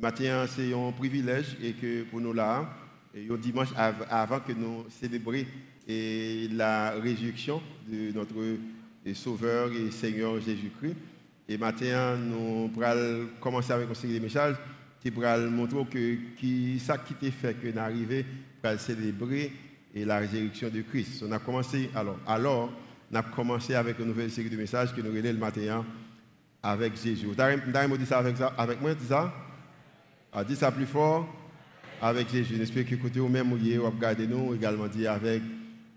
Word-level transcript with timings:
Matin, 0.00 0.46
c'est 0.48 0.72
un 0.72 0.92
privilège 0.92 1.56
et 1.62 1.72
que 1.72 2.02
pour 2.04 2.20
nous 2.20 2.32
là, 2.32 2.68
et 3.14 3.26
un 3.30 3.36
dimanche 3.36 3.68
avant 4.10 4.40
que 4.40 4.52
nous 4.52 4.84
célébrions 4.90 5.46
la 5.86 6.92
résurrection 6.92 7.62
de 7.88 8.12
notre 8.12 8.34
Sauveur 9.14 9.70
et 9.72 9.90
Seigneur 9.90 10.40
Jésus-Christ. 10.40 10.96
Et 11.48 11.58
maintenant, 11.58 12.16
nous 12.16 12.70
allons 12.82 13.28
commencer 13.40 13.72
avec 13.72 13.90
un 13.90 13.94
série 13.94 14.14
de 14.14 14.24
messages 14.24 14.56
qui 15.00 15.10
va 15.10 15.38
montrer 15.38 15.84
que 15.84 16.16
qui, 16.38 16.78
ça 16.80 16.96
qui 16.96 17.14
t'a 17.14 17.30
fait 17.30 17.54
que 17.54 17.68
nous 17.68 17.78
arrivons 17.78 18.24
à 18.62 18.78
célébrer 18.78 19.52
la 19.94 20.18
résurrection 20.18 20.70
de 20.70 20.80
Christ. 20.80 21.22
On 21.26 21.32
a 21.32 21.38
commencé, 21.38 21.90
alors, 21.94 22.18
alors, 22.26 22.72
on 23.12 23.14
a 23.14 23.22
commencé 23.22 23.74
avec 23.74 23.98
une 23.98 24.06
nouvelle 24.06 24.30
série 24.30 24.48
de 24.48 24.56
messages 24.56 24.94
que 24.94 25.02
nous 25.02 25.10
relèvons 25.10 25.34
le 25.34 25.38
matin 25.38 25.84
avec 26.62 26.96
Jésus. 27.00 27.26
Vous 27.26 27.38
avez 27.38 27.58
dit 27.98 28.06
ça 28.06 28.18
avec, 28.56 28.80
moi, 28.80 28.92
ça? 29.06 29.32
A 30.34 30.42
dit 30.42 30.56
ça 30.56 30.72
plus 30.72 30.86
fort 30.86 31.28
avec 32.02 32.28
Jésus. 32.28 32.56
J'espère 32.56 32.84
que 32.84 32.96
côté 32.96 33.20
vous 33.20 33.28
même 33.28 33.48
vous 33.50 33.84
regardez 33.84 34.26
nous 34.26 34.52
également 34.54 34.88
dit 34.88 35.06
avec, 35.06 35.40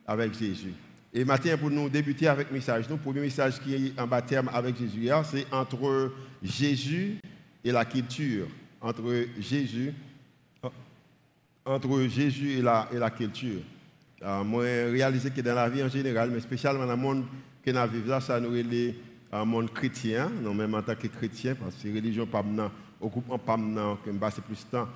avec 0.06 0.38
Jésus. 0.38 0.74
Et 1.12 1.26
maintenant, 1.26 1.58
pour 1.58 1.72
nous 1.72 1.90
débuter 1.90 2.28
avec 2.28 2.50
le 2.50 2.56
message, 2.56 2.88
nous, 2.88 2.98
premier 2.98 3.22
message 3.22 3.60
qui 3.60 3.74
est 3.74 4.00
en 4.00 4.06
baptême 4.06 4.48
avec 4.54 4.78
Jésus, 4.78 5.10
c'est 5.24 5.52
entre 5.52 6.12
Jésus 6.44 7.18
et 7.64 7.72
la 7.72 7.84
culture. 7.84 8.46
Entre 8.80 9.26
Jésus, 9.40 9.92
entre 11.66 12.02
Jésus 12.08 12.60
et 12.60 12.62
la, 12.62 12.88
et 12.94 12.98
la 12.98 13.10
culture. 13.10 13.62
Euh, 14.22 14.44
moi, 14.44 14.64
réalisé 14.64 15.32
que 15.32 15.42
dans 15.42 15.56
la 15.56 15.68
vie 15.68 15.82
en 15.82 15.90
général, 15.90 16.30
mais 16.30 16.40
spécialement 16.40 16.86
dans 16.86 16.92
le 16.92 17.02
monde 17.02 17.26
que 17.64 17.72
nous 17.72 17.92
vivons 17.92 18.20
ça 18.20 18.40
nous 18.40 18.56
est 18.56 18.96
un 19.32 19.46
monde 19.46 19.74
chrétien, 19.74 20.32
non 20.44 20.54
même 20.54 20.76
en 20.76 20.82
tant 20.82 20.96
que 20.96 21.08
chrétien, 21.08 21.56
parce 21.56 21.76
que 21.76 21.88
religion 21.88 22.26
pas 22.28 22.44
maintenant, 22.44 22.72
au 23.00 23.10
groupe 23.10 23.26
pas 23.46 23.58
maintenant, 23.58 23.98
que 24.04 24.12
je 24.12 24.42
plus 24.42 24.66
de 24.66 24.72
temps, 24.72 24.88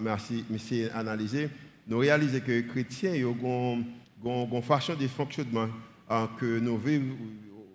merci, 0.00 0.44
monsieur 0.50 0.90
analyser. 0.94 1.48
Nous 1.86 1.98
réalisons 1.98 2.40
que 2.40 2.52
les 2.52 2.66
chrétiens 2.66 3.12
ont 3.24 3.84
une 4.24 4.62
façon 4.62 4.94
de 4.94 5.06
fonctionnement 5.08 5.68
hein, 6.08 6.28
que 6.38 6.58
nous 6.58 6.78
vivons. 6.78 7.16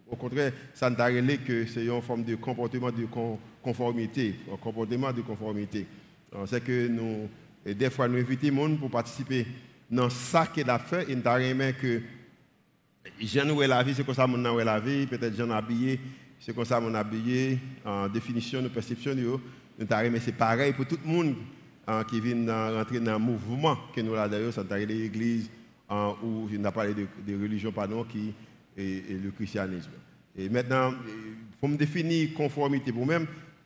Au 0.10 0.16
contraire, 0.16 0.54
ça 0.74 0.90
ne 0.90 1.36
que 1.38 1.66
c'est 1.66 1.86
une 1.86 2.02
forme 2.02 2.24
de 2.24 2.36
comportement 2.36 2.92
de 2.92 3.08
conformité, 3.62 4.36
un 4.54 4.58
comportement 4.58 5.12
de 5.12 5.22
conformité. 5.22 5.88
C'est 6.46 6.64
que 6.64 6.88
nous, 6.88 7.28
des 7.66 7.90
fois, 7.90 8.08
nous 8.08 8.18
invitons 8.18 8.48
les 8.48 8.56
gens 8.56 8.76
pour 8.78 8.92
participer 8.92 9.48
dans 9.90 10.10
ça 10.10 10.48
qu'il 10.48 10.70
a 10.70 10.80
fait 10.80 11.08
nous 11.10 11.28
avons 11.28 11.74
que 11.82 12.02
j'en 13.22 13.60
la 13.60 13.84
vie, 13.84 13.94
c'est 13.96 14.06
comme 14.06 14.16
ça 14.16 14.28
mon 14.28 14.38
la 14.38 14.80
vie, 14.80 15.08
peut-être 15.08 15.36
j'en 15.36 15.50
habillé, 15.50 16.00
c'est 16.40 16.54
comme 16.54 16.66
ça 16.66 16.80
mon 16.80 16.94
habillé, 16.94 17.60
en 17.84 18.08
définition, 18.08 18.62
de 18.62 18.68
perception, 18.68 19.16
avons 19.80 20.18
c'est 20.20 20.32
pareil 20.38 20.74
pour 20.74 20.86
tout 20.86 20.98
le 21.04 21.12
monde 21.12 21.36
Hein, 21.88 22.04
qui 22.04 22.20
viennent 22.20 22.50
rentrer 22.50 23.00
dans 23.00 23.14
un 23.14 23.20
mouvement 23.20 23.78
que 23.96 24.02
nous 24.02 24.16
avons 24.16 24.32
d'ailleurs, 24.32 24.52
c'est 24.52 24.86
l'église 24.88 25.52
hein, 25.88 26.16
où 26.24 26.48
je 26.52 26.58
n'ai 26.58 26.72
parlé 26.72 26.96
de, 26.96 27.06
de, 27.28 27.40
religion 27.40 27.72
pardon, 27.72 28.04
qui 28.04 28.34
est, 28.76 29.22
le 29.24 29.30
christianisme. 29.30 29.92
Et 30.36 30.50
maintenant, 30.50 30.96
pour 31.60 31.70
me 31.70 31.78
définir 31.78 32.34
conformité 32.34 32.92
pour 32.92 33.06
moi, 33.06 33.20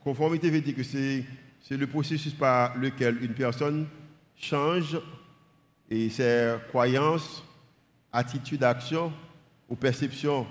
conformité 0.04 0.50
veut 0.50 0.60
dire 0.60 0.76
que 0.76 0.82
c'est, 0.82 1.24
le 1.70 1.86
processus 1.86 2.34
par 2.34 2.76
lequel 2.76 3.24
une 3.24 3.32
personne 3.32 3.86
change 4.36 5.00
ses 6.10 6.56
croyances, 6.68 7.42
attitudes, 8.12 8.64
actions 8.64 9.14
ou 9.66 9.76
perceptions. 9.76 10.46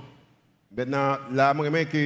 Maintenant, 0.75 1.17
la 1.31 1.53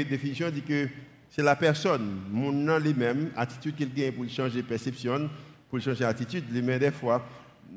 définition 0.04 0.50
dit 0.50 0.62
que 0.62 0.90
c'est 1.36 1.42
la 1.42 1.56
personne, 1.56 2.22
mon 2.30 2.78
lui-même, 2.78 3.32
attitude 3.36 3.76
qu'il 3.76 3.92
gagne 3.92 4.12
pour 4.12 4.30
changer 4.30 4.62
perception, 4.62 5.28
pour 5.68 5.80
changer 5.80 6.02
d'attitude. 6.02 6.44
Mais 6.64 6.78
des 6.78 6.92
fois, 6.92 7.26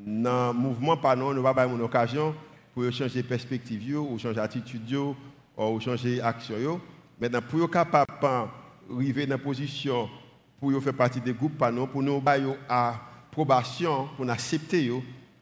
dans 0.05 0.53
le 0.53 0.59
mouvement, 0.59 0.95
pas 0.95 1.15
non, 1.15 1.41
pas 1.41 1.65
une 1.65 1.81
occasion 1.81 2.35
pour 2.71 2.83
changer 2.91 3.23
perspective, 3.23 3.99
ou 3.99 4.19
changer 4.19 4.35
d'attitude, 4.35 4.95
ou 5.57 5.79
changer 5.79 6.17
d'action. 6.17 6.79
Maintenant, 7.19 7.41
pour 7.41 7.63
être 7.63 7.71
capable 7.71 8.13
d'arriver 8.21 9.25
dans 9.25 9.37
une 9.37 9.41
position 9.41 10.07
pour 10.59 10.83
faire 10.83 10.93
partie 10.93 11.19
des 11.19 11.33
groupes, 11.33 11.57
pour 11.57 12.03
nous 12.03 12.17
avoir 12.23 12.57
approbation, 12.69 14.07
pour 14.15 14.23
nous 14.23 14.31
accepter, 14.31 14.91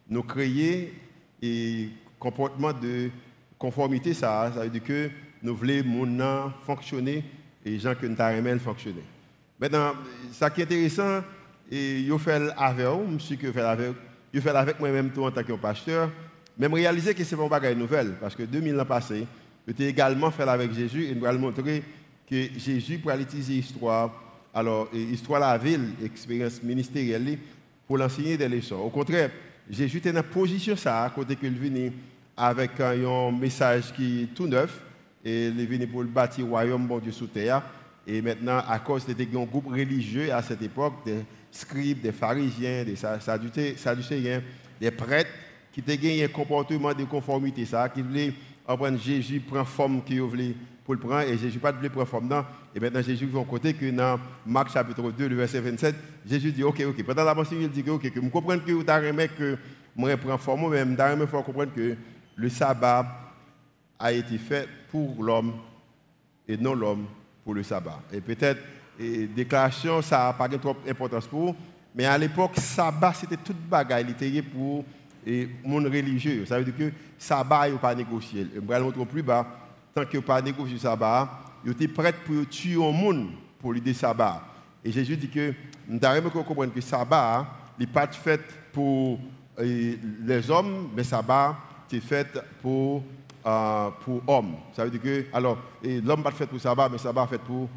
nous 0.10 0.24
créer 0.24 0.94
un 1.44 1.88
comportement 2.18 2.72
de 2.72 3.10
conformité, 3.60 4.14
ça, 4.14 4.54
ça 4.56 4.64
veut 4.64 4.70
dire 4.70 4.84
que 4.84 5.10
nous 5.44 5.54
voulons 5.54 6.54
fonctionner 6.66 7.26
et 7.66 7.72
les 7.72 7.80
gens 7.80 7.96
que 7.96 8.06
nous 8.06 8.22
avons 8.22 8.60
fonctionner. 8.60 9.04
Maintenant, 9.60 9.94
ce 10.32 10.46
qui 10.50 10.62
est 10.62 10.64
intéressant, 10.66 11.22
et 11.72 12.06
je 12.08 12.18
fais 12.18 12.50
avec 12.56 12.86
vous, 12.86 13.08
monsieur 13.08 13.36
que 13.36 13.52
fait 13.52 13.62
avec 13.62 13.94
je 14.34 14.42
fais 14.42 14.50
avec 14.50 14.80
moi-même 14.82 15.12
tout 15.12 15.24
en 15.24 15.32
tant 15.32 15.44
que 15.44 15.54
pasteur, 15.54 16.12
même 16.58 16.74
réaliser 16.74 17.14
que 17.14 17.24
c'est 17.24 17.38
mon 17.38 17.48
bagage 17.48 17.78
nouvelle 17.78 18.16
parce 18.20 18.36
que 18.36 18.44
2000 18.44 18.78
ans 18.80 18.86
passés, 18.86 19.26
j'ai 19.66 19.88
également 19.88 20.30
fait 20.30 20.44
avec 20.44 20.74
Jésus 20.74 21.06
et 21.06 21.16
nous 21.16 21.26
allons 21.26 21.40
montrer 21.40 21.82
que 22.30 22.36
Jésus 22.58 22.98
pour 22.98 23.12
utiliser 23.12 23.54
l'histoire, 23.54 24.12
alors 24.54 24.90
histoire 24.94 25.40
de 25.40 25.46
la 25.46 25.58
ville, 25.58 25.94
expérience 26.04 26.62
ministérielle 26.62 27.38
pour 27.88 27.98
l'enseigner 27.98 28.36
des 28.36 28.50
leçons. 28.50 28.76
Au 28.76 28.90
contraire, 28.90 29.32
Jésus 29.70 29.98
était 29.98 30.12
dans 30.12 30.18
la 30.18 30.24
position 30.24 30.76
ça, 30.76 31.06
à 31.06 31.10
côté 31.10 31.38
qu'il 31.38 31.58
venait 31.58 31.94
avec 32.36 32.78
un 32.82 33.32
message 33.32 33.94
qui 33.94 34.24
est 34.24 34.36
tout 34.36 34.48
neuf 34.48 34.82
et 35.26 35.48
il 35.48 35.60
est 35.60 35.66
venu 35.66 35.88
pour 35.88 36.04
le 36.04 36.08
bâtir 36.08 36.46
le 36.46 36.52
royaume 36.52 36.86
bon 36.86 37.00
Dieu 37.00 37.12
sous 37.12 37.26
terre. 37.26 37.64
Et 38.06 38.22
maintenant, 38.22 38.62
à 38.68 38.78
cause 38.78 39.08
de 39.08 39.14
un 39.14 39.46
groupe 39.46 39.68
religieux 39.68 40.32
à 40.32 40.44
cette 40.44 40.62
époque, 40.62 40.94
scribes, 41.52 42.02
des 42.02 42.12
pharisiens, 42.12 42.84
des 42.84 42.96
sadducéens, 42.96 44.42
des 44.80 44.92
prêtres 44.92 45.32
qui 45.72 45.82
ont 45.82 45.84
gagné 45.88 46.24
un 46.24 46.28
comportement 46.28 46.94
de 46.94 47.04
conformité, 47.06 47.66
ça, 47.66 47.90
qui 47.90 48.04
voulaient 48.04 48.34
apprendre 48.68 49.00
Jésus 49.00 49.40
prend 49.40 49.66
forme 49.66 50.04
qu'il 50.04 50.22
voulait 50.22 50.54
pour 50.84 50.94
le 50.94 51.00
prendre 51.00 51.22
et 51.22 51.36
Jésus 51.36 51.58
pas 51.58 51.72
de 51.72 51.88
prendre 51.88 52.08
forme. 52.08 52.46
Et 52.76 52.80
maintenant 52.80 53.02
Jésus 53.02 53.26
vient 53.26 53.44
côté 53.44 53.74
que 53.74 53.90
dans 53.90 54.20
Marc 54.46 54.72
chapitre 54.72 55.12
2, 55.12 55.28
le 55.28 55.36
verset 55.36 55.60
27, 55.60 55.96
Jésus 56.30 56.52
dit 56.52 56.64
OK, 56.64 56.84
OK. 56.88 57.04
Pendant 57.04 57.24
la 57.24 57.34
mention, 57.34 57.58
il 57.60 57.70
dit 57.70 57.84
OK, 57.90 58.12
que 58.12 58.22
je 58.22 58.30
comprends 58.30 58.60
que 58.60 58.72
vous 58.72 58.84
avez 58.88 59.28
que 59.30 59.58
moi 59.96 60.16
prends 60.18 60.38
forme, 60.38 60.70
mais 60.72 60.86
je 60.86 61.26
comprendre 61.42 61.74
que 61.76 61.96
le 62.36 62.50
sabbat 62.50 63.25
a 64.00 64.12
été 64.12 64.38
fait 64.38 64.68
pour 64.92 65.24
l'homme 65.24 65.54
et 66.48 66.58
non 66.58 66.74
l'homme 66.74 67.06
pour 67.44 67.54
le 67.54 67.64
sabbat. 67.64 68.02
Et 68.12 68.22
peut-être 68.22 68.62
déclaration, 69.36 70.02
ça 70.02 70.26
n'a 70.26 70.34
pas 70.34 70.50
trop 70.58 70.76
d'importance 70.86 71.28
pour 71.28 71.48
vous. 71.48 71.56
Mais 71.94 72.06
à 72.06 72.18
l'époque, 72.18 72.58
sabbat, 72.58 73.14
c'était 73.14 73.38
toute 73.38 73.58
bagaille. 73.58 74.06
Il 74.08 74.12
était 74.12 74.42
pour 74.42 74.84
le 75.26 75.48
monde 75.64 75.86
religieux. 75.86 76.46
Ça 76.46 76.58
veut 76.58 76.66
dire 76.66 76.78
que 76.78 76.92
sabbat, 77.18 77.70
il 77.70 77.78
pas 77.78 77.96
négocié. 77.96 78.48
Je 78.54 78.60
vais 78.60 78.80
montrer 78.80 79.06
plus 79.06 79.24
bas. 79.24 79.46
Tant 79.94 80.06
qu'il 80.06 80.22
pas 80.22 80.42
négocié 80.42 80.74
le 80.74 80.80
sabbat, 80.80 81.30
il 81.64 81.72
était 81.72 81.88
prêt 81.88 82.14
pour 82.14 82.48
tuer 82.50 82.76
un 82.76 82.92
monde 82.92 83.30
pour 83.60 83.72
l'idée 83.74 83.94
sabbat. 83.94 84.42
Et 84.84 84.92
Jésus 84.92 85.16
dit 85.16 85.30
que 85.30 85.54
nous 85.88 85.98
devons 85.98 86.30
comprendre 86.30 86.74
que 86.74 86.82
sabbat 86.82 87.48
n'est 87.80 87.88
pas 87.88 88.08
fait 88.08 88.42
pour 88.74 89.20
les 89.58 90.52
hommes, 90.52 90.90
mais 90.96 91.04
sabbat 91.04 91.56
est 91.92 92.00
fait 92.02 92.28
pour, 92.62 93.04
euh, 93.46 93.90
pour 94.04 94.22
hommes. 94.28 94.56
Ça 94.74 94.86
veut 94.86 94.92
dire 94.92 95.02
que, 95.02 95.26
alors, 95.34 95.58
l'homme 95.84 96.20
n'est 96.20 96.24
pas 96.24 96.32
fait 96.32 96.48
pour 96.48 96.60
sabbat, 96.60 96.90
mais 96.90 96.98
sabbat 96.98 97.28
fait 97.28 97.40
pour 97.40 97.70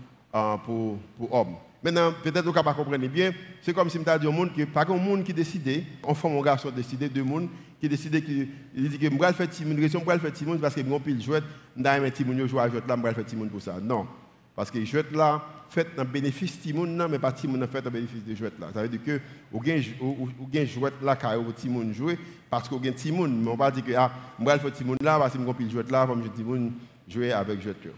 pour, 0.65 0.99
pour 1.17 1.35
hommes. 1.35 1.57
Maintenant, 1.83 2.13
peut-être 2.23 2.45
que 2.45 2.59
vous 2.59 2.69
ne 2.69 2.75
comprenez 2.75 3.09
bien, 3.09 3.33
c'est 3.63 3.73
comme 3.73 3.89
si 3.89 3.99
je 3.99 4.03
disais 4.03 4.27
au 4.27 4.33
monde 4.33 4.53
que 4.53 4.65
pas 4.65 4.85
un 4.89 4.97
monde 4.97 5.23
qui 5.23 5.33
décide, 5.33 5.85
ou 6.03 6.11
un 6.27 6.43
garçon 6.43 6.71
décide, 6.71 7.13
deux 7.13 7.23
mondes 7.23 7.49
qui 7.81 7.89
décident 7.89 8.19
qui 8.19 8.49
dit 8.75 8.99
que 8.99 9.05
je 9.05 9.17
vais 9.17 9.33
faire 9.33 9.49
Timon, 9.49 9.77
raison 9.77 10.01
pour 10.01 10.13
faire 10.13 10.33
Timon 10.33 10.59
parce 10.59 10.75
que 10.75 10.81
je 10.81 10.87
suis 10.87 11.23
jouet, 11.23 11.41
je 11.77 11.83
vais 11.83 12.49
jouet 12.49 12.61
là, 12.67 12.97
je 12.97 13.03
vais 13.03 13.15
faire 13.15 13.25
Timon 13.25 13.49
pour 13.49 13.63
ça. 13.63 13.77
Non. 13.81 14.07
Parce 14.57 14.71
que 14.73 14.85
jouet 14.85 15.05
là, 15.13 15.41
fait 15.69 15.89
un 15.99 16.05
bénéfice 16.05 16.61
Timon, 16.61 17.09
mais 17.09 17.19
pas 17.19 17.33
Timon 17.33 17.67
fait 17.67 17.87
un 17.87 17.91
bénéfice 17.91 18.25
de 18.25 18.35
jouet 18.35 18.53
là. 18.59 18.69
Ça 18.73 18.83
veut 18.83 18.89
dire 18.89 19.03
que 19.05 19.21
avez 19.63 20.67
jouet 20.67 20.91
là 21.03 21.17
car 21.17 21.41
vous 21.41 21.53
Timon 21.53 21.93
jouer 21.93 22.19
parce 22.49 22.69
que 22.69 22.75
vous 22.75 22.81
avez 22.81 22.95
Timon, 22.95 23.29
mais 23.29 23.51
on 23.51 23.57
va 23.57 23.71
dire 23.71 23.85
que 23.85 23.93
ah, 23.97 24.11
je 24.39 24.45
vais 24.45 24.59
faire 24.59 24.73
Timon 24.73 24.97
là 25.01 25.19
parce 25.19 25.35
que 25.35 25.39
je 25.39 25.45
vais 25.45 25.71
jouet 25.71 25.85
là, 25.91 26.07
comme 26.07 26.23
je 26.25 26.29
Timon 26.31 26.73
jouer 27.07 27.33
avec 27.33 27.61
jouet 27.61 27.75
là. 27.85 27.91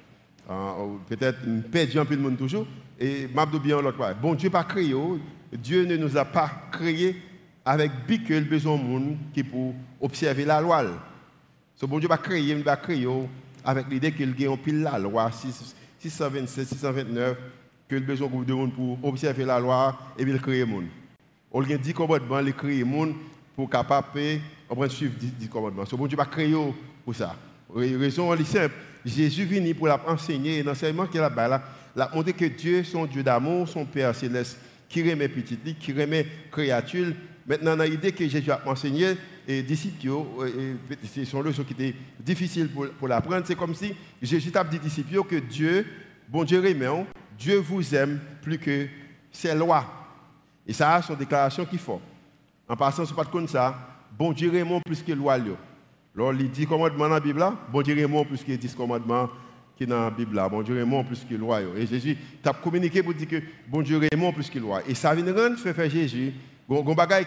Euh, 0.50 0.96
peut-être 1.08 1.38
perdu 1.70 1.98
un 1.98 2.04
peu 2.04 2.16
de 2.16 2.20
monde 2.20 2.36
toujours. 2.36 2.66
Et 2.98 3.28
m'abdou 3.32 3.60
bien 3.60 3.80
l'autre 3.80 3.96
fois. 3.96 4.12
Bon 4.14 4.34
Dieu 4.34 4.50
pas 4.50 4.64
créé. 4.64 4.94
Dieu 5.52 5.84
ne 5.84 5.96
nous 5.96 6.16
a 6.16 6.24
pas 6.24 6.50
créé 6.72 7.16
avec 7.64 7.90
bique 8.06 8.28
le 8.28 8.40
besoin 8.40 8.76
de 8.76 8.82
monde 8.82 9.16
qui 9.32 9.44
pour 9.44 9.74
observer 10.00 10.44
la 10.44 10.60
loi. 10.60 10.84
Ce 11.76 11.86
bon 11.86 11.98
Dieu 11.98 12.08
pas 12.08 12.18
créé, 12.18 12.52
il 12.52 12.64
créer 12.82 13.06
oh, 13.06 13.28
avec 13.64 13.86
l'idée 13.88 14.12
qu'il 14.12 14.34
gagne 14.34 14.56
pile 14.56 14.82
la 14.82 14.98
loi 14.98 15.30
627, 15.32 16.68
629 16.68 17.36
que 17.90 17.96
le 17.96 18.02
besoin 18.02 18.28
de 18.28 18.54
monde 18.54 18.72
pour 18.72 18.96
observer 19.02 19.44
la 19.44 19.58
loi 19.58 19.98
et 20.16 20.22
puis 20.22 20.32
il 20.32 20.40
crée 20.40 20.60
le 20.60 20.66
monde. 20.66 20.84
On 21.50 21.60
a 21.60 21.76
dit 21.76 21.92
commandements, 21.92 22.38
il 22.38 22.54
crée 22.54 22.78
le 22.78 22.84
monde 22.84 23.14
pour 23.56 23.68
capable 23.68 24.06
de 24.14 24.88
suivre 24.88 25.14
10 25.18 25.48
commandements. 25.48 25.84
Ce 25.84 25.96
bon 25.96 26.06
Dieu 26.06 26.16
pas 26.16 26.24
créé 26.24 26.54
pour 27.04 27.14
ça. 27.14 27.34
Raison 27.74 28.32
est 28.34 28.44
simple. 28.44 28.74
Jésus 29.04 29.44
venu 29.44 29.74
pour 29.74 29.88
enseigner, 30.06 30.62
l'enseignement 30.62 31.06
qu'il 31.06 31.20
a 31.20 31.28
là, 31.48 31.62
il 31.96 32.00
a 32.00 32.10
montré 32.14 32.32
que 32.32 32.44
Dieu, 32.44 32.84
son 32.84 33.06
Dieu 33.06 33.24
d'amour, 33.24 33.68
son 33.68 33.84
Père 33.84 34.14
céleste, 34.14 34.58
qui 34.88 35.08
remet 35.08 35.28
petit, 35.28 35.58
qui 35.74 35.92
remet 35.92 36.26
créature. 36.52 37.12
Maintenant, 37.44 37.74
on 37.76 37.80
a 37.80 37.86
l'idée 37.86 38.12
que 38.12 38.28
Jésus 38.28 38.52
a 38.52 38.62
enseigné 38.66 39.16
et 39.48 39.62
disciples, 39.62 40.06
c'est 41.12 41.32
une 41.32 41.42
leçon 41.42 41.64
qui 41.64 41.72
était 41.72 41.94
difficile 42.20 42.68
pour, 42.68 42.88
pour 42.90 43.08
l'apprendre. 43.08 43.42
C'est 43.46 43.56
comme 43.56 43.74
si 43.74 43.94
Jésus 44.22 44.52
a 44.54 44.62
dit 44.62 44.78
disciples 44.78 45.24
que 45.24 45.36
Dieu, 45.36 45.84
bon 46.28 46.44
Dieu 46.44 46.60
remet, 46.60 46.86
Dieu 47.40 47.56
vous 47.56 47.94
aime 47.94 48.20
plus 48.42 48.58
que 48.58 48.86
ses 49.32 49.54
lois. 49.54 49.86
Et 50.66 50.74
ça, 50.74 51.00
c'est 51.02 51.12
une 51.12 51.18
déclaration 51.18 51.64
qu'il 51.64 51.78
faut. 51.78 52.00
En 52.68 52.76
passant, 52.76 53.06
ce 53.06 53.14
pas 53.14 53.24
comme 53.24 53.48
ça, 53.48 53.74
bon 54.16 54.32
Dieu 54.32 54.50
remet 54.50 54.80
plus 54.84 55.02
que 55.02 55.12
loi. 55.12 55.38
Alors, 56.14 56.34
il 56.34 56.50
dit 56.50 56.66
commandements 56.66 57.08
dans 57.08 57.14
la 57.14 57.20
Bible, 57.20 57.42
bon 57.72 57.80
Dieu 57.80 57.94
remet 58.00 58.24
plus 58.26 58.44
que 58.44 58.52
10 58.52 58.74
commandements 58.74 59.30
qui 59.76 59.86
dans 59.86 60.04
la 60.04 60.10
Bible. 60.10 60.40
Bon 60.50 60.60
Dieu 60.60 60.78
remet 60.78 61.02
plus 61.04 61.24
que 61.24 61.34
loi. 61.34 61.62
Et 61.62 61.86
Jésus 61.86 62.18
a 62.44 62.52
communiqué 62.52 63.02
pour 63.02 63.14
dire 63.14 63.26
que 63.26 63.42
bon 63.66 63.80
Dieu 63.80 63.96
remet 63.96 64.32
plus 64.32 64.50
que 64.50 64.58
loi. 64.58 64.82
Et 64.86 64.94
ça 64.94 65.14
vient 65.14 65.24
rendre 65.32 65.56
faire 65.56 65.90
Jésus, 65.90 66.34
un 66.68 66.94
bagage 66.94 67.26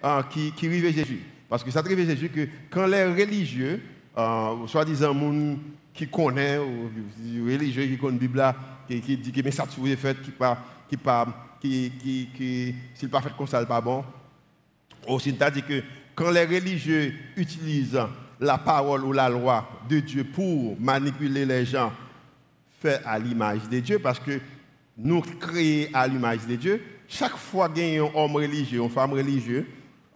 ah, 0.00 0.22
qui, 0.30 0.52
qui 0.52 0.68
arrive 0.68 0.94
Jésus. 0.94 1.20
Parce 1.48 1.64
que 1.64 1.70
ça 1.72 1.80
arrive 1.80 2.06
Jésus 2.06 2.28
que 2.28 2.46
quand 2.70 2.86
les 2.86 3.04
religieux, 3.04 3.82
euh, 4.16 4.66
soi-disant 4.68 5.16
qui 5.92 6.06
connaissent, 6.06 6.60
ou 6.60 7.44
religieux 7.44 7.86
qui 7.86 7.98
connaissent 7.98 8.20
la 8.20 8.52
Bible, 8.52 8.54
qui, 8.88 9.00
qui 9.00 9.16
dit 9.16 9.32
que 9.32 9.42
mais 9.42 9.50
ça 9.50 9.66
tu 9.66 9.80
vous 9.80 9.86
fait, 9.96 10.20
qui 10.22 10.30
pas, 10.30 10.58
qui 10.88 10.96
pas, 10.96 11.26
qui, 11.60 11.92
qui, 12.00 12.28
qui 12.34 12.74
s'il 12.94 13.10
pas 13.10 13.20
fait 13.20 13.36
comme 13.36 13.46
ça, 13.46 13.64
pas 13.64 13.80
bon. 13.80 14.04
Aussi, 15.06 15.30
c'est-à-dire 15.30 15.66
que 15.66 15.82
quand 16.14 16.30
les 16.30 16.44
religieux 16.44 17.14
utilisent 17.36 18.00
la 18.40 18.58
parole 18.58 19.04
ou 19.04 19.12
la 19.12 19.28
loi 19.28 19.68
de 19.88 20.00
Dieu 20.00 20.24
pour 20.24 20.76
manipuler 20.80 21.44
les 21.44 21.64
gens, 21.64 21.92
fait 22.80 23.00
à 23.04 23.18
l'image 23.18 23.68
de 23.68 23.80
Dieu, 23.80 23.98
parce 23.98 24.20
que 24.20 24.40
nous 24.96 25.20
créons 25.20 25.88
à 25.92 26.06
l'image 26.06 26.46
de 26.46 26.56
Dieu, 26.56 26.82
chaque 27.08 27.36
fois 27.36 27.68
qu'il 27.68 27.88
y 27.88 27.98
a 27.98 28.04
un 28.04 28.10
homme 28.14 28.36
religieux, 28.36 28.82
une 28.82 28.90
femme 28.90 29.12
religieuse, 29.12 29.64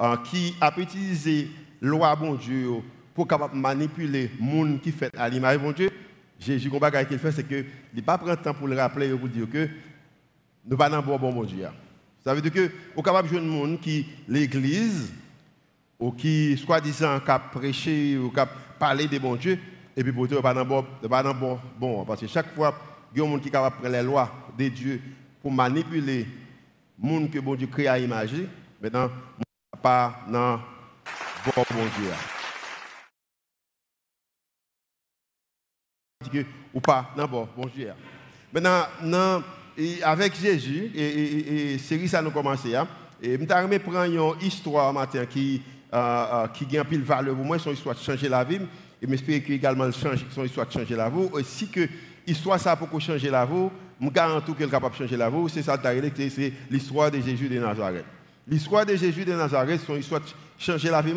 euh, 0.00 0.16
qui 0.24 0.54
a 0.60 0.72
utilisé 0.76 1.48
loi 1.80 2.14
bon 2.14 2.34
Dieu 2.34 2.68
pour 3.14 3.26
capable 3.26 3.56
manipuler 3.56 4.30
gens 4.40 4.78
qui 4.80 4.92
fait 4.92 5.10
à 5.16 5.28
l'image 5.28 5.58
de 5.58 5.72
Dieu, 5.72 5.90
Jésus, 6.44 6.70
ce 6.70 7.04
qu'il 7.04 7.18
fait, 7.18 7.32
c'est 7.32 7.46
qu'il 7.46 7.64
ne 7.94 8.00
pas 8.00 8.18
prendre 8.18 8.32
le 8.32 8.42
temps 8.42 8.54
pour 8.54 8.66
le 8.66 8.76
rappeler 8.76 9.08
et 9.08 9.16
pour 9.16 9.28
dire 9.28 9.48
que 9.48 9.68
nous 10.64 10.72
ne 10.72 10.76
pas 10.76 10.90
dans 10.90 11.02
bon 11.02 11.18
bon 11.18 11.44
Dieu. 11.44 11.66
Ça 12.24 12.34
veut 12.34 12.40
dire 12.40 12.52
que 12.52 12.70
vous 12.94 13.02
capable 13.02 13.30
de 13.30 13.38
monde 13.40 13.80
qui 13.80 14.06
l'église 14.28 15.12
ou 15.98 16.10
qui 16.10 16.56
soi-disant 16.56 17.20
qui 17.20 17.58
prêché 17.58 18.18
ou 18.18 18.30
qui 18.30 18.40
parlé 18.78 19.06
de 19.06 19.18
bon 19.18 19.36
Dieu 19.36 19.58
et 19.96 20.02
puis 20.02 20.12
pour 20.12 20.26
dire 20.26 20.42
pas 20.42 20.54
dans 20.54 20.64
bon 20.64 20.84
pas 21.08 21.22
dans 21.22 21.34
bon 21.34 21.58
bon 21.78 22.04
parce 22.04 22.20
que 22.20 22.26
chaque 22.26 22.52
fois 22.54 22.76
il 23.14 23.18
y 23.18 23.22
a 23.22 23.24
un 23.24 23.28
monde 23.28 23.40
qui 23.40 23.48
est 23.48 23.52
capable 23.52 23.76
de 23.76 23.80
prendre 23.80 23.96
les 23.96 24.02
lois 24.02 24.30
de 24.58 24.68
Dieu 24.68 25.00
pour 25.40 25.52
manipuler 25.52 26.26
le 27.00 27.08
monde 27.08 27.30
que 27.30 27.38
bon 27.38 27.54
Dieu 27.54 27.68
crée 27.68 27.88
à 27.88 27.98
imaginer 27.98 28.48
maintenant 28.80 29.10
pas 29.80 30.24
dans 30.28 30.56
bon 30.56 31.64
bon 31.70 31.84
Dieu. 31.98 32.41
Ou 36.72 36.80
pas 36.80 37.10
dans 37.16 37.28
bon 37.28 37.48
bon 37.56 37.66
Dieu. 37.74 37.90
Maintenant 38.52 39.42
avec 40.02 40.38
Jésus 40.40 40.90
et, 40.94 41.72
et, 41.74 41.78
série 41.78 42.08
ça 42.08 42.20
nous 42.20 42.30
commencé 42.30 42.74
hein. 42.76 42.86
et 43.22 43.38
je 43.38 43.78
prendre 43.78 44.04
une 44.04 44.46
histoire 44.46 44.92
matin 44.92 45.24
qui 45.24 45.62
euh, 45.94 45.98
euh, 45.98 46.46
qui 46.48 46.78
un 46.78 46.86
pile 46.86 47.02
valeur 47.02 47.36
pour 47.36 47.44
moi, 47.44 47.58
son 47.58 47.70
histoire 47.70 47.94
de 47.94 48.00
changer 48.00 48.26
la 48.26 48.42
vie, 48.42 48.56
et 48.56 49.06
j'espère 49.06 49.42
également 49.46 49.92
son 49.92 50.42
histoire 50.42 50.66
de 50.66 50.72
changer 50.72 50.96
la 50.96 51.10
vie, 51.10 51.28
aussi 51.32 51.68
que 51.68 51.86
l'histoire 52.26 52.58
ça 52.58 52.74
pour 52.74 52.98
changer 52.98 53.28
la 53.28 53.44
vie, 53.44 53.68
je 54.00 54.08
garantis 54.08 54.54
qu'elle 54.54 54.68
est 54.68 54.70
capable 54.70 54.94
de 54.94 55.00
changer 55.00 55.18
la 55.18 55.28
vie, 55.28 55.36
c'est 55.48 55.62
ça 55.62 55.78
c'est 56.16 56.52
l'histoire 56.70 57.10
de 57.10 57.20
Jésus 57.20 57.46
de 57.46 57.58
Nazareth. 57.58 58.06
L'histoire 58.48 58.86
de 58.86 58.96
Jésus 58.96 59.22
de 59.22 59.34
Nazareth, 59.34 59.82
une 59.86 59.96
histoire 59.96 60.22
de 60.22 60.26
changer 60.58 60.88
la 60.88 61.02
vie. 61.02 61.12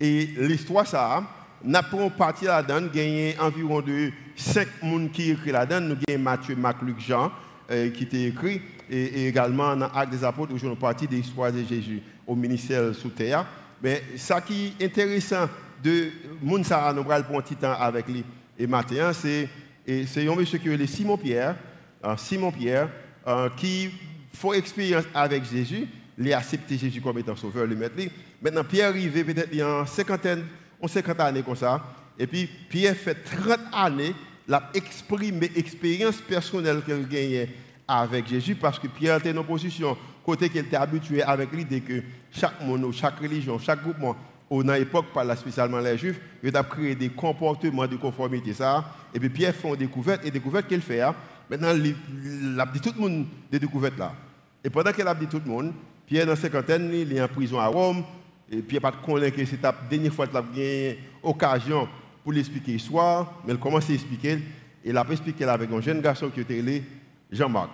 Et 0.00 0.24
l'histoire 0.38 0.86
ça, 0.86 1.22
n'a 1.64 1.82
pas 1.82 2.10
partie 2.10 2.44
là-dedans, 2.44 2.86
gagné 2.92 3.36
environ 3.38 3.80
de 3.80 4.10
5 4.36 4.66
personnes 4.66 5.10
qui 5.10 5.30
écrit 5.30 5.50
là-dedans, 5.50 5.80
nous 5.80 5.96
avons 6.08 6.22
Matthieu, 6.22 6.56
Marc, 6.56 6.82
Luc, 6.82 7.00
Jean, 7.00 7.32
euh, 7.70 7.90
qui 7.90 8.04
étaient 8.04 8.24
écrit, 8.24 8.60
et, 8.88 9.28
également 9.28 9.76
dans 9.76 9.90
l'Acte 9.92 10.12
des 10.12 10.24
Apôtres, 10.24 10.52
où 10.52 10.66
nous 10.66 10.76
partie 10.76 11.06
de 11.06 11.16
l'histoire 11.16 11.52
de 11.52 11.62
Jésus 11.62 12.00
au 12.26 12.34
ministère 12.34 12.94
sous 12.94 13.10
terre. 13.10 13.44
Mais 13.82 14.02
ce 14.16 14.34
qui 14.46 14.74
est 14.78 14.86
intéressant 14.86 15.48
de 15.82 16.08
Mounsara, 16.42 16.92
nous 16.92 17.00
allons 17.10 17.22
prendre 17.24 17.38
un 17.38 17.42
petit 17.42 17.56
temps 17.56 17.74
avec 17.78 18.08
lui 18.08 18.24
et 18.58 18.66
matin, 18.66 19.12
c'est 19.12 19.48
un 19.88 20.34
monsieur 20.34 20.58
qui 20.58 20.68
est 20.68 20.86
Simon 20.86 21.16
Pierre, 21.16 21.56
euh, 22.04 22.16
Simon 22.16 22.50
Pierre, 22.50 22.88
euh, 23.26 23.48
qui 23.56 23.90
fait 24.32 24.58
expérience 24.58 25.04
avec 25.14 25.44
Jésus, 25.44 25.86
il 26.18 26.32
a 26.32 26.38
accepté 26.38 26.76
Jésus 26.76 27.00
comme 27.00 27.18
étant 27.18 27.36
sauveur, 27.36 27.66
le 27.66 27.76
maître. 27.76 27.94
Maintenant, 28.42 28.64
Pierre 28.64 28.88
arrivé 28.88 29.22
peut-être 29.22 29.52
une 29.52 29.86
cinquantaine, 29.86 30.44
une 30.82 30.88
cinquantaine 30.88 31.26
d'années 31.26 31.42
comme 31.42 31.56
ça, 31.56 31.82
et 32.18 32.26
puis 32.26 32.48
Pierre 32.68 32.96
fait 32.96 33.14
30 33.14 33.58
années, 33.72 34.14
il 34.46 34.54
a 34.54 34.70
exprimé 34.74 35.50
l'expérience 35.54 36.16
personnelle 36.16 36.82
qu'il 36.82 37.06
gagnait 37.06 37.48
avec 37.86 38.26
Jésus, 38.26 38.54
parce 38.54 38.78
que 38.78 38.88
Pierre 38.88 39.16
était 39.16 39.36
en 39.36 39.44
position 39.44 39.96
côté 40.24 40.50
qu'il 40.50 40.60
était 40.60 40.76
habitué 40.76 41.22
avec 41.22 41.52
l'idée 41.52 41.80
que 41.80 42.02
chaque 42.30 42.62
mono, 42.62 42.92
chaque 42.92 43.18
religion, 43.18 43.58
chaque 43.58 43.82
groupement, 43.82 44.14
dans 44.50 44.74
l'époque, 44.74 45.06
là 45.14 45.36
spécialement 45.36 45.78
les 45.78 45.96
Juifs, 45.96 46.20
il 46.42 46.56
a 46.56 46.62
créé 46.62 46.94
des 46.94 47.08
comportements 47.10 47.86
de 47.86 47.96
conformité. 47.96 48.54
Ça. 48.54 48.84
Et 49.14 49.20
puis 49.20 49.28
Pierre 49.28 49.54
fait 49.54 49.68
une 49.68 49.76
découverte, 49.76 50.24
et 50.26 50.30
découverte 50.30 50.66
qu'il 50.66 50.80
fait, 50.80 51.00
hein. 51.00 51.14
maintenant, 51.50 51.72
il 51.74 52.58
a 52.58 52.66
dit 52.66 52.80
tout 52.80 52.92
le 52.94 53.00
monde 53.00 53.26
des 53.50 53.58
découvertes 53.58 53.98
là. 53.98 54.12
Et 54.64 54.70
pendant 54.70 54.92
qu'il 54.92 55.06
a 55.06 55.14
dit 55.14 55.26
tout 55.26 55.40
le 55.44 55.50
monde, 55.50 55.72
Pierre, 56.06 56.24
dans 56.24 56.32
la 56.32 56.36
cinquantaine, 56.36 56.90
il 56.92 57.12
est 57.12 57.22
en 57.22 57.28
prison 57.28 57.58
à 57.58 57.66
Rome, 57.66 58.02
et 58.50 58.62
Pierre 58.62 58.80
pas 58.80 58.92
connaît 58.92 59.30
que 59.30 59.44
c'est 59.44 59.62
la 59.62 59.74
dernière 59.90 60.12
fois 60.12 60.26
qu'il 60.26 60.36
a 60.36 60.42
gagné 60.42 60.98
occasion 61.22 61.88
pour 62.22 62.32
l'expliquer 62.32 62.72
l'histoire, 62.72 63.40
mais 63.46 63.52
il 63.52 63.58
commence 63.58 63.88
à 63.90 63.92
expliquer, 63.92 64.32
et 64.84 64.90
il 64.90 64.96
a 64.96 65.06
expliqué 65.10 65.44
avec 65.44 65.70
un 65.70 65.80
jeune 65.80 66.00
garçon 66.00 66.30
qui 66.30 66.40
était 66.40 66.82
Jean-Marc. 67.30 67.72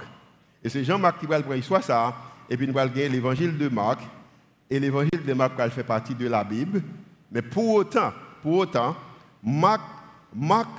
Et 0.63 0.69
c'est 0.69 0.85
Jean-Marc 0.85 1.21
qui 1.21 1.27
va 1.27 1.41
prendre 1.41 1.55
l'histoire 1.55 1.83
ça, 1.83 2.15
et 2.49 2.57
puis 2.57 2.67
nous 2.67 2.79
allons 2.79 2.93
gagner 2.93 3.09
l'évangile 3.09 3.57
de 3.57 3.69
Marc. 3.69 4.01
Et 4.69 4.81
l'évangile 4.81 5.23
de 5.25 5.33
Marc 5.35 5.53
fait 5.71 5.85
partie 5.85 6.15
de 6.15 6.27
la 6.27 6.43
Bible. 6.43 6.83
Mais 7.31 7.43
pour 7.43 7.75
autant, 7.75 8.13
pour 8.43 8.59
autant, 8.59 8.97
Marc, 9.43 9.83
Marc 10.35 10.71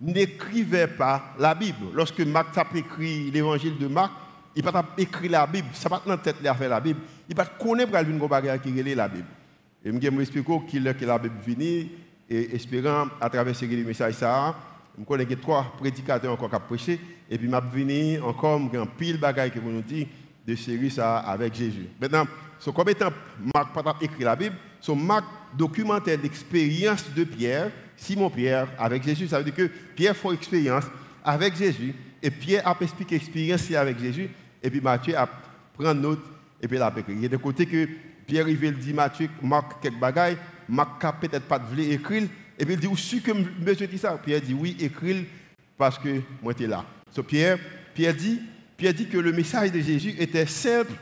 n'écrivait 0.00 0.86
pas 0.86 1.34
la 1.38 1.54
Bible. 1.54 1.86
Lorsque 1.94 2.20
Marc 2.20 2.56
a 2.56 2.66
écrit 2.74 3.30
l'évangile 3.30 3.76
de 3.78 3.86
Marc, 3.86 4.12
il 4.54 4.64
n'a 4.64 4.72
pas 4.72 4.84
écrit 4.98 5.28
la 5.28 5.46
Bible. 5.46 5.68
Ça 5.72 5.88
pas 5.88 6.02
dans 6.04 6.12
la 6.12 6.18
tête 6.18 6.40
de 6.40 6.44
la 6.44 6.80
Bible. 6.80 7.00
Il 7.28 7.36
n'a 7.36 7.44
pas 7.44 7.50
connaître 7.50 7.90
qui 8.62 8.94
la 8.94 9.08
Bible. 9.08 9.26
Et 9.84 9.90
je 9.90 10.08
vais 10.08 10.22
expliquer 10.22 10.60
qu'il 10.68 10.94
que 10.94 11.04
la 11.04 11.18
Bible 11.18 11.34
venue 11.44 11.88
et 12.28 12.54
espérant 12.54 13.08
à 13.20 13.28
travers 13.28 13.54
ce 13.54 13.64
message 13.64 14.14
ça, 14.14 14.54
je 14.98 15.04
connais 15.04 15.26
trois 15.36 15.74
prédicateurs 15.78 16.32
encore 16.32 16.48
qui 16.48 16.56
ont 16.56 16.60
prêché 16.60 17.00
et 17.30 17.38
puis 17.38 17.50
je 17.50 17.76
venu 17.76 18.20
encore 18.20 18.60
un 18.60 18.86
pile 18.86 19.18
bagaille 19.18 19.50
que 19.50 19.58
vous 19.58 19.70
nous 19.70 19.82
dites 19.82 20.08
de 20.46 20.54
série 20.54 20.90
ça 20.90 21.18
avec 21.18 21.54
Jésus. 21.54 21.86
Maintenant, 22.00 22.26
ce 22.58 22.70
comme 22.70 22.88
étant 22.88 23.10
Marc 23.54 23.72
pas 23.74 23.96
écrit 24.00 24.24
la 24.24 24.36
Bible, 24.36 24.56
son 24.80 24.96
Marc 24.96 25.24
documentaire 25.56 26.18
l'expérience 26.22 27.04
de 27.14 27.24
Pierre, 27.24 27.70
Simon 27.96 28.30
Pierre 28.30 28.68
avec 28.78 29.02
Jésus, 29.02 29.28
ça 29.28 29.38
veut 29.38 29.44
dire 29.44 29.54
que 29.54 29.70
Pierre 29.96 30.16
fait 30.16 30.34
expérience 30.34 30.84
avec 31.24 31.56
Jésus 31.56 31.94
et 32.22 32.30
Pierre 32.30 32.66
a 32.66 32.76
expliqué 32.80 33.16
l'expérience 33.16 33.70
avec 33.72 33.98
Jésus 33.98 34.28
et 34.62 34.70
puis 34.70 34.80
Matthieu 34.80 35.16
a 35.16 35.26
pris 35.26 35.94
note 35.94 36.22
et 36.60 36.68
puis 36.68 36.76
il 36.76 36.82
a 36.82 36.92
écrit. 36.96 37.14
Il 37.14 37.22
y 37.22 37.26
a 37.26 37.28
des 37.28 37.38
côtés 37.38 37.66
que 37.66 37.88
Pierre 38.32 38.48
il 38.48 38.78
dit 38.78 38.94
Matthieu, 38.94 39.28
Marc 39.42 39.82
quelques 39.82 39.98
bagailles, 39.98 40.38
Marc 40.66 41.20
peut-être 41.20 41.44
pas 41.44 41.58
voulu 41.58 41.82
écrire 41.82 42.22
et 42.58 42.64
puis 42.64 42.72
il 42.72 42.80
dit 42.80 42.86
où 42.86 42.94
que 42.94 43.32
monsieur 43.62 43.86
dit 43.86 43.98
ça? 43.98 44.18
Pierre 44.24 44.40
dit 44.40 44.54
oui, 44.54 44.74
écris 44.80 45.26
parce 45.76 45.98
que 45.98 46.08
moi 46.42 46.54
j'étais 46.56 46.66
là. 46.66 46.82
So 47.10 47.22
Pierre, 47.22 47.58
Pierre 47.94 48.14
dit 48.14 48.40
Pierre 48.74 48.94
dit 48.94 49.06
que 49.06 49.18
le 49.18 49.32
message 49.32 49.70
de 49.70 49.80
Jésus 49.80 50.14
était 50.18 50.46
simple. 50.46 50.92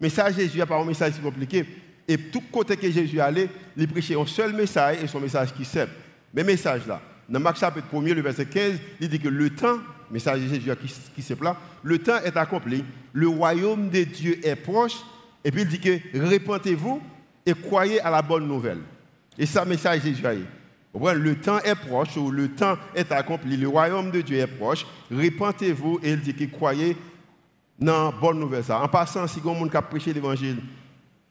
Le 0.00 0.06
message 0.06 0.34
de 0.34 0.40
Jésus 0.40 0.58
n'est 0.58 0.66
pas 0.66 0.76
un 0.76 0.84
message 0.84 1.12
si 1.12 1.20
compliqué. 1.20 1.64
Et 2.08 2.18
tout 2.18 2.42
côté 2.50 2.76
que 2.76 2.90
Jésus 2.90 3.20
allait, 3.20 3.48
il 3.76 3.86
prêchait 3.86 4.20
un 4.20 4.26
seul 4.26 4.52
message 4.52 4.96
et 5.04 5.06
son 5.06 5.20
message 5.20 5.54
qui 5.54 5.62
est 5.62 5.66
simple. 5.66 5.92
Mais 6.34 6.42
message 6.42 6.84
là, 6.88 7.00
dans 7.28 7.38
Marc 7.38 7.58
chapitre 7.58 7.86
1 7.94 8.00
le 8.12 8.22
verset 8.22 8.46
15, 8.46 8.72
il 9.00 9.08
dit 9.08 9.20
que 9.20 9.28
le 9.28 9.50
temps, 9.50 9.78
message 10.10 10.40
de 10.40 10.48
Jésus 10.48 10.70
qui, 10.80 10.92
qui 11.14 11.22
simple 11.22 11.44
là, 11.44 11.56
le 11.84 12.00
temps 12.00 12.18
est 12.24 12.36
accompli, 12.36 12.84
le 13.12 13.28
royaume 13.28 13.88
de 13.88 14.02
Dieu 14.02 14.40
est 14.44 14.56
proche, 14.56 14.96
et 15.44 15.50
puis 15.50 15.62
il 15.62 15.68
dit 15.68 15.80
que 15.80 16.18
répentez-vous 16.18 17.00
et 17.44 17.54
croyez 17.54 18.00
à 18.00 18.10
la 18.10 18.22
bonne 18.22 18.46
nouvelle. 18.46 18.80
Et 19.38 19.46
ça, 19.46 19.64
message 19.64 20.02
Jésus 20.02 20.22
le 20.94 21.34
temps 21.36 21.58
est 21.60 21.74
proche, 21.74 22.16
ou 22.16 22.30
le 22.30 22.48
temps 22.48 22.76
est 22.94 23.10
accompli, 23.12 23.56
le 23.56 23.68
royaume 23.68 24.10
de 24.10 24.20
Dieu 24.20 24.38
est 24.38 24.46
proche, 24.46 24.86
répentez-vous 25.10 26.00
et 26.02 26.12
il 26.12 26.20
dit 26.20 26.34
que 26.34 26.44
croyez 26.44 26.96
non, 27.80 28.12
bonne 28.20 28.38
nouvelle 28.38 28.62
ça. 28.62 28.80
En 28.80 28.88
passant, 28.88 29.26
si 29.26 29.40
quelqu'un 29.40 29.78
a 29.78 29.82
prêché 29.82 30.12
l'évangile, 30.12 30.58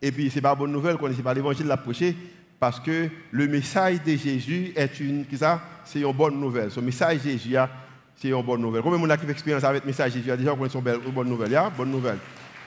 et 0.02 0.12
puis 0.12 0.30
ce 0.30 0.36
n'est 0.36 0.42
pas 0.42 0.56
bonne 0.56 0.72
nouvelle, 0.72 0.98
qu'on 0.98 1.08
ne 1.08 1.14
pas 1.14 1.34
l'évangile 1.34 1.68
l'a 1.68 1.78
prêché, 1.78 2.16
parce 2.60 2.80
que 2.80 3.08
le 3.32 3.48
message 3.48 4.04
de 4.04 4.16
Jésus 4.16 4.74
est 4.76 5.00
une, 5.00 5.26
c'est 5.86 6.02
une 6.02 6.12
bonne 6.12 6.40
nouvelle. 6.40 6.70
Ce 6.70 6.80
message 6.80 7.24
de 7.24 7.30
Jésus, 7.30 7.56
c'est 8.16 8.30
une 8.30 8.42
bonne 8.42 8.62
nouvelle. 8.62 8.82
Combien 8.82 8.98
de 8.98 9.02
monde 9.02 9.12
a 9.12 9.18
qui 9.18 9.30
expérience 9.30 9.64
avec 9.64 9.84
le 9.84 9.88
message 9.88 10.14
de 10.14 10.18
Jésus? 10.18 10.32
A 10.32 10.38
déjà 10.38 10.56
connu 10.56 10.70
une 10.74 11.12
bonne 11.12 11.30
nouvelle, 11.30 11.58
bonne 11.78 11.92
nouvelle. 11.92 12.18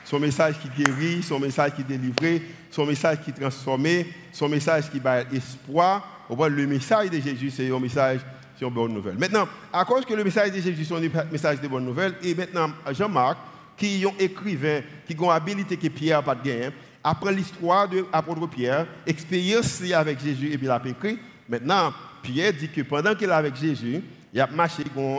Son 0.04 0.20
message 0.20 0.56
qui 0.60 0.68
guérit, 0.68 1.22
son 1.22 1.40
message 1.40 1.72
qui 1.74 1.84
délivre, 1.84 2.40
son 2.70 2.86
message 2.86 3.18
qui 3.24 3.32
transforme, 3.32 4.04
son 4.32 4.48
message 4.48 4.90
qui 4.90 5.00
bat 5.00 5.22
espoir. 5.32 6.26
Le 6.28 6.66
message 6.66 7.10
de 7.10 7.20
Jésus, 7.20 7.50
c'est 7.50 7.70
un 7.70 7.80
message, 7.80 8.20
une 8.60 8.70
bonne 8.70 8.94
nouvelle. 8.94 9.18
Maintenant, 9.18 9.46
à 9.72 9.84
cause 9.84 10.04
que 10.04 10.14
le 10.14 10.24
message 10.24 10.52
de 10.52 10.60
Jésus, 10.60 10.84
c'est 10.84 10.94
un 10.94 11.24
message 11.30 11.60
de 11.60 11.68
bonne 11.68 11.84
nouvelle, 11.84 12.14
et 12.22 12.34
maintenant, 12.34 12.70
Jean-Marc, 12.92 13.38
qui 13.76 14.02
est 14.02 14.06
un 14.06 14.12
écrivain, 14.18 14.80
qui 15.06 15.16
a 15.22 15.32
habilité 15.32 15.76
que 15.76 15.88
Pierre 15.88 16.18
n'a 16.18 16.22
pas 16.22 16.34
de 16.34 16.42
gain, 16.42 16.70
après 17.02 17.34
l'histoire 17.34 17.88
de 17.88 18.06
l'apôtre 18.12 18.46
Pierre, 18.46 18.86
expérience 19.06 19.82
avec 19.92 20.20
Jésus, 20.20 20.50
et 20.52 20.56
puis 20.56 20.66
il 20.66 20.70
a 20.70 20.80
écrit. 20.86 21.18
Maintenant, 21.48 21.92
Pierre 22.22 22.54
dit 22.54 22.70
que 22.70 22.80
pendant 22.80 23.14
qu'il 23.14 23.28
est 23.28 23.32
avec 23.32 23.54
Jésus, 23.56 24.00
il 24.32 24.40
a 24.40 24.46
marché 24.46 24.82
dans 24.96 25.18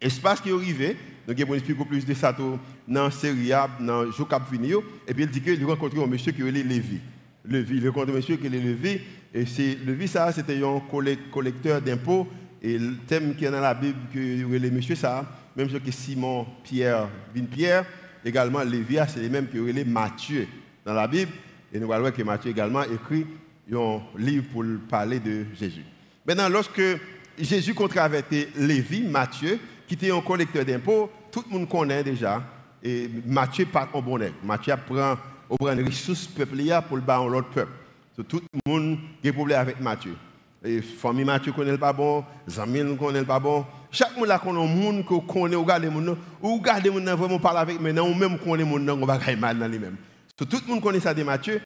espace 0.00 0.40
qui 0.40 0.48
est 0.48 0.52
arrivé. 0.52 0.96
Donc, 1.28 1.38
il 1.38 1.44
va 1.44 1.56
expliquer 1.56 1.84
plus 1.84 2.06
de 2.06 2.14
ça 2.14 2.32
dans 2.32 2.58
la 2.88 3.10
série, 3.10 3.50
dans 3.80 4.02
le 4.04 4.10
Et 5.06 5.12
puis, 5.12 5.24
il 5.24 5.28
dit 5.28 5.42
qu'il 5.42 5.62
a 5.62 5.66
rencontré 5.66 6.02
un 6.02 6.06
monsieur 6.06 6.32
qui 6.32 6.40
est 6.40 6.50
Lévi. 6.50 7.00
Lévi, 7.44 7.76
il 7.76 7.86
a 7.86 7.90
rencontré 7.90 8.12
un 8.12 8.16
monsieur 8.16 8.36
qui 8.36 8.46
est 8.46 8.48
Lévi. 8.48 8.98
Et 9.34 9.44
c'est, 9.44 9.76
Lévi, 9.84 10.08
ça, 10.08 10.32
c'était 10.32 10.56
un 10.64 10.80
collecteur 11.30 11.82
d'impôts. 11.82 12.26
Et 12.62 12.78
le 12.78 12.96
thème 13.06 13.34
qui 13.36 13.44
est 13.44 13.50
dans 13.50 13.60
la 13.60 13.74
Bible, 13.74 13.98
que 14.10 14.18
le 14.18 14.70
monsieur, 14.70 14.94
ça, 14.94 15.30
même 15.54 15.68
chose 15.68 15.82
que 15.84 15.90
Simon, 15.90 16.46
Pierre, 16.64 17.10
Vin 17.36 17.44
Pierre, 17.44 17.84
également 18.24 18.62
Lévi, 18.62 18.96
c'est 19.08 19.20
les 19.20 19.28
mêmes 19.28 19.48
que 19.48 19.84
Matthieu 19.84 20.48
dans 20.82 20.94
la 20.94 21.06
Bible. 21.06 21.32
Et 21.70 21.78
nous 21.78 21.88
voyons 21.88 22.10
que 22.10 22.22
Matthieu 22.22 22.52
également 22.52 22.84
écrit 22.84 23.26
un 23.70 24.00
livre 24.16 24.46
pour 24.50 24.64
parler 24.88 25.20
de 25.20 25.44
Jésus. 25.60 25.84
Maintenant, 26.26 26.48
lorsque 26.48 26.80
Jésus 27.38 27.74
contravertait 27.74 28.48
Lévi, 28.56 29.02
Matthieu, 29.02 29.58
qui 29.86 29.92
était 29.92 30.10
un 30.10 30.22
collecteur 30.22 30.64
d'impôts, 30.64 31.10
tout 31.30 31.44
le 31.50 31.58
monde 31.58 31.68
connaît 31.68 32.02
déjà. 32.02 32.42
Et 32.82 33.08
Matthieu 33.26 33.66
part 33.66 33.88
au 33.92 34.02
bonnet. 34.02 34.32
Matthieu 34.42 34.74
prend 34.86 35.16
au 35.48 35.68
une 35.68 35.86
ressource 35.86 36.26
peuple 36.26 36.56
pour 36.86 36.96
le 36.96 37.02
battre 37.02 37.28
l'autre 37.28 37.48
peuple. 37.48 37.72
tout 38.28 38.40
le 38.52 38.70
monde 38.70 38.94
a 38.94 39.22
des 39.22 39.32
problèmes 39.32 39.60
avec 39.60 39.80
Matthieu. 39.80 40.14
Et 40.64 40.82
famille 40.82 41.24
Matthieu 41.24 41.52
connaît 41.52 41.78
pas 41.78 41.92
bon, 41.92 42.24
amis 42.58 42.82
ne 42.82 42.94
connaissent 42.94 43.24
pas 43.24 43.38
bon. 43.38 43.64
Chaque 43.90 44.16
monde 44.16 44.26
là 44.26 44.38
connaît 44.38 44.62
un 44.62 44.66
monde 44.66 45.04
que 45.04 45.14
connaît 45.26 45.56
ou 45.56 45.62
regarde 45.62 45.82
les 45.82 45.90
monde 45.90 46.16
ou 46.42 46.56
regarde 46.56 46.84
les 46.84 46.90
monde 46.90 47.08
vraiment 47.08 47.38
parler 47.38 47.60
avec 47.60 47.80
mais 47.80 47.92
non 47.92 48.14
même 48.14 48.38
connaît 48.38 48.64
monde 48.64 48.88
on 48.90 49.06
va 49.06 49.18
mal 49.36 49.58
dans 49.58 49.68
lui 49.68 49.78
même. 49.78 49.96
tout 50.36 50.46
le 50.50 50.72
monde 50.72 50.82
connaît 50.82 51.00
ça 51.00 51.14
de 51.14 51.22
Matthieu. 51.22 51.60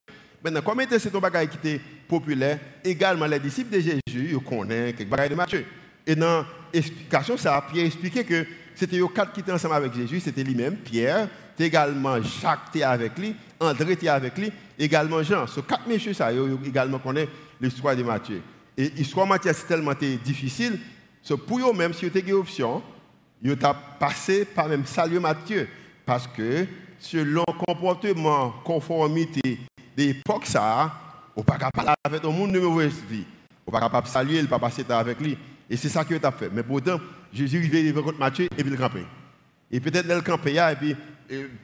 Maintenant, 0.44 0.60
comme 0.62 0.82
c'est 0.98 1.14
un 1.14 1.20
bagage 1.20 1.50
qui 1.50 1.56
était 1.56 1.80
populaire, 2.08 2.58
également 2.84 3.26
les 3.26 3.38
disciples 3.38 3.76
de 3.76 3.80
Jésus, 3.80 4.00
ils 4.32 4.38
connaissent 4.38 4.96
quelque 4.96 5.16
chose 5.16 5.28
de 5.30 5.34
Matthieu. 5.34 5.64
Et 6.04 6.16
dans 6.16 6.44
l'explication, 6.74 7.36
ça, 7.36 7.64
Pierre 7.70 7.86
expliqué 7.86 8.24
que 8.24 8.44
c'était 8.74 8.96
les 8.96 9.08
quatre 9.08 9.32
qui 9.32 9.40
étaient 9.40 9.52
ensemble 9.52 9.74
avec 9.74 9.94
Jésus, 9.94 10.20
c'était 10.20 10.42
lui-même, 10.42 10.76
Pierre, 10.76 11.28
également 11.58 12.20
Jacques 12.22 12.68
était 12.70 12.82
avec 12.82 13.18
lui, 13.18 13.34
André 13.60 13.92
était 13.92 14.08
avec 14.08 14.36
lui, 14.38 14.52
également 14.78 15.22
Jean. 15.22 15.46
Ce 15.46 15.60
quatre 15.60 15.86
messieurs, 15.86 16.14
ça, 16.14 16.32
ils 16.32 16.58
également 16.66 17.00
l'histoire 17.60 17.96
de 17.96 18.02
Matthieu. 18.02 18.42
Et 18.76 18.88
l'histoire 18.88 19.26
de 19.26 19.30
Matthieu, 19.30 19.52
c'est 19.54 19.66
tellement 19.66 19.92
difficile, 20.24 20.78
c'est 21.22 21.36
pour 21.36 21.58
eux, 21.58 21.72
même 21.72 21.92
si 21.92 22.04
vous 22.04 22.16
avez 22.16 22.28
une 22.28 22.36
option, 22.36 22.82
ils 23.42 23.52
ont 23.52 23.74
passé 23.98 24.44
par 24.44 24.68
même 24.68 24.84
saluer 24.86 25.18
Matthieu. 25.18 25.68
Parce 26.04 26.26
que 26.26 26.66
selon 26.98 27.44
le 27.46 27.64
comportement, 27.66 28.54
conformité 28.64 29.58
l'époque, 29.96 30.46
ça, 30.46 30.92
on 31.36 31.42
pas 31.42 31.58
capable 31.58 31.94
avec 32.04 32.22
le 32.22 32.30
monde 32.30 32.52
de 32.52 32.60
mauvaise. 32.60 32.94
On 33.66 33.70
pas 33.70 33.80
capable 33.80 34.06
de 34.06 34.12
saluer, 34.12 34.38
il 34.38 34.48
pas 34.48 34.58
passer 34.58 34.84
avec 34.88 35.20
lui. 35.20 35.36
Et 35.68 35.76
c'est 35.76 35.88
ça 35.88 36.04
qu'il 36.04 36.18
a 36.22 36.32
fait. 36.32 36.50
Mais 36.52 36.62
pourtant, 36.62 37.00
Jésus 37.32 37.70
est 37.72 37.92
contre 37.92 38.18
Matthieu 38.18 38.44
et 38.44 38.62
puis 38.62 38.72
il 38.72 38.76
campé. 38.76 39.04
Et 39.70 39.80
peut-être 39.80 40.06
dans 40.06 40.16
le 40.16 40.20
campé, 40.20 40.54
et 40.54 40.76
puis 40.76 40.96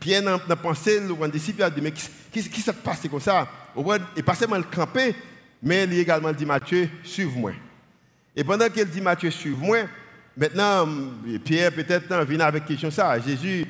Pierre 0.00 0.22
n'a 0.22 0.56
pensé, 0.56 1.00
le 1.00 1.28
disciple 1.28 1.62
a 1.62 1.70
dit, 1.70 1.80
mais 1.80 1.92
qu'est-ce 2.32 2.48
qui 2.48 2.60
s'est 2.60 2.72
passé 2.72 3.08
comme 3.08 3.20
ça? 3.20 3.46
Et 4.16 4.22
pas 4.22 4.34
seulement 4.34 4.56
le 4.56 4.62
campé, 4.62 5.14
mais 5.62 5.84
il 5.84 5.98
a 5.98 6.00
également 6.00 6.32
dit 6.32 6.46
Matthieu, 6.46 6.88
suive-moi. 7.02 7.52
Et 8.34 8.44
pendant 8.44 8.68
qu'il 8.68 8.86
dit 8.86 9.00
Matthieu, 9.00 9.30
suive-moi, 9.30 9.80
maintenant, 10.36 10.88
Pierre 11.44 11.72
peut-être 11.72 12.24
vient 12.24 12.40
avec 12.40 12.64
question 12.64 12.90
ça. 12.90 13.18
Jésus, 13.20 13.66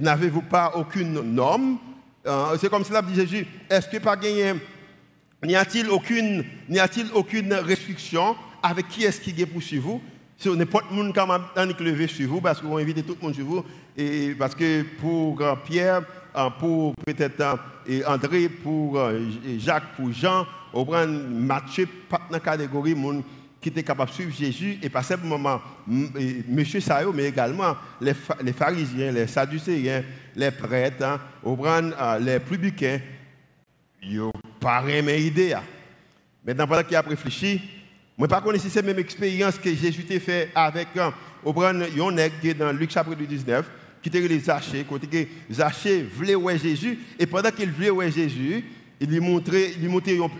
n'avez-vous 0.00 0.42
pas 0.42 0.72
aucune 0.76 1.20
norme? 1.34 1.78
Euh, 2.24 2.56
c'est 2.58 2.70
comme 2.70 2.84
cela 2.84 3.02
dit 3.02 3.14
Jésus, 3.14 3.46
est-ce 3.68 3.88
que 3.88 3.98
pas 3.98 4.16
gagné, 4.16 4.54
n'y 5.44 5.56
a-t-il 5.56 5.90
aucune, 5.90 6.44
aucune 7.14 7.52
restriction? 7.52 8.36
Avec 8.62 8.88
qui 8.88 9.04
est-ce 9.04 9.20
qui 9.20 9.40
est 9.40 9.46
pour 9.46 9.62
suivre 9.62 9.88
vous? 9.88 10.02
Sur 10.36 10.56
n'importe 10.56 10.86
qui 10.88 11.12
qui 11.12 11.20
a 11.20 11.66
levé 11.80 12.06
sur 12.06 12.28
vous, 12.28 12.40
parce 12.40 12.60
qu'on 12.60 12.78
invite 12.78 13.06
tout 13.06 13.16
le 13.20 13.26
monde 13.26 13.34
sur 13.34 13.44
vous, 13.44 13.64
et 13.96 14.34
parce 14.38 14.54
que 14.54 14.82
pour 15.00 15.40
euh, 15.40 15.54
Pierre, 15.64 16.02
euh, 16.36 16.50
pour 16.58 16.94
peut-être 17.04 17.58
André, 18.06 18.48
pour 18.48 19.00
Jacques, 19.58 19.94
pour 19.96 20.12
Jean, 20.12 20.46
on 20.72 20.84
prend 20.84 21.06
Matthieu, 21.06 21.86
pas 22.08 22.18
dans 22.28 22.34
la 22.34 22.40
catégorie 22.40 22.96
qui 23.60 23.68
était 23.68 23.84
capable 23.84 24.10
de 24.10 24.14
suivre 24.14 24.34
Jésus, 24.34 24.78
et 24.82 24.88
pas 24.88 25.04
simplement 25.04 25.60
M. 25.88 26.64
Sayo, 26.80 27.12
mais 27.12 27.26
également 27.26 27.76
les, 28.00 28.12
les 28.42 28.52
pharisiens, 28.52 29.12
les 29.12 29.28
sadducéens, 29.28 30.02
les 30.34 30.50
prêtres, 30.50 31.04
hein, 31.04 31.20
euh, 31.46 32.18
les 32.18 32.40
publicains, 32.40 32.98
ils 34.02 34.18
n'ont 34.18 34.32
pas 34.58 34.82
aimé 34.88 35.16
l'idée. 35.16 35.52
Hein. 35.52 35.62
Maintenant, 36.44 36.66
pendant 36.66 36.82
qu'il 36.82 36.96
a 36.96 37.02
réfléchi, 37.02 37.60
ne 38.24 38.28
sais 38.28 38.40
pas 38.40 38.58
si 38.58 38.70
c'est 38.70 38.82
la 38.82 38.86
même 38.86 38.98
expérience 38.98 39.58
que 39.58 39.74
Jésus 39.74 40.04
a 40.10 40.20
fait 40.20 40.50
avec 40.54 40.88
un 40.96 41.12
nègre 42.12 42.54
dans 42.58 42.72
Luc 42.72 42.90
chapitre 42.90 43.22
19, 43.22 43.68
qui 44.02 44.08
était 44.08 44.20
les 44.20 44.40
Zachée, 44.40 44.84
côté 44.84 45.28
Zachée 45.50 46.02
voulait 46.02 46.34
voir 46.34 46.56
Jésus, 46.56 46.98
et 47.18 47.26
pendant 47.26 47.50
qu'il 47.50 47.70
voulait 47.70 47.90
voir 47.90 48.10
Jésus, 48.10 48.64
il 49.02 49.08
lui 49.10 49.18
montrait, 49.18 49.72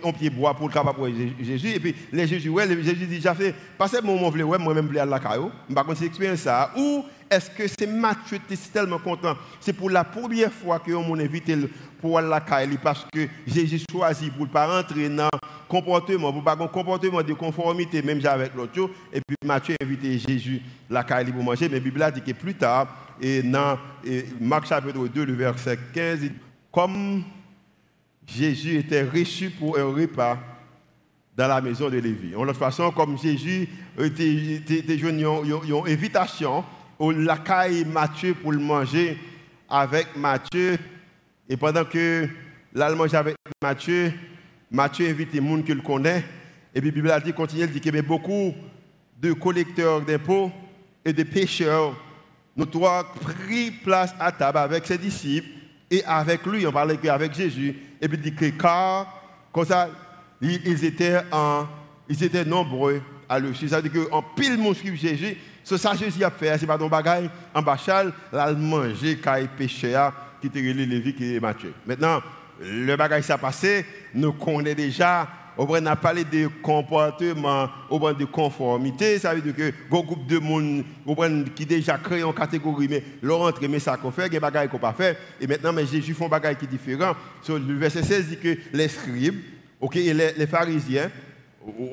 un, 0.05 0.11
pied 0.13 0.29
bois 0.29 0.53
pour 0.53 0.69
le 0.69 0.73
capable 0.73 0.97
voir 0.97 1.09
Jésus. 1.41 1.67
Et 1.75 1.79
puis 1.81 1.93
les 2.13 2.25
Jésus, 2.25 2.47
ouais, 2.47 2.65
Jésus 2.81 3.05
dit, 3.05 3.19
j'ai 3.21 3.33
fait, 3.33 3.53
passez 3.77 3.97
mon 4.01 4.17
moment, 4.17 4.29
ouais, 4.29 4.57
moi-même, 4.57 4.89
je 4.91 4.99
à 4.99 5.05
la 5.05 5.19
caillou. 5.19 5.51
Par 5.75 5.85
contre, 5.85 5.99
c'est 5.99 6.05
expérience 6.05 6.39
ça. 6.39 6.71
Ou 6.77 7.03
est-ce 7.29 7.49
que 7.49 7.67
c'est 7.67 7.87
Matthieu 7.87 8.39
qui 8.47 8.53
est 8.53 8.71
tellement 8.71 8.99
content? 8.99 9.35
C'est 9.59 9.73
pour 9.73 9.89
la 9.89 10.05
première 10.05 10.51
fois 10.51 10.79
que 10.79 10.93
on 10.93 11.19
invité 11.19 11.57
pour 11.99 12.21
la 12.21 12.39
caillou 12.39 12.77
parce 12.81 13.05
que 13.11 13.27
Jésus 13.45 13.83
choisit 13.91 14.31
pour 14.31 14.45
ne 14.45 14.51
pas 14.51 14.65
rentrer 14.65 15.09
dans 15.09 15.25
le 15.25 15.39
comportement, 15.67 16.31
pour 16.31 16.43
pas 16.43 16.57
un 16.57 16.67
comportement 16.67 17.21
de 17.21 17.33
conformité, 17.33 18.01
même 18.01 18.25
avec 18.25 18.55
l'autre. 18.55 18.89
Et 19.11 19.19
puis 19.19 19.35
Matthieu 19.43 19.75
a 19.77 19.83
invité 19.83 20.17
Jésus 20.17 20.61
à 20.89 20.93
la 20.93 21.03
caillou 21.03 21.33
pour 21.33 21.43
manger. 21.43 21.67
Mais 21.67 21.75
la 21.75 21.83
Bible 21.83 22.01
a 22.01 22.11
dit 22.11 22.21
que 22.21 22.31
plus 22.31 22.55
tard, 22.55 22.87
et 23.21 23.43
dans 23.43 23.77
Marc 24.39 24.67
chapitre 24.67 25.05
2, 25.05 25.25
le 25.25 25.33
verset 25.33 25.77
15, 25.93 26.19
comme 26.71 27.23
Jésus 28.27 28.77
était 28.77 29.03
reçu 29.03 29.49
pour 29.49 29.77
un 29.77 29.85
repas 29.85 30.39
dans 31.35 31.47
la 31.47 31.61
maison 31.61 31.89
de 31.89 31.97
Lévi. 31.97 32.35
En 32.35 32.43
l'autre 32.43 32.59
façon, 32.59 32.91
comme 32.91 33.17
Jésus 33.17 33.67
était, 33.99 34.95
une, 34.95 35.25
invitation 35.87 36.63
au 36.99 37.11
lacaille 37.11 37.85
Matthieu 37.85 38.33
pour 38.35 38.51
le 38.51 38.59
manger 38.59 39.17
avec 39.69 40.15
Matthieu. 40.15 40.77
Et 41.49 41.57
pendant 41.57 41.85
que 41.85 42.27
l'Allemand 42.73 43.03
mangeait 43.03 43.17
avec 43.17 43.35
Matthieu, 43.61 44.13
Matthieu 44.71 45.09
invite 45.09 45.33
les 45.33 45.45
gens 45.45 45.61
qu'il 45.61 45.81
connaît. 45.81 46.23
Et 46.73 46.81
puis 46.81 46.89
la 46.89 46.95
Bible 46.95 47.11
a 47.11 47.19
dit, 47.19 47.33
continue, 47.33 47.67
dit 47.67 47.79
qu'il 47.79 47.95
y 47.95 48.01
beaucoup 48.01 48.53
de 49.19 49.33
collecteurs 49.33 50.01
d'impôts 50.01 50.51
et 51.05 51.13
de 51.13 51.23
pêcheurs, 51.23 51.95
nous 52.55 52.65
trois 52.65 53.03
pris 53.13 53.71
place 53.71 54.13
à 54.19 54.31
table 54.31 54.57
avec 54.57 54.85
ses 54.85 54.97
disciples 54.97 55.47
et 55.89 56.03
avec 56.05 56.45
lui, 56.45 56.65
on 56.65 56.71
parlait 56.71 56.97
avec 57.09 57.33
Jésus, 57.33 57.75
et 58.03 58.07
puis 58.09 58.19
il 58.21 58.35
dit 58.35 58.53
car, 58.57 59.23
ils 60.41 60.83
étaient, 60.83 61.21
en, 61.31 61.65
ils 62.09 62.21
étaient 62.21 62.43
nombreux 62.43 63.01
à 63.29 63.39
le 63.39 63.53
suivre. 63.53 63.71
Ça 63.71 63.79
veut 63.79 63.87
dire 63.87 64.09
qu'en 64.09 64.21
pile, 64.21 64.57
mon 64.57 64.73
suivre 64.73 64.97
Jésus, 64.97 65.37
ce 65.63 65.75
que 65.75 65.97
Jésus 65.97 66.21
a 66.21 66.29
fait, 66.29 66.57
c'est 66.57 66.67
pas 66.67 66.77
ton 66.77 66.89
bagage, 66.89 67.29
en 67.53 67.61
bachal, 67.61 68.11
là, 68.29 68.51
manger, 68.51 69.17
caille 69.19 69.47
péché, 69.57 69.97
qui 70.41 70.47
était 70.47 70.59
Lévi, 70.59 71.15
qui 71.15 71.37
est 71.37 71.39
Matthieu. 71.39 71.73
Maintenant, 71.85 72.21
le 72.59 72.93
bagage 72.97 73.23
s'est 73.23 73.37
passé, 73.37 73.85
nous 74.13 74.33
connaissons 74.33 74.75
déjà 74.75 75.29
on 75.57 75.85
a 75.85 75.95
parlé 75.95 76.23
de 76.23 76.47
comportement, 76.61 77.69
on 77.89 78.13
de 78.13 78.25
conformité, 78.25 79.19
ça 79.19 79.33
veut 79.33 79.41
dire 79.41 79.55
que 79.55 79.69
un 79.69 80.01
groupe 80.01 80.25
de 80.27 80.39
monde 80.39 80.83
qui 81.55 81.65
déjà 81.65 81.97
créé 81.97 82.23
en 82.23 82.33
catégorie, 82.33 82.87
mais 82.89 83.03
leur 83.21 83.41
entre, 83.41 83.67
mais 83.67 83.79
ça 83.79 83.97
qu'on 83.97 84.11
fait, 84.11 84.29
des 84.29 84.39
bagages 84.39 84.69
qu'on 84.69 84.79
pas 84.79 84.93
fait. 84.93 85.17
Et 85.39 85.47
maintenant, 85.47 85.73
mais 85.73 85.85
Jésus 85.85 86.13
font 86.13 86.27
bagages 86.27 86.57
qui 86.57 86.65
sont 86.65 86.71
différents. 86.71 87.15
Le 87.47 87.75
verset 87.75 88.03
16 88.03 88.27
dit 88.29 88.37
que 88.37 88.57
les 88.73 88.87
scribes, 88.87 89.39
ok, 89.79 89.95
et 89.95 90.13
les, 90.13 90.47
pharisiens, 90.47 91.11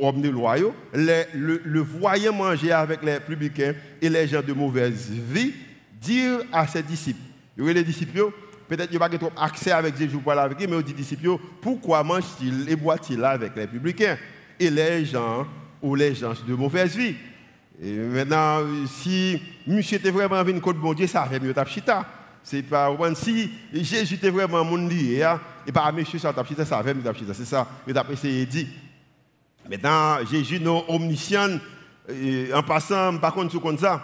hommes 0.00 0.22
le, 0.22 1.60
le 1.64 1.80
voyaient 1.80 2.32
manger 2.32 2.72
avec 2.72 3.02
les 3.02 3.20
publicains 3.20 3.74
et 4.00 4.08
les 4.08 4.26
gens 4.26 4.42
de 4.42 4.52
mauvaise 4.52 5.10
vie, 5.10 5.52
dire 6.00 6.40
à 6.52 6.66
ses 6.66 6.82
disciples, 6.82 7.20
les 7.56 7.84
disciples, 7.84 8.30
peut-être 8.70 8.88
qu'il 8.88 8.98
n'y 8.98 9.04
a 9.04 9.08
pas 9.08 9.18
trop 9.18 9.32
accès 9.36 9.72
avec 9.72 9.96
Jésus 9.96 10.12
pour 10.12 10.22
parler 10.22 10.42
avec 10.42 10.58
lui, 10.58 10.68
mais 10.68 10.76
aux 10.76 10.82
disciples, 10.82 11.36
pourquoi 11.60 12.04
mange-t-il 12.04 12.70
et 12.70 12.76
boit-il 12.76 13.22
avec 13.24 13.56
les 13.56 13.66
publicains 13.66 14.16
et 14.60 14.70
les 14.70 15.04
gens 15.04 15.44
ou 15.82 15.96
les 15.96 16.14
gens 16.14 16.34
de 16.46 16.54
mauvaise 16.54 16.96
vie? 16.96 17.16
Maintenant, 17.82 18.60
si 18.86 19.42
monsieur 19.66 19.98
était 19.98 20.12
vraiment 20.12 20.42
venu 20.44 20.60
contre 20.60 20.78
bon 20.78 20.94
Dieu, 20.94 21.08
ça 21.08 21.22
avait 21.22 21.40
mieux 21.40 21.52
chita. 21.66 22.06
C'est 22.44 22.62
pas 22.62 22.96
si 23.16 23.50
Jésus 23.72 24.14
était 24.14 24.30
vraiment 24.30 24.64
mon 24.64 24.86
lié, 24.86 25.24
hein, 25.24 25.40
et 25.66 25.72
pas 25.72 25.90
monsieur 25.90 26.20
ça 26.20 26.32
t'a 26.32 26.44
ça 26.64 26.78
avec 26.78 26.96
c'est 27.34 27.44
ça, 27.44 27.66
mais 27.84 27.92
t'a 27.92 28.06
essayé 28.10 28.46
de 28.46 28.50
dire. 28.50 28.66
Maintenant 29.68 30.24
Jésus 30.30 30.60
non 30.60 30.84
omniscient 30.88 31.58
en 32.54 32.62
passant 32.62 33.18
par 33.18 33.34
contre 33.34 33.50
sur 33.50 33.60
comme 33.60 33.78
ça. 33.78 34.00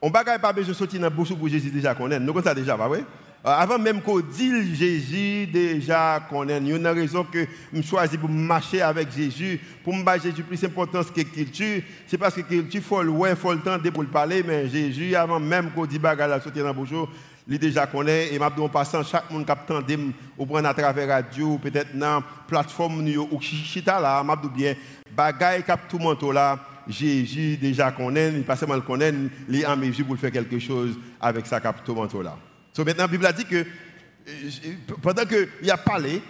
On 0.00 0.10
bagaille 0.10 0.38
pas 0.38 0.52
besoin 0.52 0.72
de 0.72 0.78
sortir 0.78 0.98
dans 0.98 1.06
la 1.06 1.10
bouche 1.10 1.34
pour 1.34 1.48
Jésus 1.48 1.70
déjà 1.70 1.94
connaît. 1.94 2.18
Nous 2.18 2.32
connaissons 2.32 2.48
ça 2.48 2.54
déjà, 2.54 2.76
pas 2.76 2.88
vrai? 2.88 3.04
Euh, 3.48 3.52
avant 3.52 3.78
même 3.78 4.02
qu'on 4.02 4.20
dise 4.20 4.76
Jésus, 4.76 5.46
déjà 5.46 6.20
qu'on 6.28 6.46
Il 6.46 6.68
y 6.68 6.72
a 6.72 6.76
une 6.76 6.86
raison 6.86 7.24
que 7.24 7.46
je 7.72 7.80
choisis 7.80 8.18
pour 8.18 8.28
marcher 8.28 8.82
avec 8.82 9.10
Jésus, 9.10 9.58
pour 9.82 9.94
me 9.94 10.04
battre 10.04 10.24
Jésus 10.24 10.42
plus 10.42 10.62
important 10.64 11.00
que 11.02 11.22
culture. 11.22 11.80
C'est 12.06 12.18
parce 12.18 12.34
que 12.34 12.42
culture, 12.42 12.80
il 12.80 12.82
faut 12.82 13.02
le 13.02 13.30
il 13.30 13.36
faut 13.36 13.54
le 13.54 13.60
temps 13.60 13.78
pour 13.90 14.02
le 14.02 14.08
parler, 14.10 14.42
mais 14.46 14.68
Jésus, 14.68 15.14
avant 15.14 15.40
même 15.40 15.70
qu'on 15.70 15.86
dise 15.86 15.98
bagarre 15.98 16.28
la 16.28 16.42
sortie 16.42 16.58
dans 16.58 16.74
bonjour, 16.74 17.08
il 17.48 17.58
déjà 17.58 17.86
connaît. 17.86 18.34
Et 18.34 18.38
maintenant, 18.38 18.64
en 18.64 18.68
passant, 18.68 19.02
chaque 19.02 19.30
monde 19.30 19.46
qui 19.46 19.96
ou 20.36 20.44
prendre 20.44 20.68
à 20.68 20.74
travers 20.74 21.06
la 21.06 21.14
radio, 21.14 21.56
peut-être 21.56 21.96
dans 21.96 22.16
la 22.16 22.22
plateforme 22.46 23.08
ou 23.08 23.40
chita 23.40 23.98
là, 23.98 24.22
m'a 24.22 24.36
bien, 24.36 24.74
bagaille 25.16 25.62
cap 25.62 25.88
tout 25.88 25.98
manteau 25.98 26.32
là. 26.32 26.58
Jésus 26.86 27.56
déjà 27.56 27.92
connaît, 27.92 28.30
il 28.30 28.44
pas 28.44 28.56
seulement 28.56 28.74
le 28.74 28.82
connaît, 28.82 29.12
il 29.48 29.60
est 29.60 29.66
en 29.66 29.76
mesure 29.76 30.06
pour 30.06 30.18
faire 30.18 30.32
quelque 30.32 30.58
chose 30.58 30.98
avec 31.18 31.46
sa 31.46 31.60
cap 31.60 31.82
tout 31.82 31.94
manteau 31.94 32.20
là. 32.20 32.36
Maintenant, 32.84 33.04
la 33.04 33.08
Bible 33.08 33.26
a 33.26 33.32
dit 33.32 33.44
que 33.44 33.56
euh, 33.56 34.94
pendant 35.02 35.24
qu'il 35.24 35.70
a 35.70 35.76
parlé, 35.76 36.22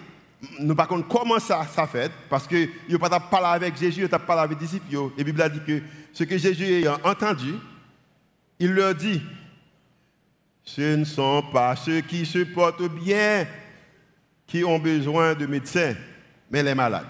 nous 0.60 0.74
par 0.74 0.88
contre 0.88 1.08
comment 1.08 1.38
ça, 1.38 1.66
ça 1.74 1.86
fait, 1.86 2.10
parce 2.28 2.46
qu'il 2.46 2.70
n'a 2.88 2.98
pas 2.98 3.20
parlé 3.20 3.46
avec 3.66 3.76
Jésus, 3.76 4.02
il 4.02 4.08
pas 4.08 4.18
parlé 4.18 4.42
avec 4.42 4.60
les 4.60 4.66
disciples. 4.66 4.86
La 5.16 5.24
Bible 5.24 5.42
a 5.42 5.48
dit 5.48 5.60
que 5.66 5.82
ce 6.12 6.24
que 6.24 6.38
Jésus 6.38 6.86
a 6.86 6.98
entendu, 7.08 7.54
il 8.58 8.72
leur 8.72 8.94
dit, 8.94 9.20
ce 10.64 10.96
ne 10.96 11.04
sont 11.04 11.42
pas 11.52 11.74
ceux 11.76 12.00
qui 12.02 12.26
se 12.26 12.40
portent 12.40 12.88
bien 12.88 13.46
qui 14.46 14.64
ont 14.64 14.78
besoin 14.78 15.34
de 15.34 15.46
médecins, 15.46 15.94
mais 16.50 16.62
les 16.62 16.74
malades. 16.74 17.06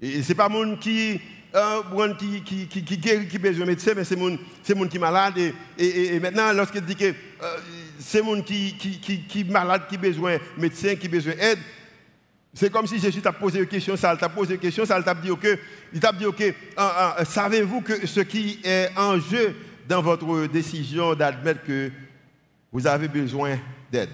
Et 0.00 0.22
ce 0.22 0.28
n'est 0.28 0.34
pas 0.34 0.48
monde 0.48 0.78
qui 0.78 1.20
euh, 1.54 2.14
qui, 2.18 2.42
qui, 2.42 2.66
qui, 2.66 2.82
qui, 2.82 2.98
qui, 2.98 3.38
besoin 3.38 3.64
de 3.64 3.70
médecin, 3.70 3.92
mais 3.94 4.02
c'est 4.02 4.16
monde, 4.16 4.38
c'est 4.62 4.74
qui 4.88 4.96
est 4.96 5.00
malade. 5.00 5.38
Et, 5.38 5.54
et, 5.78 6.14
et 6.16 6.20
maintenant, 6.20 6.52
lorsqu'il 6.52 6.80
dit 6.80 6.96
que 6.96 7.04
euh, 7.04 7.58
c'est 8.04 8.22
monde 8.22 8.44
qui, 8.44 8.74
qui, 8.74 9.00
qui, 9.00 9.20
qui 9.22 9.44
malade, 9.44 9.82
qui 9.88 9.96
besoin 9.96 10.34
de 10.34 10.40
médecin, 10.58 10.94
qui 10.94 11.08
besoin 11.08 11.34
d'aide, 11.34 11.58
c'est 12.52 12.70
comme 12.70 12.86
si 12.86 12.98
Jésus 12.98 13.20
t'a 13.20 13.32
posé 13.32 13.60
une 13.60 13.66
question, 13.66 13.96
ça 13.96 14.14
t'a 14.16 14.28
posé 14.28 14.54
une 14.54 14.60
question, 14.60 14.84
ça 14.84 15.02
t'a 15.02 15.14
dit, 15.14 15.30
ok, 15.30 15.46
il 15.92 16.00
t'a 16.00 16.12
dit, 16.12 16.26
ok, 16.26 16.54
savez-vous 17.26 17.80
que 17.80 18.06
ce 18.06 18.20
qui 18.20 18.60
est 18.62 18.90
en 18.96 19.18
jeu 19.18 19.56
dans 19.88 20.02
votre 20.02 20.46
décision 20.46 21.14
d'admettre 21.14 21.64
que 21.64 21.90
vous 22.70 22.86
avez 22.86 23.08
besoin 23.08 23.58
d'aide? 23.90 24.10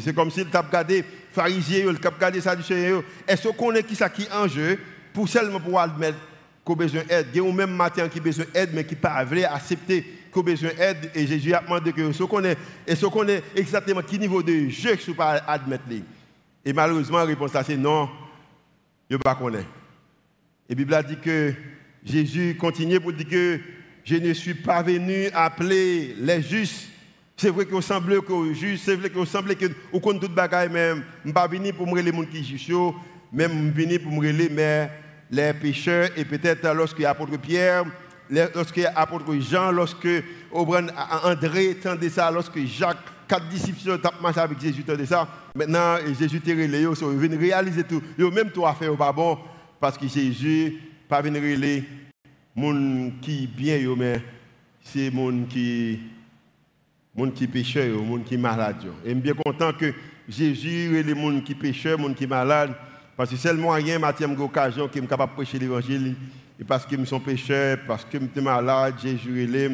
C'est 0.00 0.14
comme 0.14 0.30
s'il 0.30 0.46
t'a 0.46 0.62
regardé, 0.62 1.04
pharisien, 1.32 1.90
il 1.90 2.00
t'a 2.00 2.08
regardé 2.10 2.40
sadducéen, 2.40 3.02
est-ce 3.28 3.48
qu'on 3.48 3.72
est 3.74 3.82
qui 3.82 3.94
ça 3.94 4.08
qui 4.08 4.26
en 4.32 4.48
jeu 4.48 4.78
pour 5.12 5.28
seulement 5.28 5.60
pouvoir 5.60 5.84
admettre 5.84 6.18
qui 6.64 6.72
a 6.72 6.74
besoin 6.74 7.02
d'aide? 7.04 7.26
Il 7.34 7.42
y 7.42 7.48
a 7.48 7.52
même 7.52 7.76
matin 7.76 8.08
qui 8.08 8.18
a 8.18 8.22
besoin 8.22 8.46
d'aide, 8.52 8.70
mais 8.72 8.84
qui 8.84 8.96
pas 8.96 9.24
accepter 9.50 10.19
qui 10.32 10.38
a 10.38 10.42
besoin 10.42 10.70
d'aide. 10.76 11.10
Et 11.14 11.26
Jésus 11.26 11.54
a 11.54 11.60
demandé 11.60 11.92
que 11.92 12.12
ce 12.12 12.22
qu'on 12.22 12.44
est, 12.44 12.56
et 12.86 12.94
ce 12.94 13.06
qu'on 13.06 13.26
est 13.28 13.42
exactement 13.56 14.02
quel 14.08 14.20
niveau 14.20 14.42
de 14.42 14.68
jeu 14.68 14.96
que 14.96 15.02
je 15.02 15.12
pas 15.12 15.42
admettre. 15.46 15.84
Et 16.64 16.72
malheureusement, 16.72 17.18
la 17.18 17.24
réponse 17.24 17.52
c'est 17.64 17.76
non, 17.76 18.08
je 19.08 19.16
ne 19.16 19.22
pas 19.22 19.34
connaître. 19.34 19.68
Et 20.68 20.72
la 20.72 20.76
Bible 20.76 20.94
a 20.94 21.02
dit 21.02 21.18
que 21.18 21.52
Jésus 22.04 22.56
continue 22.58 23.00
pour 23.00 23.12
dire 23.12 23.28
que 23.28 23.60
je 24.04 24.16
ne 24.16 24.32
suis 24.32 24.54
pas 24.54 24.82
venu 24.82 25.28
appeler 25.34 26.14
les 26.18 26.42
justes. 26.42 26.88
C'est 27.36 27.48
vrai 27.50 27.64
qu'on 27.64 27.80
semble 27.80 28.20
que 28.22 28.52
juste, 28.52 28.84
c'est 28.84 28.96
vrai 28.96 29.08
qu'on 29.08 29.24
semble 29.24 29.56
que 29.56 29.66
au 29.92 30.00
compte 30.00 30.20
toute 30.20 30.34
bagaille 30.34 30.68
même, 30.68 31.02
je 31.24 31.28
ne 31.28 31.32
pas 31.32 31.46
venu 31.46 31.72
pour 31.72 31.86
me 31.86 32.00
les 32.00 32.12
gens 32.12 32.24
qui 32.24 32.58
sont 32.58 32.94
même 33.32 33.72
je 33.74 33.80
venu 33.80 33.98
pour 33.98 34.12
me 34.12 34.30
les 34.30 34.88
les 35.30 35.52
pécheurs, 35.54 36.10
et 36.16 36.24
peut-être 36.24 36.72
lorsque 36.74 36.98
l'apôtre 36.98 37.38
Pierre, 37.38 37.84
lorsque 38.30 38.76
l'apôtre 38.76 39.34
Jean, 39.40 39.70
lorsque 39.70 40.08
André 40.52 41.74
tendait 41.76 42.08
ça, 42.08 42.30
lorsque 42.30 42.58
Jacques, 42.64 42.98
quatre 43.28 43.48
disciples 43.48 43.90
ont 43.90 44.22
marché 44.22 44.40
avec 44.40 44.60
Jésus 44.60 44.82
tendait 44.82 45.06
ça, 45.06 45.28
maintenant 45.54 45.96
Jésus 46.18 46.40
t'a 46.40 46.52
relé, 46.52 46.82
ils 46.82 46.86
venus 46.86 47.38
réaliser 47.38 47.84
tout. 47.84 48.02
Ils 48.18 48.30
même 48.30 48.50
tout 48.50 48.66
à 48.66 48.74
faire 48.74 48.96
pas 48.96 49.12
bon, 49.12 49.38
parce 49.80 49.98
que 49.98 50.06
Jésus 50.06 50.78
pas 51.08 51.20
venu 51.20 51.56
les 51.56 51.84
gens 52.56 53.10
qui 53.20 53.46
bien, 53.46 53.78
mais 53.96 54.22
c'est 54.82 55.10
les 55.10 55.46
qui 55.48 56.00
gens 57.16 57.30
qui 57.30 57.46
pécheur, 57.46 57.98
gens 57.98 58.18
qui 58.18 58.38
malade. 58.38 58.76
Et 59.04 59.08
je 59.08 59.14
suis 59.14 59.20
bien 59.20 59.34
content 59.34 59.72
que 59.72 59.92
Jésus 60.28 60.96
et 60.96 61.02
les 61.02 61.14
gens 61.14 61.40
qui 61.40 61.54
pécheurs, 61.54 61.98
gens 61.98 62.14
qui 62.14 62.26
malades, 62.26 62.74
parce 63.16 63.30
que 63.30 63.36
c'est 63.36 63.52
le 63.52 63.58
moyen, 63.58 63.98
Mathieu, 63.98 64.26
occasion 64.38 64.88
qui 64.88 64.98
est 64.98 65.06
capable 65.06 65.32
de 65.32 65.36
prêcher 65.36 65.58
l'évangile. 65.58 66.14
Et 66.60 66.64
parce 66.64 66.84
que 66.84 66.94
je 66.94 67.04
suis 67.04 67.20
pécheur, 67.20 67.78
parce 67.86 68.04
que 68.04 68.18
je 68.18 68.26
suis 68.26 68.40
malade, 68.42 68.94
Jésus 69.02 69.44
est 69.44 69.68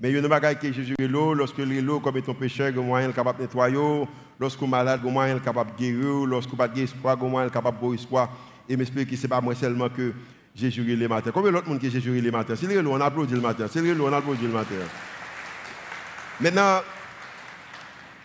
Mais 0.00 0.08
il 0.08 0.12
y 0.12 0.16
a 0.16 0.20
une 0.20 0.26
bagaille 0.26 0.58
que 0.58 0.72
Jésus 0.72 0.94
est 0.98 1.06
là, 1.06 1.34
lorsque 1.34 1.58
l'eau, 1.58 2.00
comme 2.00 2.16
étant 2.16 2.32
pécheur, 2.32 2.68
a 2.68 2.80
moyen 2.80 3.12
capable 3.12 3.38
de 3.38 3.42
nettoyer. 3.42 4.08
Lorsque 4.38 4.62
malade, 4.62 5.00
a 5.04 5.10
moyen 5.10 5.38
capable 5.38 5.72
de 5.72 5.76
guérir. 5.76 6.24
Lorsque 6.24 6.56
pas 6.56 6.66
d'espoir, 6.66 7.18
a 7.20 7.24
moyen 7.24 7.50
capable 7.50 7.86
de 7.86 7.94
espoir. 7.94 8.30
Et 8.66 8.74
m'explique 8.74 9.10
que 9.10 9.16
ce 9.16 9.22
n'est 9.22 9.28
pas 9.28 9.42
moi 9.42 9.54
seulement 9.54 9.90
que 9.90 10.14
Jésus 10.54 10.90
est 10.90 10.96
le 10.96 11.08
matin. 11.08 11.30
Combien 11.32 11.52
d'autres 11.52 11.68
monde 11.68 11.78
que 11.78 11.90
Jésus 11.90 12.16
est 12.16 12.22
le 12.22 12.30
matin 12.30 12.54
C'est 12.56 12.66
le 12.66 12.88
on 12.88 13.00
applaudit 13.00 13.34
le 13.34 13.40
matin. 13.40 13.66
C'est 13.70 13.82
le 13.82 14.00
on 14.00 14.12
applaudit 14.12 14.46
le 14.46 14.52
matin. 14.52 14.74
Maintenant, 16.40 16.80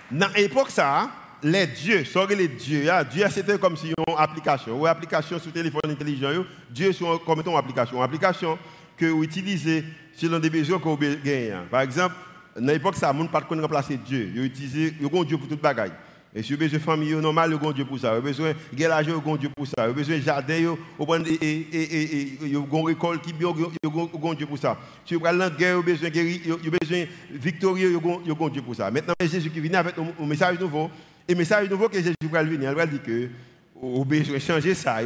dans 0.10 0.32
l'époque, 0.38 0.72
ça, 0.72 1.10
les 1.46 1.68
dieux, 1.68 2.04
sorry 2.06 2.36
les 2.36 2.48
dieux, 2.48 2.92
hein. 2.92 3.04
Dieu 3.04 3.26
c'était 3.30 3.60
comme 3.60 3.78
si 3.78 3.88
une 3.88 4.16
application, 4.18 4.80
ou 4.80 4.88
application 4.88 5.38
sur 5.40 5.52
téléphone 5.52 5.92
intelligent, 5.92 6.44
Dieu 6.70 6.92
c'est 6.92 7.06
comme 7.26 7.42
une 7.46 7.56
application, 7.56 7.98
une 7.98 8.04
application 8.04 8.58
que 8.98 9.06
vous 9.06 9.24
utilisez 9.24 9.84
selon 10.16 10.40
des 10.40 10.50
besoins 10.50 10.80
que 10.80 10.88
vous 10.88 10.98
gagnez. 10.98 11.54
Par 11.70 11.82
exemple, 11.82 12.16
dans 12.60 12.72
l'époque, 12.72 12.96
ça, 12.96 13.14
ne 13.14 13.28
pas 13.28 13.42
remplacer 13.42 13.98
Dieu. 13.98 14.32
Vous 14.34 14.44
utilisez, 14.44 14.94
vous 15.00 15.26
Dieu 15.26 15.38
pour 15.38 15.48
toute 15.48 15.62
bagaille. 15.62 15.92
Et 16.34 16.42
si 16.42 16.54
vous 16.54 16.56
avez 16.56 16.66
besoin 16.66 16.80
de 16.80 16.84
famille 16.84 17.14
normale, 17.16 17.54
vous 17.54 17.66
avez 17.66 17.76
Dieu 17.76 17.86
pour 17.86 18.00
ça. 18.00 18.10
Vous 18.10 18.16
avez 18.16 18.30
besoin 18.30 18.54
de 18.74 18.86
l'argent, 18.86 19.22
vous 19.24 19.30
avez 19.30 19.40
Dieu 19.40 19.50
pour 19.56 19.68
ça. 19.68 19.74
Vous 19.78 19.82
avez 19.84 19.94
besoin 19.94 20.18
de 20.18 20.22
jardin, 20.22 20.76
vous 20.98 21.14
avez 21.14 22.86
récolte 22.86 23.22
qui 23.22 23.34
bien, 23.34 23.50
vous 23.50 23.66
avez 23.66 24.36
Dieu 24.36 24.46
pour 24.48 24.58
ça. 24.58 24.78
Si 25.06 25.16
vous 25.16 25.26
avez 25.26 25.38
la 25.38 25.50
guerre, 25.50 25.82
vous 25.82 25.90
avez 25.90 26.10
besoin 26.10 26.10
de 26.10 26.70
besoin 26.70 27.06
victorieux, 27.32 28.00
vous 28.00 28.22
avez 28.24 28.50
Dieu 28.52 28.62
pour 28.62 28.76
ça. 28.76 28.90
Maintenant, 28.90 29.14
Jésus 29.22 29.50
qui 29.50 29.60
vient 29.60 29.80
avec 29.80 29.96
un 29.98 30.26
message 30.26 30.60
nouveau, 30.60 30.90
et 31.28 31.34
le 31.34 31.38
message 31.38 31.70
nouveau 31.70 31.90
que 31.90 31.98
Jésus 31.98 32.16
va 32.32 32.44
venir, 32.44 32.70
il 32.70 32.76
va 32.76 32.86
dire 32.86 33.02
que 33.02 33.30
avez 33.82 34.06
besoin 34.06 34.36
de 34.36 34.40
changer 34.40 34.74
ça, 34.74 34.98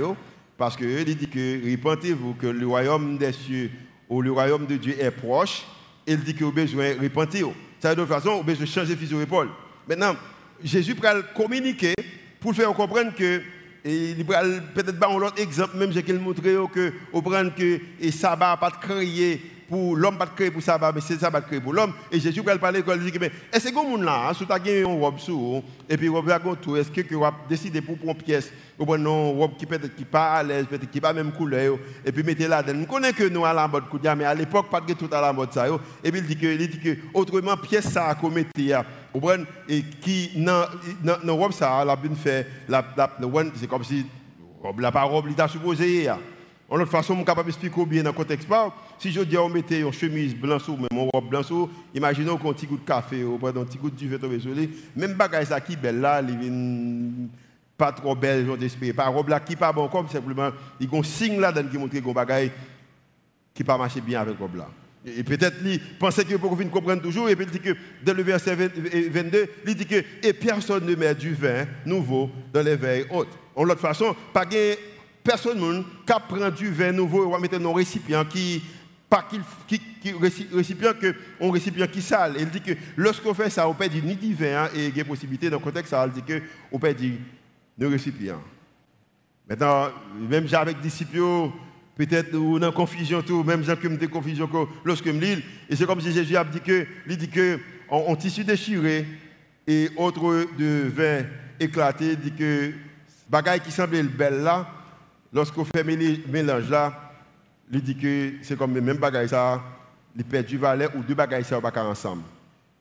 parce 0.58 0.76
qu'il 0.76 1.16
dit 1.16 1.28
que 1.28 1.72
repentez-vous 1.72 2.34
que 2.34 2.48
le 2.48 2.68
royaume 2.68 3.18
des 3.18 3.32
cieux 3.32 3.72
ou 4.10 4.22
le 4.22 4.32
royaume 4.32 4.66
de 4.66 4.76
Dieu 4.76 4.96
est 5.00 5.12
proche. 5.12 5.64
Il 6.06 6.20
dit 6.24 6.34
que 6.34 6.44
avez 6.44 6.64
besoin 6.64 6.96
de 6.96 7.00
repentir. 7.00 7.50
Ça, 7.80 7.96
de 7.96 8.02
toute 8.02 8.10
façon, 8.10 8.32
avez 8.32 8.44
besoin 8.44 8.66
de 8.66 8.70
changer 8.70 8.96
de 8.96 9.22
épaule. 9.22 9.50
Maintenant, 9.88 10.16
Jésus 10.64 10.94
va 10.94 11.22
communiquer 11.22 11.94
pour 12.40 12.54
faire 12.54 12.74
comprendre 12.74 13.14
que 13.16 13.42
et 13.86 14.12
il 14.12 14.26
peut-être 14.26 15.02
un 15.02 15.22
autre 15.22 15.42
exemple, 15.42 15.78
même 15.78 15.92
j'ai 15.94 16.04
qu'il 16.04 16.20
montrer 16.20 16.56
que 16.74 16.94
au 17.14 17.22
que 17.22 17.80
et 18.02 18.12
sabbat 18.12 18.58
pas 18.58 18.72
créé 18.72 19.42
pour 19.70 19.96
l'homme 19.96 20.18
pas 20.18 20.26
créé 20.26 20.50
pour 20.50 20.62
sabbat, 20.62 20.92
mais 20.94 21.02
c'est 21.02 21.20
sabbat 21.20 21.42
créé 21.42 21.62
pour 21.62 21.74
l'homme. 21.74 21.94
Et 22.12 22.20
Jésus 22.20 22.42
va 22.42 22.58
parler 22.58 22.84
il 22.88 23.12
dit 23.12 23.20
mais 23.20 23.32
est-ce 23.54 23.70
que 23.70 23.76
vous 23.76 23.98
là, 23.98 24.32
si 24.34 24.44
as 24.50 24.60
gagné 24.60 24.80
une 24.80 25.00
robe 25.00 25.20
sous 25.20 25.64
et 25.88 25.96
puis 25.96 26.10
robe 26.10 26.30
à 26.30 26.40
tout, 26.62 26.76
est-ce 26.76 26.90
que 26.90 27.14
vous 27.14 27.24
avez 27.24 27.36
décidé 27.48 27.82
pour 27.82 27.98
prendre 27.98 28.16
pièce? 28.16 28.52
Ou 28.80 28.96
une 28.96 29.08
robe 29.08 29.58
qui 29.58 29.66
peut-être 29.66 29.96
qui 29.96 30.06
pas 30.06 30.36
à 30.36 30.44
l'aise, 30.44 30.66
peut-être 30.66 30.90
qui 30.90 31.02
pas 31.02 31.14
même 31.14 31.32
couleur 31.32 31.78
et 32.06 32.12
puis 32.12 32.24
mettez 32.24 32.48
là 32.48 32.64
dedans. 32.64 32.80
Nous 32.80 32.86
connaissons 32.86 33.16
que 33.16 33.30
nous 33.30 33.46
à 33.46 33.54
la 33.54 33.68
mode 33.68 33.84
mais 34.18 34.26
à 34.26 34.34
l'époque 34.34 34.70
pas 34.70 34.82
de 34.82 34.94
tout 34.94 35.10
à 35.12 35.22
la 35.22 35.34
mode 35.34 35.54
ça 35.54 35.68
et 36.04 36.12
puis 36.12 36.22
il 36.22 36.26
dit 36.26 36.38
que 36.38 36.48
il 36.48 36.70
dit 36.70 36.80
que 36.80 36.98
autrement 37.14 37.58
pièce 37.58 37.90
ça 37.90 38.08
a 38.08 38.16
commetté 38.16 38.74
et 39.68 39.84
qui 40.02 40.32
dans 40.44 41.36
robe 41.36 41.52
ça 41.52 41.84
la 41.86 41.96
bien 41.96 42.16
fait 42.16 42.48
la 42.68 42.84
c'est 43.56 43.68
comme 43.68 43.84
si 43.84 44.06
la 44.80 44.92
parole 44.92 45.24
il 45.28 45.36
t'a 45.36 45.48
supposé 45.48 46.10
en 46.70 46.80
autre 46.80 46.92
façon, 46.92 47.14
je 47.14 47.18
suis 47.18 47.26
capable 47.26 47.48
d'expliquer 47.48 47.86
bien 47.86 48.04
dans 48.04 48.12
le 48.12 48.16
contexte. 48.16 48.48
Si 49.00 49.12
je 49.12 49.22
dis 49.22 49.38
on 49.38 49.50
mettait 49.50 49.80
une 49.82 49.92
chemise 49.92 50.36
blanche 50.36 50.70
ou 50.70 50.78
même 50.78 50.88
une 50.92 51.10
robe 51.12 51.30
blanche, 51.30 51.48
imaginez 51.96 52.30
qu'on 52.38 52.54
petit 52.54 52.68
goût 52.68 52.78
de 52.78 52.86
café 52.86 53.24
ou 53.24 53.40
un 53.44 53.52
petit 53.52 53.78
goût 53.78 53.90
de 53.90 53.96
duvet 53.96 54.20
Même 54.96 55.14
bagage 55.14 55.48
ça 55.48 55.60
qui 55.60 55.76
belle 55.76 56.00
là, 56.00 56.22
pas 57.76 57.92
trop 57.92 58.16
belle, 58.16 58.46
j'en 58.46 58.58
d'esprit. 58.58 58.94
Pas 58.94 59.08
robe 59.08 59.30
là 59.30 59.40
qui 59.40 59.56
pas 59.56 59.72
bon 59.72 59.88
comme 59.88 60.10
simplement, 60.10 60.52
il 60.80 60.92
y 60.92 60.96
a 60.96 61.00
un 61.00 61.04
signe 61.04 61.40
là 61.40 61.52
qui 61.52 61.78
montre 61.78 62.00
qu'on 62.02 62.14
bagage 62.14 62.52
qui 63.54 63.64
pas 63.64 63.78
marcher 63.78 64.02
bien 64.02 64.22
avec 64.22 64.38
robe 64.38 64.58
là. 64.58 64.68
Et 65.06 65.24
peut-être 65.24 65.56
il 65.64 65.80
pensait 65.98 66.26
que 66.26 66.36
pour 66.36 66.54
venir 66.56 66.72
comprendre 66.72 67.02
toujours, 67.02 67.30
et 67.30 67.36
puis 67.36 67.46
il 67.46 67.52
dit 67.52 67.60
que 67.62 67.76
dans 68.04 68.14
le 68.14 68.22
verset 68.22 68.54
22, 68.54 69.50
il 69.66 69.76
dit 69.76 69.86
que 69.86 70.04
et 70.22 70.34
personne 70.34 70.86
ne 70.86 70.94
met 70.94 71.16
du 71.16 71.34
vin 71.34 71.66
nouveau 71.86 72.30
dans 72.54 72.62
les 72.62 72.76
veilles 72.76 73.06
hautes. 73.10 73.36
En 73.56 73.64
l'autre 73.64 73.80
façon, 73.80 74.16
pas 74.34 74.46
personne 75.30 75.84
qui 76.08 76.14
prend 76.28 76.50
du 76.50 76.72
vin 76.72 76.92
nouveau 76.92 77.28
et 77.28 77.32
va 77.32 77.38
mettre 77.38 77.60
dans 77.60 77.72
un 77.72 77.76
récipient 77.76 78.26
qui 78.26 78.64
pas 79.08 79.28
qu'il 79.30 79.42
qui, 79.68 80.14
récipient 80.54 80.94
que 80.94 81.16
on 81.40 81.52
récipient 81.52 81.88
qui 81.88 82.02
sale. 82.02 82.36
Il 82.40 82.50
dit 82.50 82.62
que 82.62 82.72
lorsqu'on 82.96 83.34
fait 83.34 83.50
ça, 83.50 83.68
on 83.68 83.74
dire 83.74 84.04
ni 84.04 84.16
divin 84.16 84.64
hein, 84.64 84.70
et 84.76 84.88
il 84.88 84.98
y 84.98 85.02
a 85.02 85.06
possibilité 85.06 85.50
dans 85.50 85.58
le 85.58 85.64
contexte 85.64 85.92
ça, 85.92 86.06
il 86.08 86.14
dit 86.14 86.24
que 86.24 86.42
on 86.72 86.80
dire 86.94 87.14
ne 87.78 87.86
récipient. 87.86 88.42
Maintenant, 89.48 89.90
même 90.30 90.48
avec 90.52 90.80
disciples, 90.80 91.52
peut-être 91.96 92.36
ou 92.36 92.60
dans 92.60 92.72
confusion 92.72 93.22
tout, 93.22 93.44
même 93.44 93.64
j'ai 93.64 93.76
comme 93.76 93.98
des 93.98 94.08
confusions 94.08 94.50
lorsque 94.84 95.06
je 95.06 95.12
lis, 95.12 95.44
et 95.70 95.76
c'est 95.76 95.86
comme 95.86 96.02
si 96.02 96.12
Jésus 96.12 96.38
a 96.38 96.44
dit 96.44 96.62
que, 96.62 96.86
il 97.08 97.18
dit 97.18 97.30
que 97.30 97.60
en, 97.88 98.16
tissu 98.16 98.44
déchiré 98.44 99.06
et 99.68 99.90
autre 99.96 100.48
de 100.58 100.88
vin 100.88 101.26
éclaté, 101.60 102.16
dit 102.16 102.32
que 102.32 102.72
bagaille 103.28 103.62
qui 103.62 103.72
semblait 103.72 104.04
belle 104.04 104.42
là, 104.42 104.79
lorsqu'on 105.34 105.66
fait 105.66 105.84
mélange 105.84 106.70
là, 106.70 106.94
il 107.72 107.82
dit 107.82 107.96
que 107.96 108.34
c'est 108.42 108.58
comme 108.58 108.74
le 108.74 108.82
même 108.82 108.98
bagaille 108.98 109.30
ça, 109.30 109.62
il 110.16 110.24
perd 110.24 110.46
du 110.46 110.58
valet 110.58 110.88
ou 110.96 111.04
deux 111.04 111.14
bagailles 111.16 111.44
ça 111.44 111.62
pas 111.62 111.84
ensemble. 111.84 112.24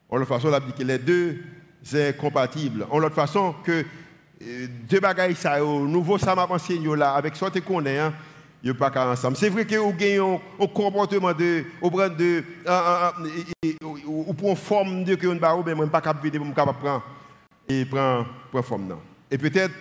En 0.08 0.16
l'autre 0.16 0.28
façon, 0.28 0.50
il 0.50 0.72
dit 0.72 0.78
que 0.78 0.84
les 0.84 0.98
deux 0.98 1.38
sont 1.82 2.12
compatibles. 2.18 2.86
En 2.90 2.98
l'autre 2.98 3.14
façon, 3.14 3.54
que 3.62 3.84
euh, 4.42 4.66
deux 4.88 5.00
bagailles 5.00 5.34
ça, 5.34 5.62
au 5.62 5.86
nouveau 5.86 6.16
ça 6.16 6.34
m'a 6.34 6.46
enseigné 6.46 6.94
là, 6.96 7.12
avec 7.12 7.36
que 7.36 7.58
qu'on 7.60 7.84
est, 7.84 7.98
hein, 7.98 8.14
ils 8.62 8.74
pas 8.74 9.12
ensemble. 9.12 9.36
C'est 9.36 9.50
vrai 9.50 9.64
que 9.66 9.76
vous 9.76 9.90
avez 9.90 10.18
un 10.18 10.66
comportement 10.66 11.32
de, 11.32 11.64
au 11.80 11.90
de, 11.90 12.44
ou 14.06 14.54
forme 14.54 15.04
de 15.04 15.14
que 15.14 15.26
vous 15.26 15.34
n'avez 15.34 15.74
pas 15.74 15.86
pas 15.86 16.00
capable 16.00 16.30
de 16.30 16.38
prendre 16.38 17.02
et 17.68 17.84
prendre 17.84 18.26
forme 18.62 18.96
Et 19.30 19.38
peut-être 19.38 19.74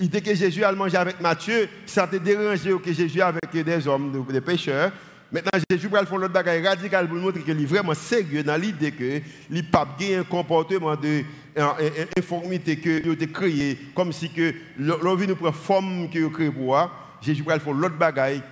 L'idée 0.00 0.20
que 0.20 0.34
Jésus 0.34 0.62
a 0.62 0.72
mangé 0.72 0.96
avec 0.96 1.20
Matthieu, 1.20 1.68
ça 1.84 2.06
te 2.06 2.16
dérangé 2.16 2.70
que 2.82 2.92
Jésus 2.92 3.20
avec 3.20 3.50
des 3.50 3.88
hommes, 3.88 4.24
des 4.30 4.40
pécheurs. 4.40 4.92
Maintenant, 5.30 5.60
Jésus 5.70 5.88
va 5.88 6.06
faire 6.06 6.16
l'autre 6.16 6.32
bagaille 6.32 6.66
radical 6.66 7.08
pour 7.08 7.18
montrer 7.18 7.42
qu'il 7.42 7.60
est 7.60 7.66
vraiment 7.66 7.94
sérieux 7.94 8.42
dans 8.42 8.58
l'idée 8.58 8.92
que 8.92 9.20
les 9.50 9.62
papes 9.62 10.00
ont 10.00 10.20
un 10.20 10.22
comportement 10.22 10.94
d'informité 10.96 12.76
que 12.76 13.10
a 13.10 13.26
créé, 13.26 13.78
comme 13.94 14.12
si 14.12 14.30
que 14.30 14.54
l'envie 14.78 15.26
nous 15.26 15.36
prend 15.36 15.52
forme 15.52 16.08
que 16.08 16.26
a 16.26 16.30
créé 16.30 16.50
pour 16.50 16.62
moi. 16.62 16.90
Jésus 17.20 17.42
va 17.42 17.58
faire 17.58 17.74
l'autre 17.74 17.96
bagaille. 17.96 18.42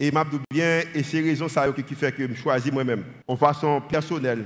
Et 0.00 0.10
m'a 0.12 0.24
bien, 0.50 0.82
et 0.94 1.02
c'est 1.02 1.20
raison 1.20 1.48
ça 1.48 1.66
qui 1.72 1.94
fait 1.94 2.12
que 2.12 2.28
je 2.28 2.34
choisis 2.34 2.72
moi-même, 2.72 3.02
en 3.26 3.36
façon 3.36 3.80
personnelle, 3.80 4.44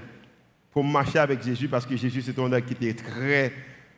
pour 0.70 0.83
marcher 0.83 1.18
avec 1.18 1.42
Jésus, 1.44 1.68
parce 1.68 1.85
que 1.85 1.94
Jésus, 1.94 2.22
c'est 2.22 2.38
un 2.38 2.50
homme 2.50 2.62
qui 2.62 2.72
était 2.72 2.94
très 2.94 3.52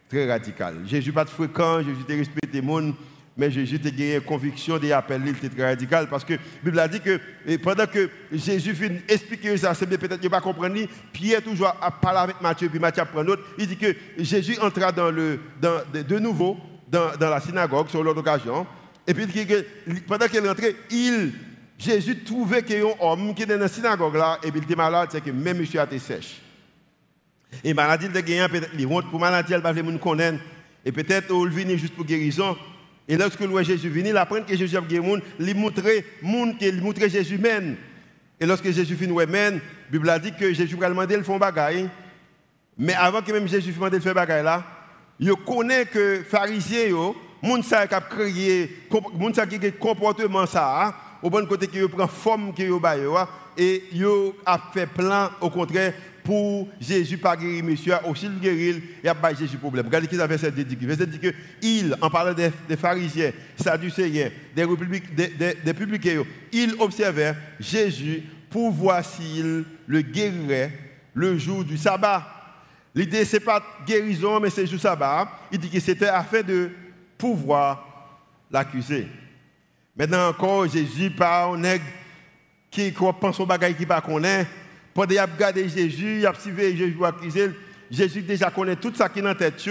très 0.09 0.31
radical. 0.31 0.77
Jésus 0.87 1.13
pas 1.13 1.25
de 1.25 1.31
fréquent, 1.31 1.83
Jésus 1.83 2.05
te 2.07 2.13
respecté 2.13 2.61
monde, 2.61 2.95
mais 3.37 3.51
Jésus 3.51 3.81
te 3.81 3.89
gagné 3.89 4.21
conviction 4.21 4.79
des 4.79 4.93
appels, 4.93 5.23
il 5.25 5.31
était 5.31 5.49
très 5.49 5.65
radical 5.65 6.09
parce 6.09 6.25
que 6.25 6.35
la 6.35 6.39
Bible 6.63 6.79
a 6.79 6.89
dit 6.89 7.01
que 7.01 7.21
pendant 7.57 7.87
que 7.87 8.09
Jésus 8.33 8.75
finit 8.75 9.01
expliquer 9.09 9.57
ça, 9.57 9.75
c'est 9.75 9.87
peut-être 9.87 10.21
qu'il 10.21 10.31
pas 10.31 10.41
comprendre, 10.41 10.77
Pierre 11.13 11.43
toujours 11.43 11.75
a 11.81 11.91
parlé 11.91 12.21
avec 12.21 12.41
Matthieu, 12.41 12.69
puis 12.69 12.79
Matthieu 12.79 13.05
prend 13.05 13.23
l'autre, 13.23 13.43
il 13.59 13.67
dit 13.67 13.77
que 13.77 13.95
Jésus 14.19 14.57
entra 14.61 14.93
dans 14.93 15.11
le, 15.11 15.41
de 15.61 16.19
nouveau 16.19 16.57
dans, 16.89 17.11
la 17.19 17.41
synagogue 17.41 17.89
sur 17.89 18.05
l'autre 18.05 18.21
occasion, 18.21 18.67
et 19.07 19.13
puis 19.13 19.27
pendant 20.07 20.27
qu'il 20.27 20.47
rentré, 20.47 20.77
il, 20.91 21.33
Jésus 21.77 22.23
trouvait 22.23 22.63
qu'il 22.63 22.79
y 22.79 22.83
a 22.83 22.87
un 22.87 22.95
homme 23.01 23.35
qui 23.35 23.43
était 23.43 23.55
dans 23.55 23.63
la 23.63 23.69
synagogue 23.69 24.15
là, 24.15 24.39
et 24.45 24.51
puis 24.51 24.61
il 24.61 24.65
était 24.65 24.77
malade, 24.77 25.09
c'est 25.11 25.21
que 25.21 25.31
même 25.31 25.59
monsieur 25.59 25.81
a 25.81 25.85
été 25.85 25.99
sèche. 25.99 26.44
Et 27.63 27.75
maladie 27.75 28.09
de 28.09 28.21
gagner, 28.21 28.49
peut-être, 28.49 28.71
les 28.75 28.87
honte 28.87 29.11
pour 29.11 29.21
maladie, 29.21 29.53
elle 29.53 29.61
va 29.61 29.73
venir 29.73 30.01
connaître. 30.01 30.39
Et 30.85 30.93
peut-être, 30.93 31.33
il 31.33 31.49
vient 31.49 31.77
juste 31.77 31.95
pour 31.95 32.05
guérison. 32.05 32.57
Et 33.07 33.17
lorsque 33.17 33.41
Jésus 33.63 33.89
vient, 33.89 34.05
il 34.05 34.17
apprend 34.17 34.43
que 34.43 34.57
Jésus 34.57 34.77
a 34.77 34.81
guéri, 34.81 35.23
il 35.39 35.57
montre 35.57 35.83
qu'il 36.59 36.83
montre 36.83 37.09
Jésus 37.09 37.39
mène. 37.39 37.77
Et 38.41 38.47
lorsque 38.47 38.71
Jésus 38.71 38.97
finit 38.97 39.15
la 39.17 39.51
Bible 39.91 40.11
a 40.11 40.19
dit 40.19 40.33
que 40.33 40.53
Jésus 40.53 40.77
va 40.77 40.89
demander 40.89 41.17
de 41.17 41.23
faire 41.23 41.39
bagaille. 41.39 41.89
Mais 42.77 42.95
avant 42.95 43.23
que 43.23 43.31
même 43.31 43.47
Jésus 43.47 43.73
demande 43.73 43.93
de 43.93 44.01
faire 44.01 44.15
bagaille 44.15 44.43
là, 44.43 44.65
il 45.21 45.33
connaît 45.47 45.85
que 45.87 46.19
les 46.19 46.25
pharisiens, 46.25 46.87
les 46.87 46.91
gens 46.91 47.87
qui 47.87 47.95
ont 47.95 48.01
créé, 48.11 48.89
les 48.91 49.35
gens 49.35 49.47
qui 49.47 49.67
ont 49.67 49.73
comportement 49.79 50.47
ça, 50.47 50.95
au 51.23 51.31
bon 51.31 51.47
côté 51.47 51.69
qui 51.69 51.81
prend 51.89 52.09
forme 52.09 52.53
qui 52.53 52.69
ont 52.69 52.81
et 53.57 53.85
ils 53.93 54.07
ont 54.07 54.35
fait 54.73 54.87
plein 54.87 55.31
au 55.41 55.49
contraire 55.49 55.95
pour 56.25 56.69
Jésus 56.81 57.19
pas 57.19 57.37
guérir 57.37 57.63
monsieur, 57.63 57.95
aussi 58.07 58.27
le 58.27 58.39
guérir, 58.41 58.77
il 59.03 59.09
a 59.09 59.15
pas 59.15 59.35
Jésus 59.35 59.59
problème. 59.59 59.85
Regardez 59.85 60.09
qui 60.09 60.17
verset 60.17 60.51
dit. 60.51 60.75
Verset 60.81 61.07
dit 61.07 61.19
que 61.19 61.33
il, 61.61 61.95
en 62.01 62.09
parlant 62.09 62.33
des, 62.33 62.77
pharisiens, 62.77 63.31
sadducéens, 63.55 64.31
des, 64.57 64.67
des, 65.29 65.55
des, 65.63 65.75
publicains, 65.75 66.23
il 66.51 66.75
observait 66.79 67.35
Jésus 67.61 68.23
pour 68.49 68.73
voir 68.73 69.05
s'il 69.05 69.65
le 69.87 70.01
guérirait 70.01 70.73
le 71.13 71.37
jour 71.37 71.63
du 71.63 71.77
sabbat. 71.77 72.27
L'idée, 72.95 73.27
ce 73.27 73.37
n'est 73.37 73.41
pas 73.41 73.63
guérison, 73.87 74.41
mais 74.41 74.49
c'est 74.49 74.65
jour 74.65 74.77
du 74.77 74.83
sabbat. 74.83 75.29
Il 75.53 75.59
dit 75.59 75.69
que 75.69 75.81
c'était 75.81 76.09
afin 76.09 76.41
de 76.41 76.71
pouvoir 77.19 78.19
l'accuser. 78.51 79.09
Maintenant 79.95 80.29
encore, 80.31 80.67
Jésus 80.69 81.11
parle 81.11 81.59
nègre 81.59 81.85
qui 82.71 82.93
pense 83.21 83.39
au 83.39 83.47
bagage 83.47 83.77
qui 83.77 83.87
ne 83.87 84.01
connaît 84.01 84.47
pendant 84.95 85.09
qu'il 85.09 85.19
a 85.19 85.27
regardé 85.27 85.69
Jésus, 85.69 86.21
il 86.21 86.27
a 86.27 86.33
suivi 86.35 86.77
Jésus 86.77 86.97
accuser. 87.05 87.51
Jésus 87.91 88.23
déjà 88.23 88.51
connaît 88.51 88.77
tout 88.77 88.93
ça 88.95 89.09
qui 89.09 89.19
est 89.19 89.23
dans 89.23 89.29
la 89.29 89.35
tête. 89.35 89.63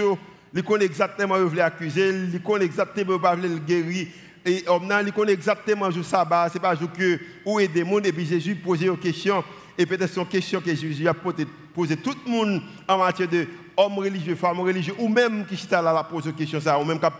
Il 0.54 0.62
connaît 0.62 0.84
exactement 0.84 1.34
où 1.34 1.48
il 1.48 1.56
veut 1.56 1.62
accuser, 1.62 2.10
il 2.32 2.40
connaît 2.40 2.66
exactement 2.66 3.14
où 3.14 3.20
il 3.42 3.48
veut 3.48 3.58
guérir. 3.58 4.06
Et 4.46 4.64
il 4.66 5.12
connaît 5.12 5.32
exactement 5.32 5.88
le 5.88 6.02
sabbat, 6.02 6.50
ce 6.50 6.54
n'est 6.54 6.60
pas 6.60 6.76
que 6.76 7.18
où 7.46 7.58
est 7.58 7.68
des 7.68 7.82
mondes. 7.82 8.06
Et 8.06 8.12
puis 8.12 8.26
Jésus 8.26 8.54
posait 8.54 8.86
une 8.86 8.98
question. 8.98 9.42
Et 9.76 9.86
peut-être 9.86 10.12
c'est 10.12 10.20
une 10.20 10.26
question 10.26 10.60
que 10.60 10.74
Jésus 10.74 11.08
a 11.08 11.14
posé 11.14 11.96
tout 11.96 12.14
le 12.26 12.30
monde 12.30 12.62
en 12.86 12.98
matière 12.98 13.28
de 13.28 13.46
homme 13.76 13.98
religieux, 13.98 14.36
femme 14.36 14.60
religieuse, 14.60 14.94
ou 14.98 15.08
même 15.08 15.46
qui 15.46 15.56
s'est 15.56 15.70
là 15.70 16.06
poser 16.08 16.30
une 16.30 16.36
question 16.36 16.60
ça, 16.60 16.78
ou 16.78 16.84
même 16.84 17.00
qui 17.00 17.06
a 17.06 17.12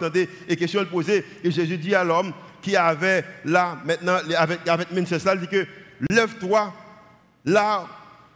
et 0.49 0.57
question 0.57 0.81
le 0.81 0.87
poser. 0.87 1.25
Et 1.43 1.51
Jésus 1.51 1.79
dit 1.79 1.95
à 1.95 2.05
l'homme 2.05 2.33
qui 2.63 2.77
avait 2.77 3.25
là, 3.45 3.79
maintenant, 3.85 4.19
avec, 4.37 4.69
avec 4.69 5.09
ça, 5.09 5.35
il 5.35 5.41
dit 5.41 5.49
que 5.49 5.67
lève-toi 6.11 6.73
là, 7.45 7.87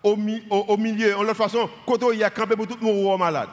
au, 0.03 0.17
au, 0.51 0.77
milieu, 0.77 1.17
en 1.17 1.23
l'autre 1.23 1.35
façon, 1.35 1.69
quand 1.87 2.11
il 2.13 2.19
y 2.19 2.25
a 2.25 2.31
campé 2.31 2.57
pour 2.57 2.67
tout 2.67 2.79
le 2.81 2.87
monde 2.87 3.19
malade. 3.19 3.49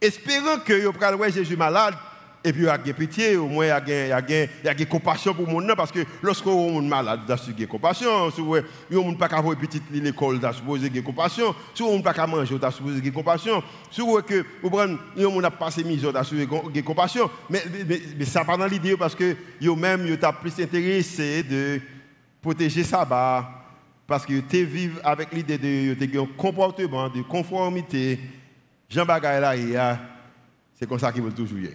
Espérant 0.00 0.58
que 0.64 0.86
vous 0.86 0.92
voir 1.18 1.30
Jésus 1.30 1.56
malade, 1.56 1.94
et 2.42 2.54
puis 2.54 2.62
il 2.62 2.66
y 2.66 2.68
a 2.68 2.78
pitié, 2.78 3.36
au 3.36 3.48
moins 3.48 3.66
il 3.66 3.68
y 3.88 4.12
a, 4.12 4.72
y 4.78 4.86
compassion 4.86 5.34
pour 5.34 5.46
le 5.46 5.52
monde, 5.52 5.74
parce 5.76 5.92
que 5.92 6.00
lorsque 6.22 6.46
vous 6.46 6.78
êtes 6.78 6.84
malade, 6.84 7.20
vous 7.26 7.32
avez 7.32 7.66
compassion. 7.66 8.30
Si 8.30 8.40
vous 8.40 8.56
n'avez 8.56 9.16
pas 9.16 9.26
avoir 9.26 9.56
petite 9.56 9.90
l'école, 9.90 10.38
vous 10.38 10.76
avez 10.76 10.86
avoir 10.86 11.04
compassion. 11.04 11.54
Si 11.74 11.82
vous 11.82 11.90
n'avez 11.90 12.02
pas 12.02 12.26
manger, 12.26 12.54
vous 12.54 12.64
avez 12.64 13.08
avoir 13.08 13.12
compassion. 13.12 13.62
Si 13.90 14.00
vous 14.00 14.16
avez 14.16 15.40
pas 15.42 15.50
passé 15.50 15.84
misère, 15.84 16.12
vous 16.12 16.16
avez 16.16 16.42
avoir 16.44 16.62
compassion. 16.82 17.30
Mais, 17.50 17.62
mais, 17.86 18.00
mais 18.18 18.24
ça 18.24 18.42
pas 18.42 18.56
dans 18.56 18.66
l'idée 18.66 18.96
parce 18.96 19.14
que 19.14 19.36
vous-même, 19.60 20.06
vous 20.06 20.12
êtes 20.14 20.26
plus 20.40 20.62
intéressé 20.62 21.42
de 21.42 21.78
protéger 22.40 22.84
ça. 22.84 23.04
Bah, 23.04 23.59
parce 24.10 24.26
que 24.26 24.40
tu 24.40 24.64
vis 24.64 24.90
avec 25.04 25.32
l'idée 25.32 25.56
de 25.56 26.18
un 26.18 26.26
comportement 26.36 27.08
de 27.08 27.22
conformité. 27.22 28.18
Jean 28.88 29.06
Bagaille 29.06 29.70
là, 29.70 30.00
c'est 30.74 30.88
comme 30.88 30.98
ça 30.98 31.12
qu'il 31.12 31.22
veut 31.22 31.30
toujours 31.30 31.60
y 31.60 31.70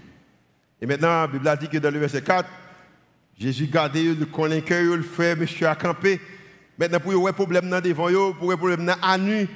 Et 0.82 0.86
maintenant, 0.86 1.21
la 1.21 1.28
Bible 1.28 1.58
dit 1.62 1.69
que 1.69 1.78
dans 1.78 1.89
le 1.89 1.98
verset 1.98 2.21
4, 2.21 2.50
Jésus 3.39 3.67
gardait, 3.67 4.13
connaît 4.34 4.62
que 4.62 4.74
le 4.74 5.02
frère, 5.02 5.38
monsieur 5.38 5.69
a 5.69 5.76
campé. 5.76 6.19
Maintenant, 6.78 7.00
pour 7.00 7.13
y 7.13 7.30
un 7.30 7.32
problème 7.32 7.69
dans 7.69 7.80
devant 7.80 8.34
pour 8.34 8.52
un 8.52 8.58
problème 8.58 8.86
dans 8.86 8.98
la 9.02 9.17
nuit, 9.17 9.48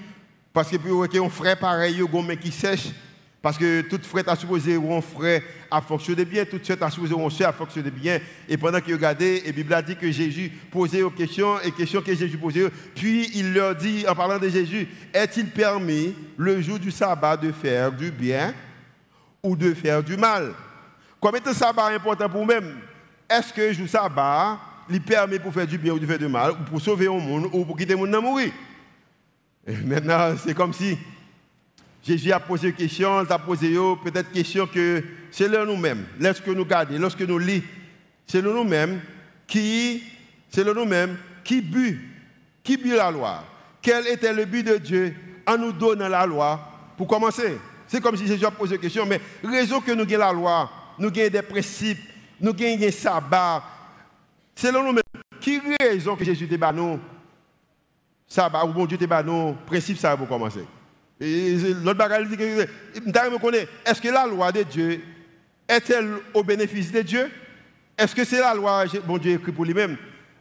parce 0.54 0.70
que 0.70 0.78
pour 0.78 1.06
y 1.06 1.18
un 1.18 1.30
frère 1.30 1.60
pareil, 1.60 1.96
il 1.96 2.00
y 2.02 2.32
a 2.32 2.36
qui 2.38 2.50
sèche. 2.50 2.92
Parce 3.42 3.58
que 3.58 3.82
toute 3.82 4.06
frère 4.06 4.28
a 4.28 4.36
supposé 4.36 4.76
un 4.76 5.02
frère 5.02 5.42
a 5.72 5.82
fonctionné 5.82 6.26
bien, 6.26 6.44
toute 6.44 6.66
soeur 6.66 6.78
a 6.82 6.92
supposé 6.92 7.16
un 7.16 7.30
soeur 7.30 7.50
a 7.50 7.54
fonctionné 7.54 7.90
bien. 7.90 8.20
Et 8.50 8.58
pendant 8.58 8.82
qu'il 8.82 8.94
regardait, 8.94 9.42
la 9.46 9.52
Bible 9.54 9.74
a 9.74 9.82
dit 9.82 9.96
que 9.96 10.12
Jésus 10.12 10.52
posait 10.70 11.04
aux 11.04 11.10
questions, 11.10 11.60
et 11.62 11.72
questions 11.72 12.02
que 12.02 12.14
Jésus 12.14 12.38
posait, 12.38 12.70
puis 12.96 13.32
il 13.36 13.54
leur 13.54 13.76
dit, 13.76 14.06
en 14.08 14.14
parlant 14.14 14.40
de 14.40 14.50
Jésus, 14.50 14.88
est-il 15.14 15.48
permis 15.48 16.14
le 16.38 16.62
jour 16.62 16.80
du 16.80 16.92
sabbat 16.92 17.38
de 17.38 17.52
faire 17.54 17.94
du 17.94 18.12
bien 18.12 18.54
ou 19.42 19.56
de 19.56 19.74
faire 19.74 20.04
du 20.04 20.18
mal? 20.18 20.54
Comme 21.22 21.36
est 21.38 21.46
le 21.46 21.54
sabbat 21.54 21.94
important 21.94 22.28
pour 22.28 22.42
vous-même, 22.42 22.76
est-ce 23.30 23.54
que 23.54 23.62
le 23.62 23.72
jour 23.72 23.84
du 23.84 23.90
sabbat, 23.90 24.60
il 24.90 25.02
permet 25.02 25.40
pour 25.40 25.54
faire 25.54 25.68
du 25.68 25.78
bien 25.78 25.94
ou 25.94 26.00
de 26.00 26.06
faire 26.06 26.20
du 26.20 26.28
mal, 26.28 26.52
ou 26.52 26.70
pour 26.70 26.82
sauver 26.82 27.08
un 27.08 27.12
monde, 27.12 27.48
ou 27.54 27.64
pour 27.64 27.78
quitter 27.78 27.94
le 27.94 28.00
monde 28.00 28.22
mourir? 28.22 28.52
Maintenant, 29.86 30.36
c'est 30.44 30.54
comme 30.54 30.74
si 30.74 30.98
Jésus 32.04 32.32
a 32.32 32.40
posé 32.40 32.70
une 32.70 32.74
question, 32.74 33.24
il 33.24 33.32
a 33.32 33.40
posé 33.40 33.76
peut-être 34.04 34.32
question 34.32 34.66
que 34.66 35.04
c'est 35.32 35.48
là 35.48 35.66
nous-mêmes, 35.66 36.06
lorsque 36.20 36.48
nous 36.48 36.66
gardons, 36.66 36.98
lorsque 36.98 37.22
nous 37.22 37.38
lisons, 37.38 37.64
c'est 38.26 38.42
nous-mêmes 38.42 39.02
qui, 39.48 40.04
c'est 40.50 40.64
nous-mêmes 40.64 41.18
qui 41.44 41.62
but, 41.62 42.00
qui 42.64 42.78
but 42.78 42.96
la 42.96 43.12
loi? 43.12 43.44
Quel 43.82 44.08
était 44.08 44.34
le 44.34 44.46
but 44.46 44.64
de 44.64 44.78
Dieu? 44.78 45.16
En 45.46 45.58
nous 45.58 45.72
donnant 45.72 46.08
la 46.08 46.26
loi 46.26 46.60
pour 46.96 47.08
commencer 47.08 47.58
C'est 47.88 48.02
comme 48.02 48.16
si 48.16 48.28
Jésus 48.28 48.46
a 48.46 48.52
posé 48.52 48.76
une 48.76 48.82
question, 48.82 49.06
mais 49.06 49.20
raison 49.44 49.82
que 49.82 49.92
nous 49.92 50.04
avons 50.04 50.18
la 50.18 50.32
loi, 50.32 50.72
nous 51.00 51.08
avons 51.08 51.30
des 51.30 51.42
principes, 51.42 52.00
nous 52.40 52.52
avons 52.52 52.88
un 52.88 52.92
sabbat, 52.92 53.64
c'est 54.56 54.72
nous-mêmes. 54.72 55.02
Qui 55.42 55.62
raison 55.82 56.16
que 56.16 56.26
Jésus 56.26 56.46
débat 56.46 56.72
nous 56.72 57.00
ça 58.30 58.48
va, 58.48 58.64
bon 58.64 58.86
Dieu 58.86 58.98
te 58.98 59.06
bat 59.06 59.24
nos 59.24 59.54
principes, 59.66 59.98
ça 59.98 60.16
pour 60.16 60.28
commencer. 60.28 60.64
L'autre 61.20 61.98
bagage 61.98 62.28
dit 62.30 62.38
que, 62.38 62.62
me 62.62 63.38
connaît, 63.40 63.68
est-ce 63.86 64.02
que 64.02 64.08
la 64.08 64.26
loi 64.26 64.52
de 64.52 64.64
Dieu 64.64 65.02
est-elle 65.68 66.10
au 66.34 66.44
bénéfice 66.44 66.92
de 66.92 67.02
Dieu? 67.02 67.30
Est-ce 67.98 68.16
que 68.16 68.24
c'est 68.24 68.40
la 68.40 68.54
loi, 68.54 68.86
bon 69.06 69.18
Dieu 69.18 69.34
écrit 69.34 69.52
pour 69.52 69.66
lui-même? 69.66 69.98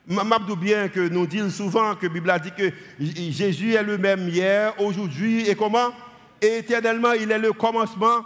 M'abdou 0.06 0.56
bien 0.56 0.88
que 0.88 1.08
nous 1.08 1.26
disons 1.26 1.50
souvent 1.50 1.94
que 1.94 2.06
la 2.06 2.12
Bible 2.12 2.30
a 2.30 2.38
dit 2.38 2.52
que 2.52 2.70
Jésus 2.98 3.74
est 3.74 3.82
le 3.82 3.98
même 3.98 4.28
hier, 4.28 4.72
aujourd'hui 4.80 5.48
et 5.48 5.54
comment? 5.54 5.92
Et 6.40 6.58
éternellement, 6.58 7.12
il 7.12 7.30
est 7.30 7.38
le 7.38 7.52
commencement 7.52 8.24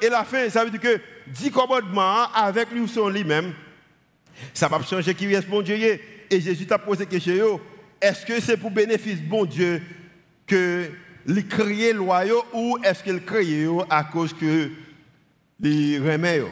et 0.00 0.08
la 0.08 0.24
fin. 0.24 0.48
Ça 0.48 0.64
veut 0.64 0.70
dire 0.70 0.80
que 0.80 1.00
dix 1.26 1.50
commandements 1.50 2.30
avec 2.34 2.70
lui 2.70 2.88
sont 2.88 3.08
lui-même. 3.08 3.52
Ça 4.54 4.68
va 4.68 4.82
changer 4.82 5.14
qui 5.14 5.32
est 5.32 5.48
bon 5.48 5.62
Dieu. 5.62 5.76
Et 6.30 6.40
Jésus 6.40 6.66
t'a 6.66 6.78
posé 6.78 7.06
question 7.06 7.60
est-ce 8.00 8.26
que 8.26 8.40
c'est 8.40 8.56
pour 8.56 8.70
bénéfice 8.70 9.20
bon 9.22 9.44
Dieu 9.44 9.80
que 10.46 10.90
les 11.26 11.44
créer 11.44 11.92
loyaux 11.92 12.44
ou 12.52 12.78
est-ce 12.82 13.02
qu'il 13.02 13.22
crée 13.22 13.66
à 13.90 14.04
cause 14.04 14.32
que 14.32 14.70
les 15.60 15.98
remet 15.98 16.42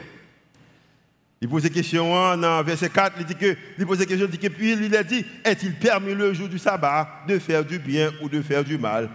il 1.43 1.49
pose 1.49 1.65
une 1.65 1.71
question 1.71 2.37
dans 2.37 2.63
verset 2.63 2.89
4, 2.89 3.15
il 3.19 3.25
dit 3.25 3.35
que, 3.35 3.57
il 3.79 3.85
pose 3.87 3.97
question, 4.05 4.27
il 4.27 4.27
dit 4.27 4.37
que, 4.37 4.47
puis 4.47 4.73
il 4.73 4.95
a 4.95 5.03
dit, 5.03 5.25
est-il 5.43 5.73
permis 5.73 6.13
le 6.13 6.35
jour 6.35 6.47
du 6.47 6.59
sabbat 6.59 7.23
de 7.27 7.39
faire 7.39 7.65
du 7.65 7.79
bien 7.79 8.11
ou 8.21 8.29
de 8.29 8.43
faire 8.43 8.63
du 8.63 8.77
mal, 8.77 9.09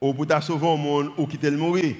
ou 0.00 0.14
pour 0.14 0.26
sauver 0.42 0.70
le 0.70 0.76
monde 0.78 1.10
ou 1.18 1.26
quitter 1.26 1.50
le 1.50 1.58
mourir? 1.58 1.96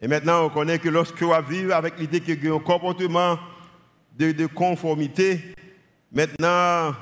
Et 0.00 0.06
maintenant, 0.06 0.46
on 0.46 0.48
connaît 0.48 0.78
que 0.78 0.88
lorsque 0.88 1.20
on 1.22 1.40
vit 1.42 1.72
avec 1.72 1.98
l'idée 1.98 2.20
qu'il 2.20 2.44
y 2.44 2.48
a 2.48 2.54
un 2.54 2.60
comportement 2.60 3.36
de, 4.16 4.46
conformité, 4.46 5.40
maintenant, 6.12 6.94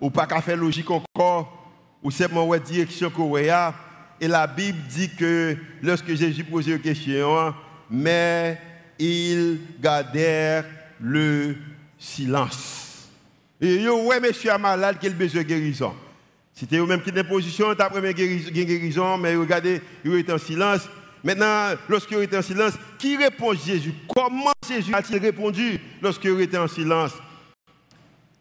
ou 0.00 0.10
pas 0.10 0.26
qu'à 0.26 0.40
faire 0.40 0.56
logique 0.56 0.90
encore, 0.90 1.70
ou 2.02 2.10
simplement 2.10 2.52
une 2.52 2.60
direction 2.60 3.08
qu'on 3.08 3.30
Et 4.20 4.28
la 4.28 4.46
Bible 4.46 4.78
dit 4.88 5.10
que 5.10 5.56
lorsque 5.82 6.14
Jésus 6.14 6.44
posait 6.44 6.72
une 6.72 6.80
question, 6.80 7.54
mais 7.90 8.58
ils 8.98 9.58
gardèrent 9.80 10.64
le 11.00 11.56
silence. 11.98 13.08
Et 13.60 13.82
yo, 13.82 14.06
ouais, 14.06 14.20
monsieur 14.20 14.56
malade, 14.58 14.98
quel 15.00 15.14
besoin 15.14 15.42
de 15.42 15.48
guérison. 15.48 15.94
C'était 16.52 16.76
eux-mêmes 16.76 17.02
qui 17.02 17.10
étaient 17.10 17.20
en 17.20 17.24
position, 17.24 17.74
ta 17.74 17.90
première 17.90 18.12
guérison, 18.12 19.18
mais 19.18 19.34
regardez, 19.34 19.80
ils 20.04 20.14
étaient 20.16 20.32
en 20.32 20.38
silence. 20.38 20.88
Maintenant, 21.22 21.74
lorsqu'ils 21.88 22.22
étaient 22.22 22.36
en 22.36 22.42
silence, 22.42 22.74
qui 22.98 23.16
répond 23.16 23.54
Jésus? 23.54 23.94
Comment 24.06 24.52
Jésus 24.68 24.94
a-t-il 24.94 25.18
répondu 25.18 25.80
lorsqu'ils 26.00 26.40
étaient 26.40 26.58
en 26.58 26.68
silence? 26.68 27.12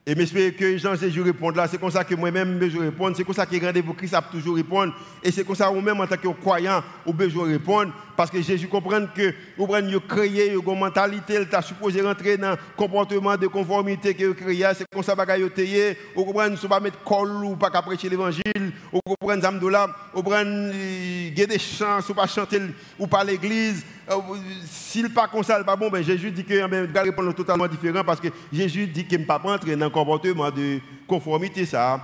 Et 0.05 0.15
j'espère 0.17 0.53
que 0.57 0.77
Jean 0.77 0.95
Jésus 0.95 1.21
répondre 1.21 1.55
là. 1.55 1.65
C'est 1.65 1.77
comme 1.77 1.89
ça 1.89 2.03
que 2.03 2.13
moi-même, 2.13 2.59
je 2.69 2.77
répondre. 2.77 3.15
C'est 3.15 3.23
comme 3.23 3.33
ça 3.33 3.45
que 3.45 3.65
rendez-vous 3.65 3.93
Christ 3.93 4.13
a 4.13 4.21
toujours 4.21 4.57
répondre. 4.57 4.93
Et 5.23 5.31
c'est 5.31 5.45
comme 5.45 5.55
ça 5.55 5.69
que 5.69 5.79
même 5.79 6.01
en 6.01 6.05
tant 6.05 6.17
que 6.17 6.27
croyant, 6.27 6.83
vous 7.05 7.13
besoin 7.13 7.45
répondre. 7.47 7.93
Parce 8.17 8.29
que 8.29 8.41
Jésus 8.41 8.67
comprend 8.67 9.05
que 9.15 9.33
vous 9.57 9.73
avez 9.73 9.97
créé 10.05 10.53
une 10.53 10.77
mentalité, 10.77 11.35
il 11.39 11.47
t'a 11.47 11.61
supposé 11.61 12.01
rentrer 12.01 12.35
dans 12.35 12.51
le 12.51 12.57
comportement 12.75 13.37
de 13.37 13.47
conformité 13.47 14.13
que 14.13 14.25
vous 14.25 14.33
créez. 14.33 14.67
C'est 14.75 14.85
comme 14.93 15.03
ça 15.03 15.15
que 15.15 15.21
vous 15.21 15.61
avez 15.61 15.97
Vous 16.13 16.25
comprenez, 16.25 16.55
ne 16.61 16.67
pas 16.67 16.81
mettre 16.81 17.01
col 17.05 17.45
ou 17.45 17.55
pas 17.55 17.69
prêcher 17.69 18.09
l'évangile. 18.09 18.73
Vous 18.91 18.99
comprenez, 19.05 19.41
Zamdoula? 19.41 19.87
Vous 20.13 20.21
comprenez, 20.21 21.31
des 21.31 21.59
chants, 21.59 21.99
ou 22.09 22.13
pas 22.13 22.27
chanter 22.27 22.59
ou 22.99 23.07
pas 23.07 23.23
l'église. 23.23 23.85
Euh, 24.09 24.19
s'il 24.65 25.09
pas 25.09 25.27
comme 25.27 25.43
ça, 25.43 25.63
pas 25.63 25.75
bon, 25.75 25.89
ben 25.89 26.03
Jésus 26.03 26.31
dit 26.31 26.43
que 26.43 26.67
ben, 26.67 26.85
va 26.85 27.01
répondre 27.01 27.33
totalement 27.33 27.67
différent 27.67 28.03
parce 28.03 28.19
que 28.19 28.27
Jésus 28.51 28.87
dit 28.87 29.05
qu'il 29.05 29.21
ne 29.21 29.25
pas 29.25 29.41
entrer 29.43 29.75
dans 29.75 29.85
un 29.85 29.89
comportement 29.89 30.51
de 30.51 30.79
conformité 31.07 31.65
ça. 31.65 32.01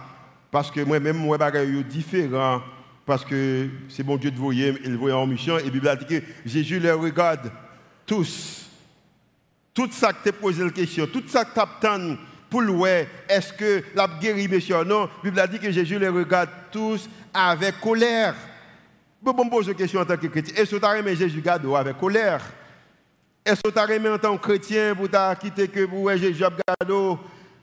Parce 0.51 0.71
que 0.71 0.81
moi-même, 0.81 1.17
moi, 1.17 1.37
suis 1.53 1.83
différent. 1.83 2.61
Parce 3.05 3.25
que 3.25 3.67
c'est 3.87 4.03
bon 4.03 4.17
Dieu 4.17 4.31
de 4.31 4.37
vous, 4.37 4.51
il 4.51 4.97
voit 4.97 5.15
en 5.15 5.25
mission. 5.25 5.57
Et 5.57 5.69
Bible 5.69 5.97
dit 5.99 6.05
que 6.05 6.25
Jésus 6.45 6.79
les 6.79 6.91
regarde 6.91 7.51
tous. 8.05 8.69
Tout 9.73 9.89
ça 9.91 10.13
que 10.13 10.29
tu 10.29 10.33
posé 10.33 10.63
la 10.63 10.69
question, 10.69 11.07
tout 11.07 11.23
ça 11.27 11.45
que 11.45 11.53
tu 11.53 12.17
pour 12.49 12.61
le 12.61 12.73
est-ce 13.27 13.53
que 13.53 13.83
la 13.95 14.07
guéri, 14.19 14.47
monsieur? 14.47 14.83
Non, 14.83 15.09
Bible 15.23 15.41
dit 15.51 15.59
que 15.59 15.71
Jésus 15.71 15.99
les 15.99 16.07
regarde 16.07 16.49
tous 16.71 17.09
avec 17.33 17.79
colère. 17.79 18.35
Je 19.21 19.29
me 19.29 19.49
pose 19.49 19.67
une 19.67 19.75
question 19.75 19.99
en 19.99 20.05
tant 20.05 20.15
que 20.15 20.27
chrétien. 20.27 20.55
Est-ce 20.55 20.75
que 20.75 20.79
tu 20.79 20.85
as 20.85 20.97
aimé 20.97 21.15
Jésus 21.15 21.41
gado 21.41 21.75
avec 21.75 21.97
colère? 21.97 22.41
Est-ce 23.45 23.61
que 23.61 23.69
tu 23.69 23.77
as 23.77 23.93
aimé 23.93 24.09
en 24.09 24.17
tant 24.17 24.37
que 24.37 24.41
chrétien 24.41 24.95
pour 24.95 25.09
quitter 25.39 25.67
que 25.67 25.85
pour 25.85 26.09
Jésus 26.15 26.43
gado 26.79 27.19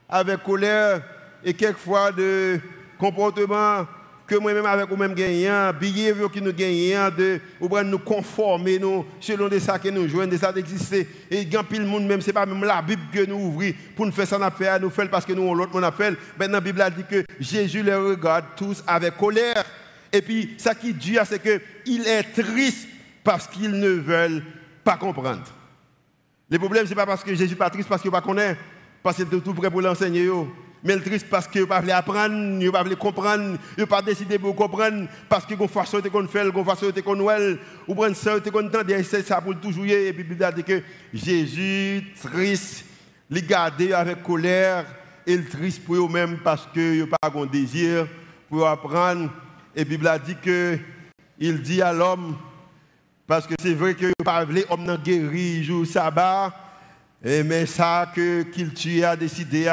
avec 0.07 0.43
colère 0.43 1.01
et 1.43 1.53
quelquefois 1.53 2.11
de 2.11 2.59
comportement 2.99 3.87
que 4.27 4.35
moi-même 4.35 4.65
avec 4.65 4.89
vous-même 4.89 5.13
gagnant, 5.13 5.71
billet 5.79 6.13
qui 6.31 6.41
nous 6.41 6.51
gagnons, 6.51 7.09
de 7.17 7.39
nous 7.61 7.99
conformer 7.99 8.77
nous, 8.77 9.05
selon 9.19 9.47
de 9.47 9.57
ça 9.57 9.79
que 9.79 9.87
nous 9.87 10.07
jouons, 10.07 10.27
de 10.27 10.37
ça 10.37 10.51
d'exister. 10.51 11.07
Et 11.31 11.41
il 11.41 11.51
y 11.51 11.55
a 11.55 11.63
le 11.71 11.85
monde 11.85 12.05
même, 12.05 12.21
ce 12.21 12.27
n'est 12.27 12.33
pas 12.33 12.45
même 12.45 12.63
la 12.63 12.81
Bible 12.81 13.03
que 13.11 13.25
nous 13.25 13.37
ouvrons 13.37 13.71
pour 13.95 14.05
nous 14.05 14.11
faire 14.11 14.27
ça, 14.27 14.37
nous 14.37 14.79
nous 14.81 14.89
faire 14.89 15.09
parce 15.09 15.25
que 15.25 15.31
nous, 15.33 15.55
l'autre, 15.55 15.71
on 15.73 15.81
appelle. 15.81 16.17
Maintenant, 16.37 16.57
la 16.57 16.61
Bible 16.61 16.81
a 16.81 16.89
dit 16.89 17.05
que 17.09 17.23
Jésus 17.39 17.81
les 17.81 17.95
regarde 17.95 18.45
tous 18.57 18.83
avec 18.85 19.17
colère. 19.17 19.63
Et 20.11 20.21
puis, 20.21 20.55
ça 20.57 20.73
qui 20.73 20.93
dit, 20.93 21.17
c'est 21.25 21.41
qu'il 21.41 22.07
est 22.07 22.23
triste 22.23 22.87
parce 23.23 23.47
qu'ils 23.47 23.71
ne 23.71 23.89
veulent 23.89 24.43
pas 24.83 24.97
comprendre. 24.97 25.43
Le 26.49 26.57
problème, 26.59 26.85
ce 26.85 26.89
n'est 26.89 26.95
pas 26.95 27.05
parce 27.05 27.23
que 27.23 27.35
Jésus 27.35 27.51
n'est 27.51 27.57
pas 27.57 27.69
triste, 27.69 27.89
parce 27.89 28.01
qu'il 28.01 28.11
ne 28.11 28.19
connaît, 28.19 28.57
parce 29.03 29.17
qu'il 29.17 29.25
est 29.25 29.41
tout 29.41 29.53
prêt 29.53 29.69
pour 29.69 29.81
l'enseigner. 29.81 30.29
Mais 30.83 30.95
le 30.95 31.01
triste 31.01 31.27
parce 31.29 31.47
qu'il 31.47 31.61
ne 31.61 31.65
pas 31.65 31.81
apprendre, 31.93 32.33
il 32.33 32.65
ne 32.65 32.69
pas 32.69 32.83
comprendre, 32.95 33.57
il 33.77 33.81
ne 33.81 33.85
pas 33.85 34.01
décider 34.01 34.39
pour 34.39 34.55
comprendre, 34.55 35.07
parce 35.27 35.45
qu'il 35.45 35.57
y 35.57 35.59
a 35.59 35.63
une 35.63 35.69
façon 35.69 35.99
de 35.99 36.09
faire, 36.27 36.47
une 36.47 36.63
façon 36.63 36.85
de 36.85 37.01
faire, 37.01 37.57
ou 37.87 37.95
prendre 37.95 38.15
ça, 38.15 38.39
de 38.39 38.49
content, 38.49 38.79
c'est 39.03 39.27
ça 39.27 39.41
pour 39.41 39.59
toujours. 39.59 39.85
Et 39.85 40.13
puis, 40.13 40.25
il 40.29 40.55
dit 40.55 40.63
que 40.63 40.81
Jésus, 41.13 42.03
triste, 42.21 42.85
il 43.29 43.45
garde 43.45 43.81
avec 43.81 44.23
colère, 44.23 44.85
et 45.25 45.35
le 45.35 45.43
triste 45.43 45.83
pour 45.83 45.95
eux-mêmes 45.95 46.37
parce 46.41 46.65
qu'il 46.71 46.99
n'a 46.99 47.17
pas 47.17 47.29
de 47.29 47.45
désir 47.47 48.07
pour 48.47 48.65
apprendre. 48.65 49.29
Et 49.77 49.81
la 49.81 49.85
Bible 49.85 50.07
a 50.07 50.17
dit 50.17 50.35
que 50.43 50.79
il 51.37 51.61
dit 51.61 51.83
à 51.83 51.93
l'homme, 51.93 52.35
parce 53.27 53.45
que 53.45 53.53
c'est 53.61 53.75
vrai 53.75 53.93
que 53.93 54.11
pas 54.25 54.43
l'homme 54.43 54.85
n'a 54.85 54.97
guéri 54.97 55.63
jour 55.63 55.85
sabbat, 55.85 56.51
mais 57.23 57.67
ça 57.67 58.11
que 58.15 58.41
qu'il 58.41 58.73
tue 58.73 59.03
a 59.03 59.15
décidé, 59.15 59.71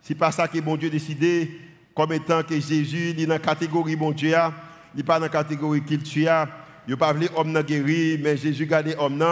c'est 0.00 0.14
pas 0.14 0.32
ça 0.32 0.48
que 0.48 0.58
bon 0.60 0.78
Dieu 0.78 0.88
a 0.88 0.90
décidé, 0.90 1.50
comme 1.94 2.14
étant 2.14 2.42
que 2.44 2.58
Jésus 2.58 3.10
est 3.10 3.26
dans 3.26 3.34
la 3.34 3.38
catégorie 3.38 3.94
bon 3.94 4.10
Dieu, 4.12 4.30
il 4.30 4.96
n'est 4.96 5.02
pas 5.02 5.18
dans 5.18 5.26
la 5.26 5.28
catégorie 5.28 5.84
qu'il 5.84 6.02
tue, 6.02 6.20
il 6.20 6.26
n'a 6.26 6.96
pas 6.98 7.14
homme 7.36 7.52
n'a 7.52 7.62
guéri, 7.62 8.18
mais 8.22 8.38
Jésus 8.38 8.64
gardé 8.64 8.94
homme 8.98 9.22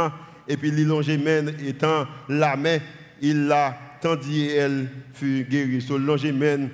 et 0.47 0.59
puis 0.59 0.69
il 0.69 0.87
main 0.87 1.47
étant 1.67 2.07
la 2.29 2.57
main, 2.57 2.77
il 3.23 3.47
l'a 3.47 3.75
tendit 4.03 4.49
et 4.49 4.57
elle 4.57 4.91
fut 5.15 5.47
guérie. 5.49 5.83
Longé 5.99 6.31
main 6.31 6.69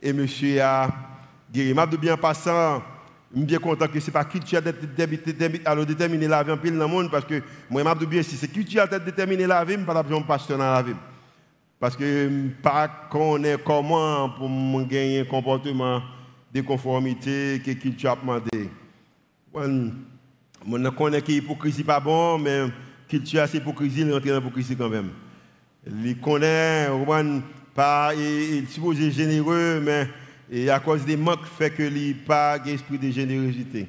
et 0.00 0.14
monsieur 0.14 0.62
a 0.62 1.09
Je 1.52 1.96
bien 1.96 2.16
passant, 2.16 2.82
je 3.32 3.38
suis 3.38 3.46
bien 3.46 3.58
content 3.58 3.88
que 3.88 3.98
ce 3.98 4.06
n'est 4.06 4.12
pas 4.12 4.24
culture 4.24 4.58
à 4.58 4.60
déterminer 5.84 6.28
la 6.28 6.42
vie 6.42 6.52
en 6.52 6.56
pile 6.56 6.76
dans 6.76 6.86
le 6.86 6.90
monde, 6.90 7.10
parce 7.10 7.24
que 7.24 7.42
moi, 7.68 7.82
je 8.00 8.06
bien 8.06 8.22
si 8.22 8.36
c'est 8.36 8.48
culture 8.48 8.82
à 8.82 8.98
déterminer 8.98 9.46
la 9.46 9.64
vie, 9.64 9.74
je 9.74 9.80
ne 9.80 9.84
pas 9.84 10.02
besoin 10.02 10.20
de 10.20 10.26
pasteur 10.26 10.58
dans 10.58 10.72
la 10.72 10.82
vie. 10.82 10.94
Parce 11.78 11.96
que 11.96 12.04
je 12.04 12.28
ne 12.28 12.50
pas 12.50 12.88
connaître 13.10 13.64
comment 13.64 14.28
pour 14.30 14.48
gagner 14.86 15.20
un 15.20 15.24
comportement 15.24 16.02
de 16.52 16.60
conformité 16.60 17.60
que 17.64 17.70
la 17.70 17.76
culture 17.76 18.10
a 18.10 18.16
demandé. 18.16 18.70
Je 19.54 20.88
connais 20.90 21.22
que 21.22 21.32
l'hypocrisie 21.32 21.78
n'est 21.78 21.84
pas 21.84 22.00
bon, 22.00 22.38
mais 22.38 22.66
la 22.66 22.70
culture, 23.08 23.42
c'est 23.48 23.58
l'hypocrisie, 23.58 24.02
il 24.02 24.12
rentre 24.12 24.26
dans 24.26 24.36
l'hypocrisie 24.36 24.76
quand 24.76 24.88
même. 24.88 25.10
Il 25.86 26.20
connaît, 26.20 26.88
pas, 27.74 28.12
il 28.14 28.58
est 28.58 28.66
supposé 28.70 29.10
généreux, 29.10 29.80
mais 29.82 30.06
et 30.50 30.68
à 30.68 30.80
cause 30.80 31.04
des 31.04 31.16
manques, 31.16 31.46
fait 31.58 31.70
que 31.70 31.82
il 31.82 32.16
pas 32.16 32.58
d'esprit 32.58 32.98
de 32.98 33.10
générosité. 33.10 33.86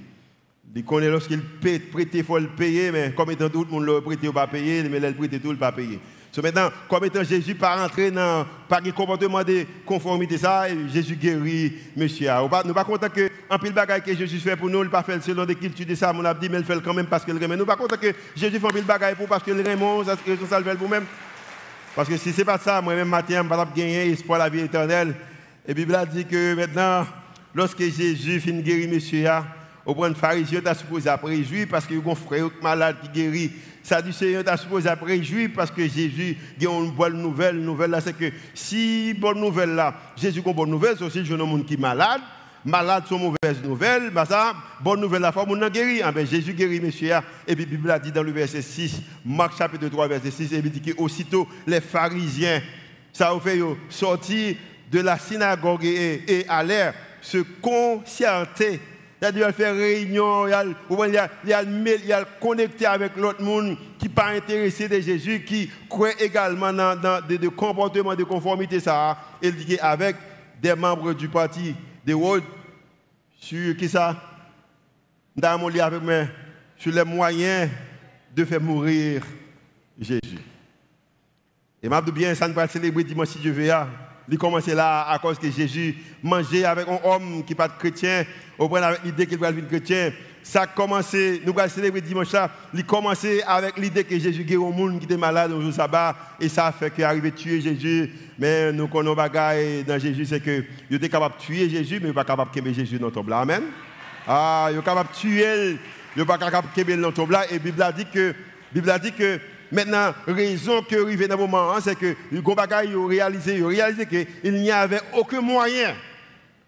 Il 0.75 0.85
connaît 0.85 1.09
lorsqu'il 1.09 1.41
prête, 1.41 2.09
il 2.13 2.23
faut 2.23 2.37
le 2.37 2.47
payer, 2.47 2.91
mais 2.91 3.11
comme 3.11 3.31
étant 3.31 3.49
tout 3.49 3.65
le 3.65 3.71
monde 3.71 3.85
le 3.85 4.01
prête, 4.01 4.19
il 4.21 4.31
pas 4.31 4.47
payer, 4.47 4.83
mais 4.83 4.99
il 4.99 5.15
prête 5.15 5.41
tout, 5.41 5.51
il 5.51 5.57
pas 5.57 5.71
payer. 5.71 5.99
So 6.31 6.41
maintenant, 6.41 6.69
comme 6.87 7.03
étant 7.03 7.23
Jésus 7.23 7.55
pas 7.55 7.75
rentré 7.75 8.09
dans 8.09 8.45
pas 8.69 8.79
un 8.81 8.91
comportement 8.91 9.43
de 9.43 9.65
conformité 9.85 10.37
ça, 10.37 10.63
Jésus 10.87 11.17
guérit 11.17 11.73
monsieur. 11.97 12.29
Nous 12.63 12.69
ne 12.69 12.73
pas 12.73 12.85
content 12.85 13.09
que 13.09 13.29
en 13.49 13.59
pile 13.59 13.73
bagaille 13.73 14.01
que 14.01 14.15
Jésus 14.15 14.39
fait 14.39 14.55
pour 14.55 14.69
nous, 14.69 14.81
il 14.81 14.89
pas 14.89 15.03
fait 15.03 15.21
selon 15.21 15.43
des 15.43 15.55
cultures 15.55 15.85
de 15.85 15.93
ça, 15.93 16.13
mon 16.13 16.23
a 16.23 16.33
dit 16.33 16.47
mais 16.47 16.59
il 16.59 16.63
fait 16.63 16.81
quand 16.81 16.93
même 16.93 17.07
parce 17.07 17.25
qu'il 17.25 17.33
remet. 17.33 17.57
Nous 17.57 17.65
pas 17.65 17.75
content 17.75 17.97
que 17.97 18.13
Jésus 18.33 18.59
fait 18.59 18.67
un 18.67 18.69
pile 18.69 18.85
bagaille 18.85 19.15
pour 19.15 19.27
parce 19.27 19.43
qu'il 19.43 19.57
remet, 19.57 20.05
ça 20.05 20.15
ça 20.49 20.59
le 20.59 20.63
fait 20.63 20.75
pour 20.77 20.87
même. 20.87 21.03
Parce 21.93 22.07
que 22.07 22.15
si 22.15 22.31
c'est 22.31 22.45
pas 22.45 22.57
ça, 22.57 22.81
moi-même 22.81 23.09
matin, 23.09 23.33
je 23.33 23.37
ne 23.39 23.43
vais 23.43 23.49
pas 23.49 23.67
gagner 23.75 24.11
espoir 24.11 24.39
la 24.39 24.47
vie 24.47 24.61
éternelle. 24.61 25.13
Et 25.71 25.73
la 25.73 25.75
Bible 25.75 25.95
a 25.95 26.05
dit 26.05 26.25
que 26.25 26.53
maintenant, 26.53 27.07
lorsque 27.55 27.79
Jésus 27.79 28.41
finit 28.41 28.61
guérir 28.61 28.89
monsieur, 28.89 29.29
au 29.85 29.95
point 29.95 30.09
de 30.09 30.15
pharisien, 30.15 30.59
tu 30.59 30.75
supposé 30.77 31.09
après 31.09 31.29
réjouir 31.29 31.65
parce 31.71 31.85
que 31.85 31.93
un 31.93 32.13
frère 32.13 32.49
malade 32.61 32.97
qui 33.01 33.07
guérit. 33.07 33.53
Ça 33.81 34.01
dit, 34.01 34.11
Seigneur, 34.11 34.43
tu 34.43 34.57
supposé 34.57 34.89
après 34.89 35.13
réjouir 35.13 35.49
parce 35.55 35.71
que 35.71 35.87
Jésus 35.87 36.35
a 36.59 36.65
une 36.65 36.91
bonne 36.91 37.21
nouvelle. 37.21 37.55
nouvelle 37.55 37.91
là, 37.91 38.01
c'est 38.01 38.11
que 38.11 38.33
si 38.53 39.13
bonne 39.13 39.39
nouvelle 39.39 39.69
là, 39.69 39.93
Jésus 40.17 40.41
a 40.45 40.49
une 40.49 40.53
bonne 40.53 40.69
nouvelle, 40.69 40.95
c'est 40.97 41.05
aussi 41.05 41.19
le 41.19 41.23
jeune 41.23 41.39
homme 41.39 41.63
qui 41.63 41.75
est 41.75 41.79
malade. 41.79 42.19
malades 42.65 43.07
sont 43.07 43.17
mauvaises 43.17 43.63
nouvelles, 43.63 44.09
bah 44.09 44.25
ça, 44.25 44.53
bonne 44.81 44.99
nouvelle, 44.99 45.21
la 45.21 45.31
forme, 45.31 45.51
on 45.51 45.61
a 45.61 45.69
guéri. 45.69 46.01
Ah 46.03 46.11
ben, 46.11 46.27
Jésus 46.27 46.51
guérit, 46.51 46.81
monsieur. 46.81 47.13
Et 47.47 47.55
puis, 47.55 47.63
la 47.63 47.71
Bible 47.71 47.91
a 47.91 47.97
dit 47.99 48.11
dans 48.11 48.23
le 48.23 48.31
verset 48.33 48.61
6, 48.61 49.01
Marc 49.23 49.57
chapitre 49.57 49.87
3, 49.87 50.09
verset 50.09 50.31
6, 50.31 50.51
et 50.51 50.57
il 50.57 50.69
dit 50.69 50.81
qu'aussitôt, 50.81 51.47
les 51.65 51.79
pharisiens, 51.79 52.61
ça 53.13 53.31
a 53.31 53.39
fait 53.39 53.59
sortir 53.89 54.55
de 54.91 54.99
la 54.99 55.17
synagogue 55.17 55.85
et, 55.85 56.23
et 56.27 56.45
allèrent 56.49 56.93
se 57.21 57.37
concerter 57.61 58.79
il 59.29 59.43
a 59.43 59.53
faire 59.53 59.75
réunion, 59.75 60.47
il 60.47 60.53
a, 60.53 60.63
il 61.45 61.53
a, 61.53 61.63
il 61.63 62.13
a 62.13 62.25
connecté 62.39 62.87
avec 62.87 63.15
l'autre 63.15 63.43
monde 63.43 63.77
qui 63.99 64.07
n'est 64.07 64.13
pas 64.13 64.29
intéressé 64.29 64.89
de 64.89 64.99
Jésus, 64.99 65.43
qui 65.43 65.69
croit 65.87 66.19
également 66.19 66.73
dans, 66.73 67.21
des, 67.27 67.37
comportements 67.49 68.15
de 68.15 68.23
conformité. 68.23 68.79
Ça, 68.79 69.17
dit 69.41 69.77
avec 69.79 70.15
des 70.59 70.73
membres 70.73 71.13
du 71.13 71.29
parti, 71.29 71.75
des 72.03 72.13
World, 72.13 72.43
sur 73.39 73.77
qui 73.77 73.87
ça? 73.87 74.19
Dans 75.35 75.57
mon 75.59 75.67
avec 75.67 76.01
moi, 76.01 76.25
sur 76.77 76.91
les 76.91 77.03
moyens 77.03 77.69
de 78.35 78.43
faire 78.43 78.59
mourir 78.59 79.23
Jésus. 79.99 80.39
Et 81.83 81.89
m'a 81.89 82.01
bien, 82.01 82.33
ça 82.33 82.47
ne 82.47 82.53
va 82.53 82.63
pas 82.63 82.67
célébrer 82.67 83.03
dimanche 83.03 83.29
si 83.29 83.39
Dieu 83.39 83.51
veut. 83.51 83.71
Il 84.29 84.37
commençait 84.37 84.75
là 84.75 85.09
à 85.09 85.19
cause 85.19 85.37
que 85.39 85.49
Jésus 85.49 85.95
mangeait 86.21 86.63
avec 86.63 86.87
un 86.87 86.99
homme 87.03 87.43
qui 87.43 87.51
n'est 87.51 87.57
pas 87.57 87.69
chrétien, 87.69 88.25
au 88.57 88.69
point 88.69 88.81
avec 88.81 89.03
l'idée 89.03 89.25
qu'il 89.25 89.37
va 89.37 89.51
devenir 89.51 89.67
chrétien. 89.67 90.11
Ça 90.43 90.61
a 90.63 90.67
commencé, 90.67 91.41
nous 91.45 91.53
allons 91.57 91.69
célébrer 91.69 92.01
dimanche 92.01 92.31
là, 92.31 92.49
il 92.73 92.83
commençait 92.83 93.43
avec 93.43 93.77
l'idée 93.77 94.03
que 94.03 94.17
Jésus 94.17 94.43
guérit 94.43 94.57
au 94.57 94.71
monde 94.71 94.97
qui 94.97 95.05
était 95.05 95.17
malade 95.17 95.51
au 95.51 95.61
jour 95.61 95.71
sabbat, 95.71 96.15
et 96.39 96.49
ça 96.49 96.67
a 96.67 96.71
fait 96.71 96.91
qu'il 96.91 97.03
arrive 97.03 97.25
à 97.25 97.31
tuer 97.31 97.61
Jésus. 97.61 98.09
Mais 98.39 98.71
nous 98.71 98.87
connaissons 98.87 99.13
bagaille 99.13 99.83
dans 99.83 99.99
Jésus, 99.99 100.25
c'est 100.25 100.39
que 100.39 100.63
il 100.89 100.95
était 100.95 101.09
capable 101.09 101.35
de 101.37 101.41
tuer 101.41 101.69
Jésus, 101.69 101.99
mais 101.99 102.05
il 102.05 102.07
n'est 102.07 102.13
pas 102.13 102.23
capable 102.23 102.51
de 102.51 102.59
tuer 102.59 102.73
Jésus 102.73 102.97
dans 102.97 103.11
ton 103.11 103.23
blanc. 103.23 103.41
Amen. 103.41 103.63
Ah, 104.27 104.69
il 104.71 104.79
est 104.79 104.83
capable 104.83 105.09
de 105.09 105.15
tuer, 105.15 105.77
il 106.15 106.19
n'est 106.19 106.25
pas 106.25 106.37
capable 106.37 106.69
de 106.75 106.83
tuer 106.83 106.97
dans 106.97 107.11
ton 107.11 107.25
blanc. 107.25 107.41
Et 107.49 107.53
la 107.53 107.59
Bible 107.59 107.81
a 107.81 107.91
dit 107.91 108.05
que, 108.11 108.33
Bible 108.73 108.89
a 108.89 108.97
dit 108.97 109.11
que 109.11 109.39
Maintenant, 109.71 110.13
raison 110.27 110.81
que 110.81 111.01
arrive 111.01 111.27
dans 111.27 111.35
le 111.35 111.41
moment, 111.41 111.73
hein, 111.73 111.79
c'est 111.81 111.95
que 111.95 112.15
le 112.31 112.41
Gobagaï 112.41 112.93
a 112.93 113.07
réalisé, 113.07 113.63
réalisé 113.63 114.05
qu'il 114.05 114.53
n'y 114.53 114.69
avait 114.69 115.01
aucun 115.13 115.41
moyen. 115.41 115.95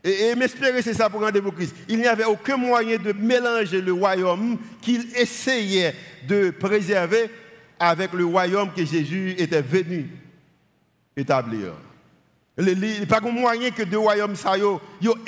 Et, 0.03 0.35
m'espérer, 0.35 0.81
c'est 0.81 0.93
ça 0.93 1.09
pour 1.09 1.21
rendez-vous 1.21 1.51
Christ. 1.51 1.75
Il 1.87 1.99
n'y 1.99 2.07
avait 2.07 2.25
aucun 2.25 2.57
moyen 2.57 2.97
de 2.97 3.13
mélanger 3.13 3.81
le 3.81 3.93
royaume 3.93 4.57
qu'il 4.81 5.05
essayait 5.15 5.95
de 6.27 6.49
préserver 6.49 7.29
avec 7.79 8.11
le 8.13 8.25
royaume 8.25 8.71
que 8.75 8.85
Jésus 8.85 9.35
était 9.37 9.61
venu 9.61 10.09
établir. 11.15 11.73
Il 12.57 12.77
n'y 12.77 13.01
a 13.01 13.05
pas 13.05 13.19
de 13.19 13.29
moyen 13.29 13.71
que 13.71 13.83
deux 13.83 13.97
royaumes 13.97 14.35
soient 14.35 14.57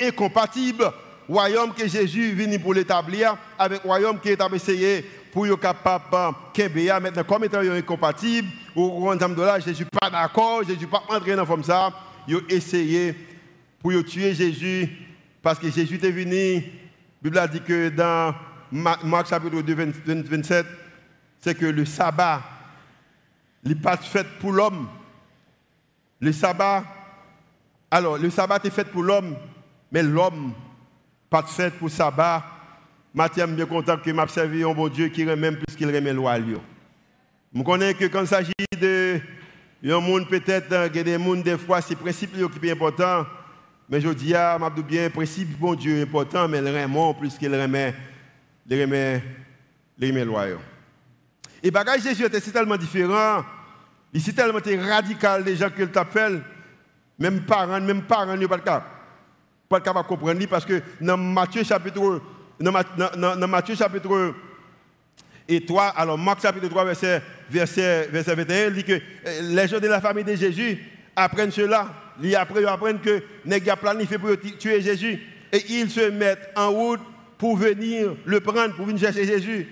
incompatibles. 0.00 0.92
Royaume 1.28 1.74
que 1.74 1.88
Jésus 1.88 2.30
est 2.30 2.34
venu 2.34 2.58
pour 2.58 2.72
l'établir 2.72 3.36
avec 3.58 3.82
le 3.82 3.88
royaume 3.88 4.20
qui 4.20 4.28
est 4.28 4.38
essayé 4.54 5.04
pour 5.36 5.46
être 5.46 5.56
capable 5.56 6.34
de 6.56 6.98
maintenant 6.98 7.24
comme 7.24 7.44
étant 7.44 7.58
incompatible 7.58 8.48
ou 8.74 9.14
de 9.14 9.42
là 9.42 9.60
suis 9.60 9.84
pas 9.84 10.08
d'accord 10.08 10.62
suis 10.64 10.86
pas 10.86 11.02
entré 11.10 11.36
dans 11.36 11.44
comme 11.44 11.62
ça 11.62 11.92
ils 12.26 12.36
ont 12.36 12.42
essayé 12.48 13.14
pour 13.82 13.92
tuer 14.06 14.32
Jésus 14.32 14.88
parce 15.42 15.58
que 15.58 15.70
Jésus 15.70 16.00
est 16.02 16.10
venu 16.10 16.54
la 16.54 16.62
Bible 17.22 17.38
a 17.38 17.48
dit 17.48 17.60
que 17.60 17.90
dans 17.90 18.34
Marc 18.72 19.28
chapitre 19.28 19.60
2 19.60 19.74
27 19.74 20.64
c'est 21.40 21.54
que 21.54 21.66
le 21.66 21.84
sabbat 21.84 22.40
n'est 23.62 23.74
pas 23.74 23.98
fait 23.98 24.26
pour 24.40 24.52
l'homme. 24.52 24.88
Le 26.18 26.32
sabbat 26.32 26.82
alors 27.90 28.16
le 28.16 28.30
sabbat 28.30 28.60
est 28.64 28.70
fait 28.70 28.90
pour 28.90 29.02
l'homme 29.02 29.36
mais 29.92 30.02
l'homme 30.02 30.54
pas 31.28 31.42
fait 31.42 31.74
pour 31.74 31.88
le 31.88 31.92
sabbat 31.92 32.55
Mathieu, 33.16 33.46
je 33.48 33.54
suis 33.54 33.66
content 33.66 33.96
que 33.96 34.10
m'a 34.10 34.28
servi 34.28 34.62
un 34.62 34.74
bon 34.74 34.88
Dieu 34.88 35.08
qui 35.08 35.24
même 35.24 35.56
plus 35.56 35.74
qu'il 35.74 35.86
remet 35.86 36.12
loi. 36.12 36.36
Je 36.38 37.62
connais 37.62 37.94
que 37.94 38.04
quand 38.04 38.20
il 38.20 38.26
s'agit 38.26 38.52
de 38.78 39.18
un 39.86 40.00
monde 40.00 40.28
peut-être, 40.28 40.70
a 40.74 40.88
des 41.02 41.16
gens 41.16 41.42
des 41.42 41.56
fois, 41.56 41.80
c'est 41.80 41.96
principe 41.96 42.32
qui 42.36 42.42
est 42.42 42.72
important. 42.72 43.24
Mais 43.88 44.02
je 44.02 44.10
dis, 44.10 44.34
ah, 44.34 44.58
je 44.76 44.82
bien, 44.82 45.08
principe 45.08 45.58
bon 45.58 45.74
Dieu 45.74 45.96
est 45.96 46.02
important, 46.02 46.46
mais 46.46 46.60
le 46.60 46.66
remet 46.66 47.14
plus 47.14 47.38
qu'il 47.38 47.54
remet, 47.54 47.94
le 48.68 48.82
remet, 48.82 49.22
le 49.98 50.08
remet 50.08 50.24
loi. 50.26 50.44
Et 51.62 51.70
bagage 51.70 52.02
Jésus 52.02 52.26
était 52.26 52.38
tellement 52.38 52.76
différent, 52.76 53.42
il 54.12 54.20
est 54.20 54.32
tellement 54.34 54.60
radical 54.94 55.42
les 55.42 55.56
gens 55.56 55.70
qu'il 55.70 55.88
t'appelle, 55.88 56.42
même 57.18 57.46
parents, 57.46 57.80
même 57.80 58.02
parents, 58.02 58.36
ne 58.36 58.46
pas 58.46 58.60
capable 59.80 60.02
de 60.02 60.06
comprendre 60.06 60.46
parce 60.46 60.66
que 60.66 60.82
dans 61.00 61.16
Matthieu 61.16 61.64
chapitre 61.64 62.20
dans, 62.60 63.48
Matthieu 63.48 63.74
chapitre 63.74 64.34
et 65.48 65.64
3, 65.64 65.84
alors 65.88 66.18
Marc 66.18 66.42
chapitre 66.42 66.68
3, 66.68 66.84
verset, 66.84 67.22
verset, 67.50 68.08
verset 68.10 68.34
21, 68.34 68.66
il 68.68 68.72
dit 68.74 68.84
que 68.84 68.92
euh, 68.92 69.00
les 69.42 69.68
gens 69.68 69.78
de 69.78 69.86
la 69.86 70.00
famille 70.00 70.24
de 70.24 70.34
Jésus 70.34 70.78
apprennent 71.14 71.50
cela. 71.52 71.88
Ils 72.22 72.34
apprennent, 72.34 73.00
que 73.00 73.22
les 73.44 73.60
gars 73.60 73.76
planifié 73.76 74.18
pour 74.18 74.30
tuer 74.58 74.80
Jésus. 74.80 75.20
Et 75.52 75.62
ils 75.68 75.90
se 75.90 76.10
mettent 76.10 76.50
en 76.56 76.70
route 76.70 77.00
pour 77.38 77.56
venir 77.56 78.14
le 78.24 78.40
prendre, 78.40 78.74
pour 78.74 78.86
venir 78.86 79.00
chercher 79.00 79.26
Jésus. 79.26 79.68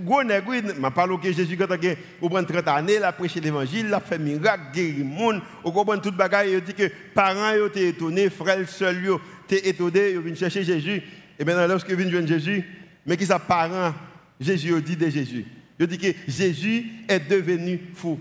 Gros 0.00 0.22
nègre, 0.22 0.54
je 0.54 0.88
parle 0.88 1.20
que 1.20 1.30
Jésus, 1.30 1.56
quand 1.56 1.66
il 1.82 1.96
prend 2.28 2.42
30 2.42 2.68
années, 2.68 2.94
il 2.96 3.04
a 3.04 3.12
prêché 3.12 3.40
l'évangile, 3.40 3.86
il 3.88 3.94
a 3.94 4.00
fait 4.00 4.18
miracle, 4.18 4.72
guéri 4.72 4.94
le 4.98 5.04
monde, 5.04 5.42
il 5.64 5.72
comprend 5.72 5.98
tout 5.98 6.10
le 6.10 6.16
bagage, 6.16 6.48
il 6.50 6.60
dit 6.62 6.72
que 6.72 6.90
parents 7.14 7.52
étaient 7.66 7.88
étonnés, 7.88 8.30
frères 8.30 8.66
seuls 8.66 9.18
étaient 9.46 9.68
étonnés, 9.68 10.12
ils 10.12 10.20
viennent 10.20 10.36
chercher 10.36 10.64
Jésus. 10.64 11.02
Et 11.38 11.44
maintenant, 11.44 11.66
lorsque 11.66 11.90
vient 11.90 12.10
joindre 12.10 12.28
Jésus, 12.28 12.64
mais 13.06 13.16
qui 13.16 13.26
ça 13.26 13.38
parent, 13.38 13.94
Jésus 14.40 14.80
dit 14.82 14.96
de 14.96 15.08
Jésus. 15.08 15.46
Il 15.78 15.86
dit 15.86 15.98
que 15.98 16.08
Jésus 16.28 16.86
est 17.08 17.20
devenu 17.20 17.80
fou. 17.94 18.18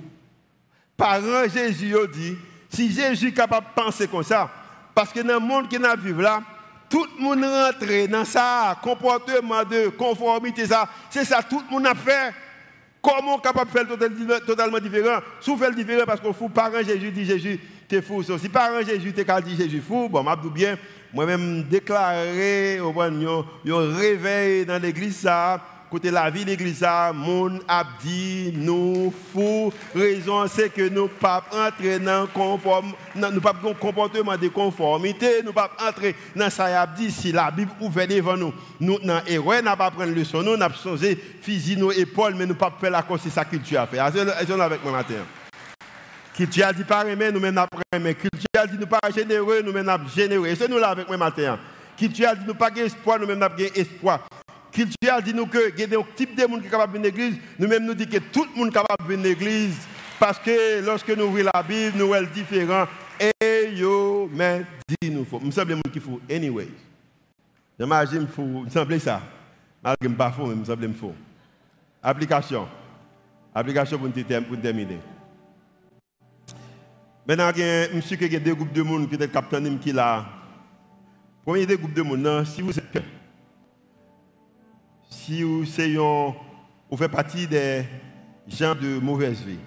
Parents, 0.97 1.47
Jésus 1.53 1.93
dit, 2.13 2.35
si 2.69 2.91
Jésus 2.91 3.27
est 3.27 3.33
capable 3.33 3.67
de 3.67 3.81
penser 3.81 4.07
comme 4.07 4.23
ça, 4.23 4.49
parce 4.95 5.11
que 5.11 5.19
dans 5.19 5.35
le 5.35 5.39
monde 5.39 5.69
qui 5.69 5.77
nous 5.77 5.85
vivons 6.01 6.21
là, 6.21 6.41
tout 6.89 7.05
le 7.17 7.23
monde 7.23 7.43
rentre 7.43 8.07
dans 8.07 8.25
ça, 8.25 8.79
comportement 8.81 9.63
de 9.63 9.89
conformité, 9.89 10.65
ça, 10.65 10.87
c'est 11.09 11.25
ça, 11.25 11.41
tout 11.41 11.61
le 11.67 11.73
monde 11.73 11.87
a 11.87 11.95
fait. 11.95 12.33
Comment 13.01 13.37
capable 13.39 13.69
de 13.69 13.77
faire 13.77 14.45
totalement 14.45 14.79
différent? 14.79 15.19
Si 15.41 15.49
vous 15.49 15.57
faites 15.57 15.75
différent 15.75 16.05
parce 16.05 16.21
que 16.21 16.31
fou, 16.31 16.47
parent 16.47 16.81
Jésus 16.85 17.11
dit 17.11 17.25
Jésus, 17.25 17.59
fou. 18.01 18.23
Si 18.23 18.49
parent 18.49 18.81
Jésus 18.85 19.13
t'es 19.13 19.25
dit 19.43 19.55
Jésus 19.55 19.81
fou, 19.81 20.09
bon, 20.09 20.23
m'a 20.23 20.35
bien, 20.35 20.77
moi-même 21.13 21.63
déclaré 21.63 22.79
au 22.79 22.93
un 22.99 23.97
réveil 23.97 24.65
dans 24.65 24.81
l'église 24.81 25.17
ça 25.17 25.61
côté 25.93 26.09
la 26.09 26.27
vie 26.31 26.43
l'église 26.43 26.79
ça 26.79 27.11
mon 27.13 27.59
a 27.67 27.83
dit 28.03 28.51
nous 28.55 29.13
fous. 29.31 29.71
Raison 29.93 30.47
c'est 30.47 30.69
que 30.69 30.89
nous 30.89 31.07
pas 31.07 31.43
entrer 31.51 31.99
dans 31.99 32.25
conforme 32.25 32.93
nous 33.15 33.39
pas 33.39 33.53
un 33.63 33.73
comportement 33.73 34.35
de 34.35 34.47
conformité 34.47 35.43
nous 35.45 35.53
pas 35.53 35.69
entrer 35.87 36.15
dans 36.35 36.49
ça 36.49 36.81
a 36.81 36.87
dit 36.87 37.11
si 37.11 37.31
la 37.31 37.51
Bible 37.51 37.71
ouvert 37.79 38.07
devant 38.07 38.35
nous. 38.35 38.53
Nous 38.79 38.97
dans 39.03 39.23
erreur 39.27 39.61
n'a 39.61 39.75
pas 39.75 39.91
prendre 39.91 40.11
leçon 40.11 40.41
nous 40.41 40.57
n'a 40.57 40.71
changé 40.73 41.15
physique 41.15 41.77
nos 41.77 41.91
épaules 41.91 42.33
mais 42.33 42.47
nous 42.47 42.55
pas 42.55 42.73
faire 42.81 42.89
la 42.89 43.03
cause 43.03 43.21
c'est 43.23 43.29
ça 43.29 43.45
que 43.45 43.57
tu 43.57 43.77
as 43.77 43.85
fait. 43.85 43.97
Est-ce 43.97 44.51
avec 44.59 44.83
moi 44.83 44.93
matin 44.93 45.42
tu 46.33 46.63
a 46.63 46.73
dit 46.73 46.83
pas 46.83 47.05
aimer, 47.05 47.31
nous-mêmes 47.31 47.57
après 47.57 47.83
aimer. 47.93 48.15
tu 48.15 48.29
a 48.57 48.65
dit 48.65 48.77
nous 48.79 48.87
pas 48.87 48.99
généreux, 49.15 49.61
nous-mêmes 49.61 49.85
pas 49.85 49.99
généreux. 50.15 50.47
Et 50.47 50.55
c'est 50.55 50.67
nous 50.67 50.79
là 50.79 50.89
avec 50.89 51.07
moi 51.07 51.17
matin. 51.17 51.59
tu 51.95 52.25
a 52.25 52.35
dit 52.35 52.45
nous 52.45 52.55
pas 52.55 52.69
espoir, 52.75 53.19
nous-mêmes 53.19 53.39
pas 53.39 53.51
espoir. 53.75 54.27
tu 54.71 54.85
a 55.09 55.21
dit 55.21 55.33
nous 55.33 55.45
que 55.45 55.71
il 55.77 55.89
y 55.89 55.95
a 55.95 55.99
un 55.99 56.03
type 56.15 56.35
de 56.35 56.45
monde 56.45 56.63
qui 56.63 56.69
capable 56.69 56.97
de 56.97 57.03
l'église, 57.03 57.35
nous-mêmes 57.59 57.85
nous 57.85 57.93
dit 57.93 58.07
que 58.07 58.17
tout 58.17 58.45
le 58.53 58.59
monde 58.59 58.73
capable 58.73 59.15
de 59.15 59.21
l'église. 59.21 59.77
Parce 60.19 60.39
que 60.39 60.83
lorsque 60.83 61.09
nous 61.09 61.25
ouvrons 61.25 61.49
la 61.53 61.63
Bible, 61.63 61.97
nous 61.97 62.13
sommes 62.13 62.27
différents. 62.27 62.87
Et 63.19 63.71
yo, 63.75 64.29
mais 64.33 64.63
dit 64.87 65.11
nous 65.11 65.25
faut. 65.25 65.39
Il 65.41 65.47
me 65.47 65.51
semble 65.51 65.81
qu'il 65.91 66.01
faut. 66.01 66.19
Anyway. 66.29 66.69
J'imagine. 67.79 68.27
Il 68.37 68.43
me 68.43 68.69
semble 68.69 68.99
ça. 68.99 69.21
Malgré 69.83 69.97
que 69.97 70.05
je 70.05 70.09
ne 70.09 70.15
pas 70.15 70.31
faux, 70.31 70.45
mais 70.45 70.55
me 70.55 70.65
semble 70.65 70.85
qu'il 70.85 70.95
faut. 70.95 71.13
Application. 72.01 72.67
Application 73.53 73.97
pour 73.97 74.07
nous 74.07 74.57
terminer. 74.57 74.99
Maintenant, 77.27 77.51
il 77.55 78.33
y 78.33 78.35
a 78.35 78.39
deux 78.39 78.55
groupes 78.55 78.73
de 78.73 78.81
monde 78.81 79.11
est 79.13 79.31
capitaine 79.31 79.79
qui 79.79 79.91
là. 79.91 80.25
Premier 81.45 81.65
des 81.65 81.77
groupes 81.77 81.93
de 81.93 82.01
monde, 82.01 82.45
si 82.45 82.61
vous 82.61 82.77
êtes 82.77 83.03
si 85.09 85.41
vous, 85.41 85.63
vous 86.89 86.97
faites 86.97 87.11
partie 87.11 87.47
des 87.47 87.85
gens 88.45 88.75
de 88.75 88.99
mauvaise 88.99 89.41
vie, 89.41 89.59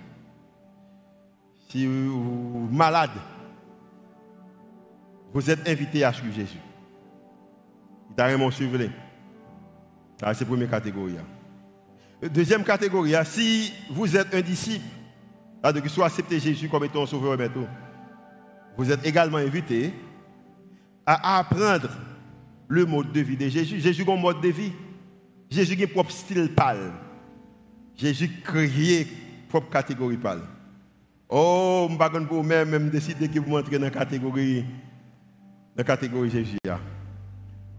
si 1.70 1.86
vous 1.86 2.66
êtes 2.66 2.72
malade, 2.72 3.10
vous 5.32 5.50
êtes 5.50 5.66
invité 5.66 6.04
à 6.04 6.12
suivre 6.12 6.34
Jésus. 6.34 6.58
Il 8.10 8.16
t'a 8.16 8.28
vraiment 8.28 8.50
suivi. 8.50 8.90
C'est 10.18 10.26
la 10.26 10.46
première 10.46 10.70
catégorie. 10.70 11.16
Deuxième 12.22 12.64
catégorie, 12.64 13.14
si 13.24 13.72
vous 13.90 14.14
êtes 14.14 14.34
un 14.34 14.40
disciple, 14.40 14.84
alors 15.66 15.82
que 15.82 15.88
soit 15.88 16.06
accepter 16.06 16.38
Jésus 16.38 16.68
comme 16.68 16.84
étant 16.84 17.04
sauveur 17.06 17.36
bientôt. 17.36 17.66
Vous 18.76 18.90
êtes 18.92 19.04
également 19.04 19.38
invité 19.38 19.92
à 21.04 21.38
apprendre 21.38 21.88
le 22.68 22.84
mode 22.86 23.10
de 23.10 23.20
vie 23.20 23.36
de 23.36 23.48
Jésus. 23.48 23.80
Jésus 23.80 24.04
a 24.06 24.12
un 24.12 24.16
mode 24.16 24.40
de 24.40 24.48
vie. 24.48 24.72
Jésus 25.50 25.76
a 25.80 25.84
un 25.84 25.86
propre 25.88 26.12
style 26.12 26.50
pâle. 26.54 26.92
Jésus 27.96 28.30
créé 28.44 29.08
propre 29.48 29.68
catégorie 29.70 30.16
pâle. 30.16 30.42
Oh, 31.28 31.88
je 31.90 31.94
ne 31.94 32.20
sais 32.20 32.26
pour 32.26 32.44
même, 32.44 32.68
même 32.68 32.88
décider 32.88 33.28
que 33.28 33.40
vous 33.40 33.56
entrez 33.56 33.76
dans 33.76 33.86
la 33.86 33.90
catégorie, 33.90 34.62
dans 34.62 34.68
la 35.78 35.84
catégorie 35.84 36.30
Jésus. 36.30 36.58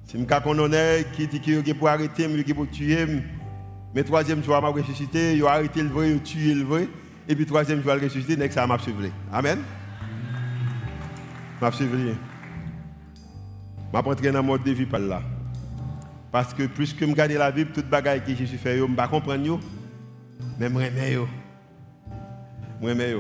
Si 0.04 0.18
je 0.18 0.18
suis 0.18 1.06
qui 1.14 1.28
dit 1.28 1.40
qu'il 1.40 1.76
pour 1.76 1.88
arrêter, 1.88 2.28
qu'il 2.44 2.56
pour 2.56 2.70
tuer, 2.70 3.06
mais 3.96 4.04
troisième 4.04 4.44
jour, 4.44 4.56
je 4.56 4.62
vais 4.74 4.82
ressusciter, 4.82 5.38
il 5.38 5.46
a 5.46 5.52
arrêté 5.52 5.82
le 5.82 5.88
vrai, 5.88 6.10
il 6.10 6.52
a 6.52 6.56
le 6.56 6.64
vrai, 6.64 6.90
et 7.28 7.36
puis 7.36 7.46
troisième 7.46 7.84
jour, 7.84 7.94
il 7.96 8.04
ressusciter, 8.06 8.38
next 8.38 8.56
ça 8.56 8.66
m'a 8.66 8.80
suivi. 8.80 9.12
Amen. 9.32 9.60
M'a 11.62 11.72
suivi. 11.72 12.14
Vais 13.94 14.00
entrer 14.00 14.32
dans 14.32 14.40
le 14.40 14.46
mode 14.46 14.64
de 14.64 14.72
vie 14.72 14.86
par 14.86 15.00
là. 15.00 15.22
Parce 16.32 16.54
que 16.54 16.68
plus 16.68 16.94
que 16.94 17.06
je 17.06 17.12
regarde 17.12 17.32
la 17.32 17.52
Bible, 17.52 17.72
toute 17.72 17.90
bagaille 17.90 18.22
que 18.24 18.34
Jésus 18.34 18.58
fait, 18.58 18.78
je 18.78 18.84
ne 18.84 18.96
comprends 18.96 19.22
pas, 19.22 19.38
mais 19.38 19.48
je 19.48 20.74
remets. 20.74 21.14
Je 22.82 22.88
remets. 22.88 23.16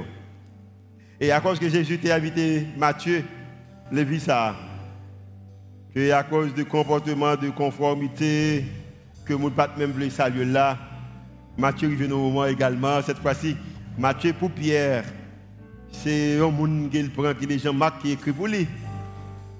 Et 1.19 1.31
à 1.31 1.41
cause 1.41 1.59
que 1.59 1.67
Jésus 1.67 1.97
t'a 1.97 2.15
invité 2.15 2.67
Matthieu, 2.77 3.23
le 3.91 4.01
vie 4.03 4.19
ça, 4.19 4.55
que 5.93 6.11
à 6.11 6.23
cause 6.23 6.53
du 6.53 6.63
comportement 6.63 7.35
de 7.35 7.49
conformité, 7.49 8.65
que 9.25 9.33
mon 9.33 9.49
pas 9.49 9.69
même 9.77 9.91
voulu 9.91 10.09
saluer 10.09 10.45
là, 10.45 10.77
Matthieu 11.57 11.91
est 11.91 12.11
au 12.11 12.17
moment 12.17 12.45
également, 12.45 13.01
cette 13.01 13.17
fois-ci, 13.17 13.57
Matthieu 13.97 14.31
pour 14.33 14.51
Pierre, 14.51 15.03
c'est 15.91 16.39
un 16.39 16.51
monde 16.51 16.89
qu'il 16.91 17.09
prend, 17.09 17.33
qui 17.33 17.51
est 17.51 17.57
Jean-Marc 17.57 18.01
qui 18.01 18.11
écrit 18.11 18.31
pour 18.31 18.47
lui. 18.47 18.67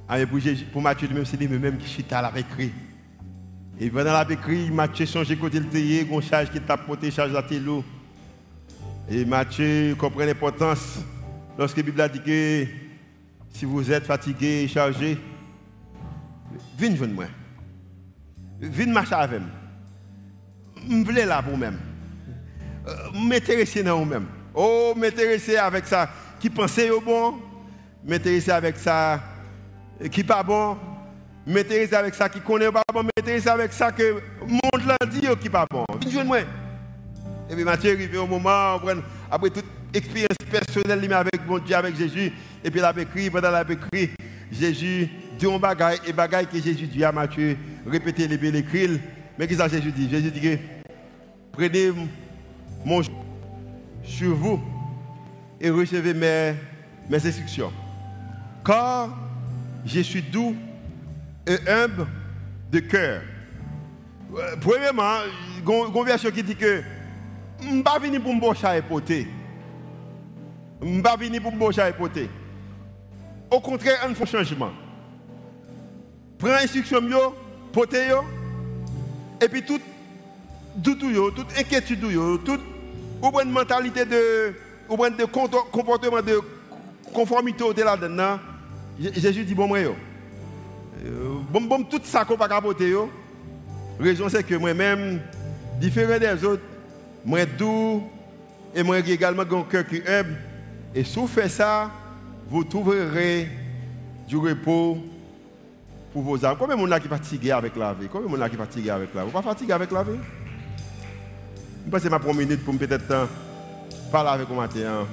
Ah, 0.08 0.18
pour, 0.28 0.40
Jésus, 0.40 0.66
pour 0.66 0.82
même 0.82 0.96
c'est 1.26 1.38
lui-même 1.38 1.78
qui 1.78 1.88
chita 1.88 2.22
l'a 2.22 2.32
écrit. 2.38 2.72
Et 3.80 3.90
pendant 3.90 4.14
la 4.14 4.32
écrit, 4.32 4.70
Matthieu 4.70 5.08
change 5.08 5.36
côté 5.38 5.60
le 5.60 5.66
théier, 5.66 6.08
il 6.10 6.22
charge 6.22 6.52
qui 6.52 6.62
t'a 6.62 6.78
porté, 6.78 7.10
charge 7.10 7.32
la 7.32 7.42
télo. 7.42 7.84
Et 9.10 9.26
Matthieu 9.26 9.96
comprend 9.98 10.26
l'importance 10.26 11.00
lorsque 11.58 11.78
la 11.78 11.84
Bible 11.84 12.02
a 12.02 12.08
dit 12.08 12.22
que 12.22 12.66
si 13.50 13.66
vous 13.66 13.92
êtes 13.92 14.06
fatigué 14.06 14.64
et 14.64 14.68
chargé, 14.68 15.18
venez 16.78 16.96
venez 16.96 17.14
moi. 17.14 17.26
Venez 18.60 18.92
marcher 18.92 19.16
avec 19.16 19.42
moi. 19.42 19.50
Je 20.88 21.04
voulais 21.04 21.26
là 21.26 21.42
pour 21.42 21.58
moi-même. 21.58 21.87
M'intéresser 23.14 23.84
dans 23.84 24.00
vous-même. 24.00 24.26
Oh, 24.54 24.94
m'intéresser 24.96 25.58
avec 25.58 25.86
ça. 25.86 26.10
Qui 26.40 26.50
pensait 26.50 26.90
au 26.90 27.02
bon, 27.02 27.36
m'intéresser 28.04 28.52
avec 28.52 28.78
ça. 28.78 29.20
Qui 30.12 30.24
pas 30.24 30.44
bon, 30.44 30.78
m'intéresser 31.46 31.96
avec 31.96 32.16
ça. 32.16 32.30
Qui 32.30 32.40
connaît 32.42 32.72
pas 32.72 32.84
bon, 32.94 33.04
m'intéresser 33.04 33.50
avec 33.50 33.74
ça 33.74 33.92
que 33.92 34.04
le 34.04 34.48
monde 34.48 34.86
l'a 34.86 35.06
dit 35.08 35.28
qui 35.42 35.50
pas 35.50 35.66
bon. 35.70 35.86
Et 37.50 37.56
puis 37.56 37.64
Mathieu 37.64 37.94
arrivé 37.94 38.18
au 38.18 38.28
moment, 38.28 38.80
après 39.32 39.50
toute 39.50 39.66
expérience 39.94 40.38
personnelle 40.52 41.14
avec 41.14 41.48
mon 41.48 41.60
Dieu, 41.60 41.76
avec 41.76 41.96
Jésus, 41.96 42.32
et 42.64 42.70
puis 42.70 42.80
il 42.80 42.84
a 42.84 42.94
écrit, 42.98 43.30
pendant 43.30 43.52
la 43.52 43.62
écrit, 43.62 44.12
Jésus 44.52 45.10
dit 45.38 45.46
un 45.46 45.58
bagaille, 45.58 46.00
et 46.06 46.14
bagaille 46.14 46.48
que 46.48 46.60
Jésus 46.60 46.88
dit 46.88 47.04
à 47.04 47.12
Matthieu, 47.12 47.58
répétez 47.86 48.28
les 48.28 48.38
belles 48.38 48.56
écrits. 48.56 49.00
Mais 49.38 49.48
qu'est-ce 49.48 49.64
que 49.64 49.70
Jésus 49.70 49.92
dit? 49.92 50.10
Jésus 50.10 50.32
dit 50.32 50.42
que 50.42 50.58
prenez 51.52 51.92
mon 52.86 53.02
sur 54.04 54.36
vous 54.36 54.62
et 55.60 55.70
recevez 55.70 56.14
mes, 56.14 56.54
mes 57.10 57.26
instructions. 57.26 57.72
Car 58.66 59.10
je 59.86 60.02
suis 60.02 60.22
doux 60.22 60.56
et 61.46 61.58
humble 61.70 62.08
de 62.72 62.80
cœur. 62.80 63.22
Euh, 64.36 64.56
premièrement, 64.60 65.20
une 65.66 66.06
version 66.06 66.32
qui 66.32 66.44
dit 66.44 66.56
que 66.56 66.84
je 67.62 67.68
ne 67.70 67.82
pas 67.82 67.98
venu 67.98 68.20
pour 68.20 68.34
me. 68.34 69.28
Je 70.82 70.88
ne 70.88 71.02
pas 71.02 71.16
venu 71.16 71.42
pour 71.42 71.54
me 71.54 71.94
et. 71.98 72.30
Au 73.50 73.60
contraire, 73.60 74.00
il 74.08 74.16
faut 74.16 74.26
changement. 74.26 74.72
Prends 76.38 76.50
l'instruction, 76.50 77.02
poter, 77.72 78.10
et 79.42 79.48
puis 79.48 79.64
tout, 79.64 79.80
tout, 80.84 80.96
toute 80.96 81.60
inquiétude, 81.60 82.00
toute 82.46 82.62
une 83.44 83.52
mentalité 83.52 84.06
de, 84.06 84.54
de 84.90 85.26
comportement 85.72 86.22
de 86.22 86.40
conformité 87.14 87.64
au 87.64 87.74
là-dedans. 87.74 88.40
Jésus 89.00 89.44
dit, 89.44 89.56
bon. 89.56 89.74
Euh, 89.76 89.94
bon, 91.52 91.62
bon, 91.62 91.84
tout 91.84 92.02
ça 92.04 92.26
qu'on 92.26 92.36
va 92.36 92.48
capoter, 92.48 92.90
yo. 92.90 93.10
Raison, 94.00 94.30
c'est 94.30 94.44
que 94.44 94.56
moi-même, 94.56 95.22
différent 95.80 96.20
des 96.20 96.44
autres, 96.44 96.64
moi 97.26 97.46
doux, 97.46 98.04
et 98.76 98.84
moi 98.84 99.00
également 99.00 99.44
un 99.44 99.64
cœur 99.64 99.88
qui 99.88 100.02
humble. 100.08 100.38
Et 100.94 101.04
si 101.04 101.20
vous 101.20 101.28
faites 101.28 101.52
ça, 101.52 101.92
vous 102.50 102.64
trouverez 102.64 103.50
du 104.28 104.38
repos 104.38 104.98
pour 106.14 106.22
vos 106.22 106.46
âmes. 106.46 106.58
Combien 106.60 106.78
de 106.78 106.88
gens 106.88 107.00
qui 107.00 107.08
fatigué 107.08 107.52
avec 107.52 107.76
la 107.76 107.94
vie? 107.94 108.08
Combien 108.12 108.38
de 108.38 108.44
gens 108.44 108.50
qui 108.50 108.56
fatigué 108.56 108.90
avec 108.90 109.14
la 109.14 109.22
vie? 109.22 109.28
Vous 109.32 109.34
pas 109.34 109.42
fatigué 109.42 109.74
avec 109.74 109.92
la 109.92 110.04
vie? 110.04 110.20
Je 111.88 111.92
passe 111.92 112.04
ma 112.04 112.20
première 112.20 112.46
minute 112.46 112.66
pour 112.66 112.78
peut-être 112.78 113.30
parler 114.12 114.30
avec 114.32 114.50
vous 114.50 114.56
matin. 114.56 115.08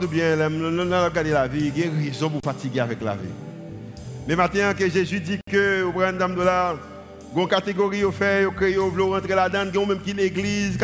Je 0.00 0.06
bien, 0.06 0.36
je 0.36 1.04
regarder 1.04 1.30
la 1.32 1.48
vie, 1.48 1.72
il 1.74 1.78
y 1.80 1.82
a 1.82 1.86
une 1.86 2.00
raison 2.00 2.30
pour 2.30 2.40
fatiguer 2.44 2.78
avec 2.78 3.02
la 3.02 3.16
vie. 3.16 3.32
Mais 4.28 4.36
maintenant 4.36 4.72
que 4.72 4.88
Jésus 4.88 5.18
dit 5.18 5.40
que, 5.50 5.82
vous 5.82 5.92
prenez 5.92 6.16
dame 6.16 6.36
de 6.36 6.42
là, 6.42 6.76
une 7.34 7.48
catégorie 7.48 8.04
au 8.04 8.12
fait, 8.12 8.44
vous 8.44 8.52
créez, 8.52 8.76
vous 8.76 9.10
rentrer 9.10 9.34
là-dedans, 9.34 9.68
vous 9.74 9.86
même 9.86 10.00
qui 10.00 10.12
l'église, 10.12 10.78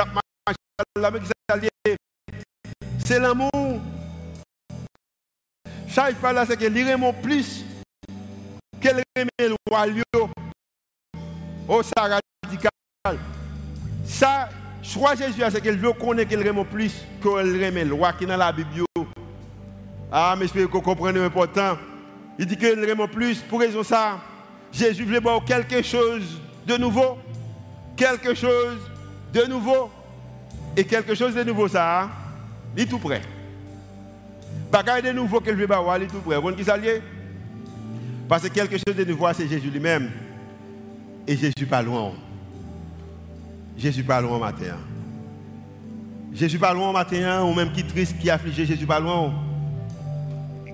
c'est 2.99 3.20
l'amour. 3.20 3.81
Ça, 5.89 6.11
il 6.11 6.16
parle 6.16 6.35
là, 6.35 6.47
c'est 6.47 6.57
que 6.57 6.66
l'irrément 6.66 7.12
plus 7.12 7.64
qu'elle 8.81 9.05
remet 9.16 9.31
le 9.39 9.55
roi. 9.70 9.87
Oh, 11.68 11.81
ça 11.81 12.18
radical. 12.43 12.72
Ça, 14.05 14.43
Choix 14.85 15.14
Jésus, 15.14 15.43
c'est 15.51 15.62
qu'elle 15.62 15.78
veut 15.78 15.95
connaître 15.95 16.28
qu'elle 16.28 16.47
remet 16.47 16.64
plus 16.64 16.95
qu'elle 17.22 17.64
remet 17.64 17.85
le 17.85 17.95
roi 17.95 18.12
qui 18.12 18.24
est 18.24 18.26
dans 18.26 18.37
la 18.37 18.53
Bible. 18.53 18.85
Ah, 20.12 20.35
mais 20.37 20.45
j'espère 20.45 20.66
que 20.66 20.72
vous 20.72 20.82
comprenez 20.82 21.18
l'important. 21.18 21.78
Il 22.39 22.45
dit 22.45 22.57
qu'elle 22.57 22.78
remet 22.78 23.09
plus. 23.09 23.41
Pour 23.41 23.61
raison 23.61 23.82
ça, 23.82 24.20
Jésus 24.70 25.05
voulait 25.05 25.20
voir 25.20 25.43
quelque 25.43 25.82
chose 25.82 26.39
de 26.66 26.76
nouveau. 26.76 27.16
Quelque 27.97 28.35
chose 28.35 28.78
de 29.32 29.47
nouveau. 29.47 29.91
Et 30.76 30.85
quelque 30.85 31.14
chose 31.14 31.35
de 31.35 31.43
nouveau, 31.43 31.66
ça, 31.66 32.11
il 32.76 32.82
est 32.82 32.87
tout 32.87 32.99
prêt. 32.99 33.22
Bagaille 34.70 35.03
de 35.03 35.12
nouveau 35.12 35.41
qu'elle 35.41 35.57
veut 35.57 35.66
voir, 35.66 35.97
il 35.97 36.03
est 36.03 36.07
tout 36.09 36.20
prêt. 36.20 36.37
Vous 36.37 36.51
voyez 36.51 37.03
Parce 38.28 38.43
que 38.43 38.49
quelque 38.49 38.76
chose 38.76 38.97
de 38.97 39.05
nouveau, 39.05 39.28
c'est 39.32 39.49
Jésus 39.49 39.70
lui-même. 39.70 40.11
Et 41.26 41.37
Jésus 41.37 41.66
pas 41.66 41.80
loin. 41.80 42.12
Jésus 43.77 44.05
pas 44.05 44.20
loin 44.20 44.39
matin. 44.39 44.77
Jésus 46.33 46.59
pas 46.59 46.72
loin 46.72 46.93
matin, 46.93 47.43
ou 47.45 47.55
même 47.55 47.72
qui 47.72 47.85
triste, 47.85 48.18
qui 48.18 48.29
affligé, 48.31 48.66
Jésus 48.66 48.87
pas 48.87 49.01
loin. 49.01 49.33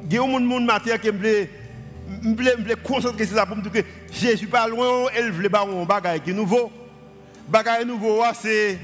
Il 0.05 0.15
y 0.15 0.19
a 0.19 0.23
un 0.23 0.27
monde 0.27 0.65
matin 0.65 0.97
qui 0.99 1.13
me 1.13 2.35
voulait 2.35 2.77
concentrer 2.83 3.27
sur 3.27 3.37
ça 3.37 3.47
pour 3.47 3.57
me 3.57 3.63
dire 3.63 3.71
que 3.73 3.85
Jésus 4.13 4.47
pas 4.47 4.67
loin, 4.67 5.07
elle 5.15 5.31
voulait 5.31 5.49
pas 5.49 5.65
un 5.65 5.85
bagage 5.85 6.21
qui 6.25 6.31
est 6.31 6.35
nouveau. 6.35 6.71
Bagage 7.49 7.85
nouveau, 7.85 8.23
c'est 8.35 8.79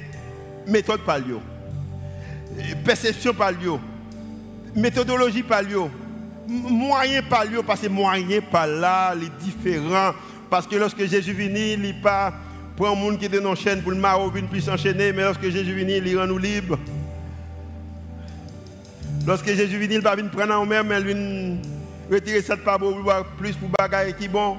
méthode 0.66 1.00
par 1.00 1.18
lui. 1.18 1.36
Perception 2.84 3.34
par 3.34 3.52
lui. 3.52 3.70
Méthodologie 4.74 5.42
par 5.42 5.62
lui. 5.62 5.74
Moyen 6.46 7.22
par 7.22 7.44
lui, 7.44 7.58
parce 7.66 7.80
que 7.80 7.88
moyen 7.88 8.40
par 8.40 8.66
là, 8.66 9.14
les 9.14 9.30
différents. 9.40 10.12
Parce 10.48 10.66
que 10.66 10.76
lorsque 10.76 11.04
Jésus 11.06 11.32
vient, 11.32 11.48
il 11.48 11.80
n'est 11.80 11.92
pas 11.92 12.32
pour 12.76 12.88
un 12.88 12.94
monde 12.94 13.18
qui 13.18 13.24
était 13.24 13.40
dans 13.40 13.54
chaîne 13.54 13.82
pour 13.82 13.92
le 13.92 13.98
maro 13.98 14.30
puisse 14.30 14.68
enchaîner, 14.68 15.12
mais 15.12 15.22
lorsque 15.22 15.48
Jésus 15.48 15.72
vient, 15.72 15.88
il 15.88 16.18
rend 16.18 16.26
nous 16.26 16.36
libres. 16.36 16.78
Lorsque 19.26 19.46
Jésus 19.46 19.78
vient, 19.78 19.88
il 19.96 20.00
va 20.02 20.14
venir 20.14 20.30
prendre 20.30 20.54
en 20.54 20.66
même, 20.66 20.92
il 20.92 21.06
vient 21.06 21.56
retirer 22.12 22.42
cette 22.42 22.62
part 22.62 22.78
pour 22.78 22.94
plus 23.38 23.56
pour 23.56 23.70
bagaille 23.70 24.14
qui 24.14 24.28
bon. 24.28 24.58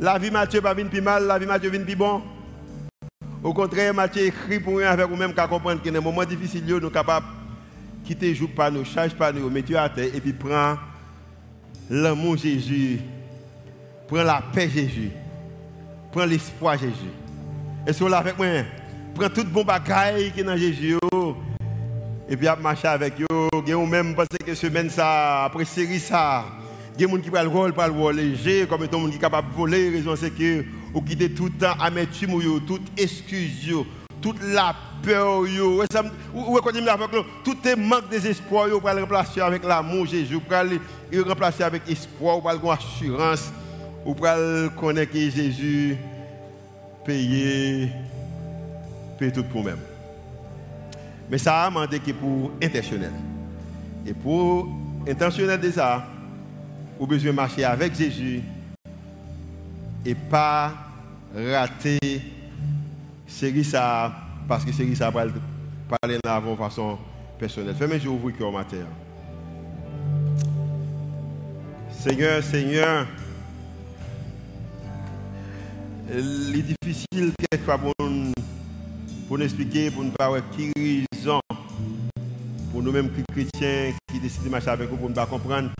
La 0.00 0.18
vie 0.18 0.32
Matthieu 0.32 0.60
va 0.60 0.74
venir 0.74 0.90
plus 0.90 1.00
mal, 1.00 1.26
la 1.26 1.38
vie 1.38 1.46
Matthieu 1.46 1.70
vient 1.70 1.84
plus 1.84 1.94
bon. 1.94 2.20
Au 3.42 3.54
contraire, 3.54 3.94
Matthieu 3.94 4.24
écrit 4.24 4.58
pour 4.58 4.78
rien 4.78 4.90
avec 4.90 5.06
vous-même 5.06 5.32
qu'à 5.32 5.46
comprendre 5.46 5.80
y 5.84 5.88
a 5.88 5.92
des 5.92 6.00
moments 6.00 6.24
difficiles, 6.24 6.64
nous 6.66 6.80
sommes 6.80 6.90
capables 6.90 7.26
de 8.02 8.08
quitter 8.08 8.34
jour 8.34 8.50
par 8.50 8.72
nous, 8.72 8.84
charge 8.84 9.14
par 9.14 9.32
nous, 9.32 9.48
mettre 9.48 9.76
à 9.76 9.88
terre 9.88 10.12
et 10.12 10.20
puis 10.20 10.32
prendre 10.32 10.80
l'amour 11.88 12.36
Jésus, 12.36 12.98
prendre 14.08 14.24
la 14.24 14.42
paix 14.52 14.68
Jésus. 14.68 15.12
Prends 16.14 16.26
l'espoir 16.26 16.78
Jésus. 16.78 17.10
Vous 17.98 18.06
là 18.06 18.18
avec 18.18 18.38
moi, 18.38 18.46
prends 19.16 19.28
tout 19.28 19.44
bon 19.50 19.64
bagaille 19.64 20.30
qui 20.30 20.42
est 20.42 20.44
dans 20.44 20.56
Jésus. 20.56 20.96
Et 22.28 22.36
puis, 22.36 22.46
marcher 22.62 22.86
avec 22.86 23.14
eux. 23.20 23.48
Et 23.66 23.74
même 23.74 24.14
parce 24.14 24.28
que 24.28 24.54
semaine 24.54 24.88
ça, 24.90 25.46
après 25.46 25.64
série 25.64 25.98
ça, 25.98 26.44
Il 26.96 27.02
y 27.02 27.04
a 27.04 27.08
des 27.08 27.12
gens 27.14 27.20
qui 27.20 27.30
prennent 27.30 27.42
le 27.42 27.48
rôle, 27.48 27.72
pour 27.72 27.84
le 27.84 27.90
rôle 27.90 28.14
léger, 28.14 28.64
comme 28.68 28.84
étant 28.84 29.00
des 29.00 29.06
qui 29.08 29.14
sont 29.14 29.20
capables 29.22 29.50
de 29.50 29.56
voler. 29.56 29.90
Raison, 29.90 30.14
c'est 30.14 30.30
que 30.30 30.64
vous 30.92 31.02
quittez 31.02 31.34
tout 31.34 31.46
le 31.46 31.50
temps 31.50 31.74
amertume, 31.80 32.40
toute 32.64 32.92
excuse, 32.96 33.74
toute 34.22 34.40
la 34.40 34.72
peur. 35.02 35.40
Vous 35.42 36.52
reconnaissez 36.52 36.88
avec 36.88 37.12
nous, 37.12 37.24
tout 37.42 37.56
est 37.66 37.74
manque 37.74 38.08
d'espoir, 38.08 38.68
vous 38.68 38.80
pouvez 38.80 38.94
le 38.94 39.00
remplacer 39.00 39.40
avec 39.40 39.64
l'amour 39.64 40.06
Jésus, 40.06 40.34
vous 40.34 40.40
pouvez 40.40 40.78
le 41.10 41.22
remplacer 41.22 41.64
avec 41.64 41.82
espoir, 41.90 42.36
vous 42.36 42.42
pouvez 42.42 42.54
avoir 42.54 42.78
assurance, 42.78 43.52
vous 44.04 44.14
pouvez 44.14 44.68
connaître 44.76 45.12
Jésus 45.12 45.96
paye, 47.04 47.90
paye 49.18 49.32
tout 49.32 49.44
pour 49.44 49.64
même. 49.64 49.78
Mais 51.30 51.38
ça 51.38 51.64
a 51.64 51.68
demandé 51.70 51.98
que 51.98 52.12
pour 52.12 52.52
intentionnel. 52.62 53.12
Et 54.06 54.12
pour 54.12 54.68
intentionnel 55.08 55.60
de 55.60 55.70
ça, 55.70 56.06
vous 56.98 57.06
besoin 57.06 57.32
marcher 57.32 57.64
avec 57.64 57.94
Jésus 57.94 58.42
et 60.04 60.14
pas 60.14 60.72
rater 61.34 61.98
série 63.26 63.64
ça 63.64 64.12
parce 64.46 64.64
que 64.64 64.72
série 64.72 64.94
ça 64.94 65.10
va 65.10 65.26
parler 65.88 66.18
de 66.18 66.56
façon 66.56 66.98
personnelle. 67.38 67.74
Fais-moi 67.74 67.98
je 67.98 68.08
ouvre 68.08 68.30
le 68.38 68.50
matin. 68.50 68.76
Seigneur, 71.90 72.42
Seigneur, 72.42 73.06
il 76.12 76.56
est 76.56 76.76
difficile 76.82 77.32
pour 77.66 77.92
nous, 78.08 78.32
pour 79.26 79.38
nous 79.38 79.44
expliquer, 79.44 79.90
pour 79.90 80.04
nous 80.04 80.10
parler 80.10 80.42
qui 80.56 81.04
raison 81.12 81.40
pour 82.70 82.82
nous-mêmes 82.82 83.10
chrétiens 83.32 83.92
qui 84.12 84.18
décident 84.20 84.44
de 84.46 84.50
marcher 84.50 84.70
avec 84.70 84.90
vous, 84.90 84.96
pour 84.96 85.08
ne 85.08 85.14
pas 85.14 85.26
comprendre 85.26 85.70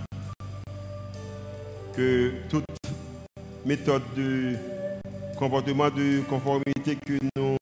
que 1.96 2.32
toute 2.48 2.64
méthode 3.66 4.02
de 4.16 4.54
comportement 5.36 5.90
de 5.90 6.20
conformité 6.28 6.96
que 7.04 7.18
nous 7.36 7.56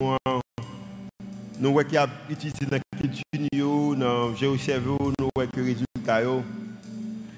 nous 1.59 1.71
voyons 1.71 1.89
qui 1.89 1.97
a 1.97 2.07
utilisé 2.29 2.65
dans 2.65 2.77
la 2.77 2.99
culture, 2.99 3.95
dans 3.95 4.29
le 4.29 4.35
géocerveau, 4.35 5.13
nous 5.19 5.29
voyons 5.35 5.49
que 5.51 5.61
les 5.61 5.73
résultats, 5.73 6.21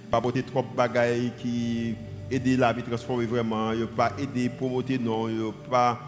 pas 0.10 0.22
trop 0.22 0.32
de 0.32 0.76
bagailles 0.76 1.32
qui 1.38 1.96
aident 2.32 2.60
la 2.60 2.74
vie 2.74 2.82
à 2.82 2.84
transformer 2.84 3.26
vraiment, 3.26 3.72
il 3.72 3.86
pas 3.88 4.14
aider 4.20 4.50
promouvoir, 4.50 5.00
non, 5.02 5.30
il 5.30 5.52
pas 5.70 6.00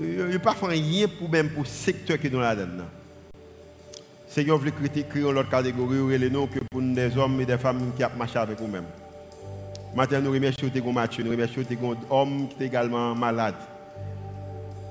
il 0.00 0.40
pas 0.40 0.54
faire 0.54 0.68
rien 0.70 1.06
pour 1.08 1.30
même 1.30 1.50
pour 1.50 1.66
secteur 1.66 2.18
qui 2.18 2.28
dans 2.28 2.40
la 2.40 2.54
dedans 2.56 2.84
Seigneur, 4.28 4.58
vous 4.58 4.70
critiquer 4.70 5.20
l'autre 5.20 5.48
catégorie, 5.48 6.14
et 6.14 6.18
les 6.18 6.28
noms 6.28 6.46
que 6.46 6.58
pour 6.70 6.82
des 6.82 7.16
hommes 7.16 7.40
et 7.40 7.46
des 7.46 7.56
femmes 7.56 7.92
qui 7.96 8.04
ont 8.04 8.10
marché 8.18 8.38
avec 8.38 8.60
vous-même. 8.60 8.84
Maintenant, 9.94 10.20
nous 10.20 10.32
remercions 10.32 10.68
tes 10.68 10.82
Mathieu, 10.82 11.24
nous 11.24 11.30
remercions 11.30 11.62
tes 11.62 11.78
hommes 12.10 12.48
qui 12.48 12.56
sont 12.56 12.60
également 12.60 13.14
malades, 13.14 13.54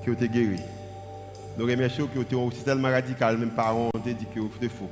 qui 0.02 0.10
ont 0.10 0.14
été 0.14 0.28
guéris. 0.28 0.62
Nous 1.56 1.64
remercions 1.64 2.08
que 2.08 2.18
vous 2.18 2.38
aussi 2.38 2.64
tellement 2.64 2.90
radical, 2.90 3.36
même 3.38 3.50
parents 3.50 3.88
ont 3.94 3.98
dit 4.00 4.16
que 4.34 4.40
vous 4.40 4.50
êtes 4.60 4.72
faux. 4.72 4.90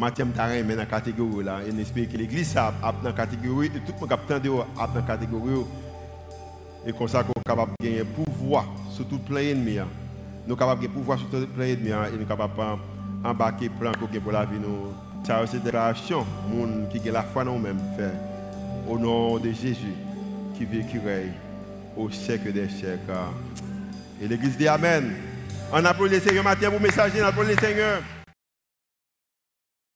Maintenant, 0.00 0.26
nous 0.34 0.40
avons 0.40 0.66
dans 0.66 0.76
la 0.76 0.86
catégorie 0.86 1.44
là, 1.44 1.58
et 1.62 1.78
espérons 1.78 2.10
que 2.10 2.16
l'église 2.16 2.56
a 2.56 2.72
dans 2.80 3.10
la 3.10 3.12
catégorie, 3.12 3.66
et 3.66 3.80
tout 3.80 3.92
le 3.92 4.00
monde 4.00 4.08
qui 4.08 4.48
a 4.48 4.86
dans 4.86 4.94
la 4.94 5.02
catégorie, 5.02 5.66
et 6.86 6.92
comme 6.94 7.06
ça, 7.06 7.18
nous 7.18 7.34
sommes 7.34 7.42
capables 7.44 7.72
de 7.78 7.86
gagner 7.86 8.04
pouvoir 8.04 8.64
sur 8.90 9.06
tout 9.06 9.18
plein 9.18 9.42
ennemi. 9.42 9.76
Nous 9.76 10.48
sommes 10.48 10.56
capables 10.56 10.82
de 10.84 10.88
pouvoir 10.88 11.18
sur 11.18 11.28
tout 11.28 11.46
plein 11.54 11.66
ennemi, 11.66 11.90
et 11.90 12.12
nous 12.12 12.26
sommes 12.26 12.26
capables 12.26 12.80
embarquer 13.22 13.68
plan 13.68 13.92
pour 13.92 14.32
la 14.32 14.46
vie. 14.46 14.56
Ça 15.26 15.42
c'est 15.46 15.58
une 15.58 15.64
déclaration, 15.64 16.24
monde 16.48 16.88
qui 16.90 17.06
a 17.06 17.12
la 17.12 17.22
foi 17.22 17.44
nous-mêmes 17.44 17.78
fait 17.94 18.14
au 18.88 18.98
nom 18.98 19.36
de 19.38 19.50
Jésus 19.50 19.92
qui 20.56 20.64
vit 20.64 20.82
qui 20.86 20.98
règne 20.98 21.32
au 21.94 22.08
siècle 22.08 22.50
des 22.54 22.70
siècles. 22.70 23.12
Et 24.22 24.26
l'église 24.26 24.56
dit 24.56 24.66
Amen. 24.66 25.12
On 25.70 25.84
applaudit 25.84 26.14
le 26.14 26.20
Seigneur 26.20 26.42
matin 26.42 26.70
pour 26.70 26.80
messager, 26.80 27.22
on 27.22 27.26
applaudit 27.26 27.52
le 27.52 27.58
Seigneur. 27.58 28.00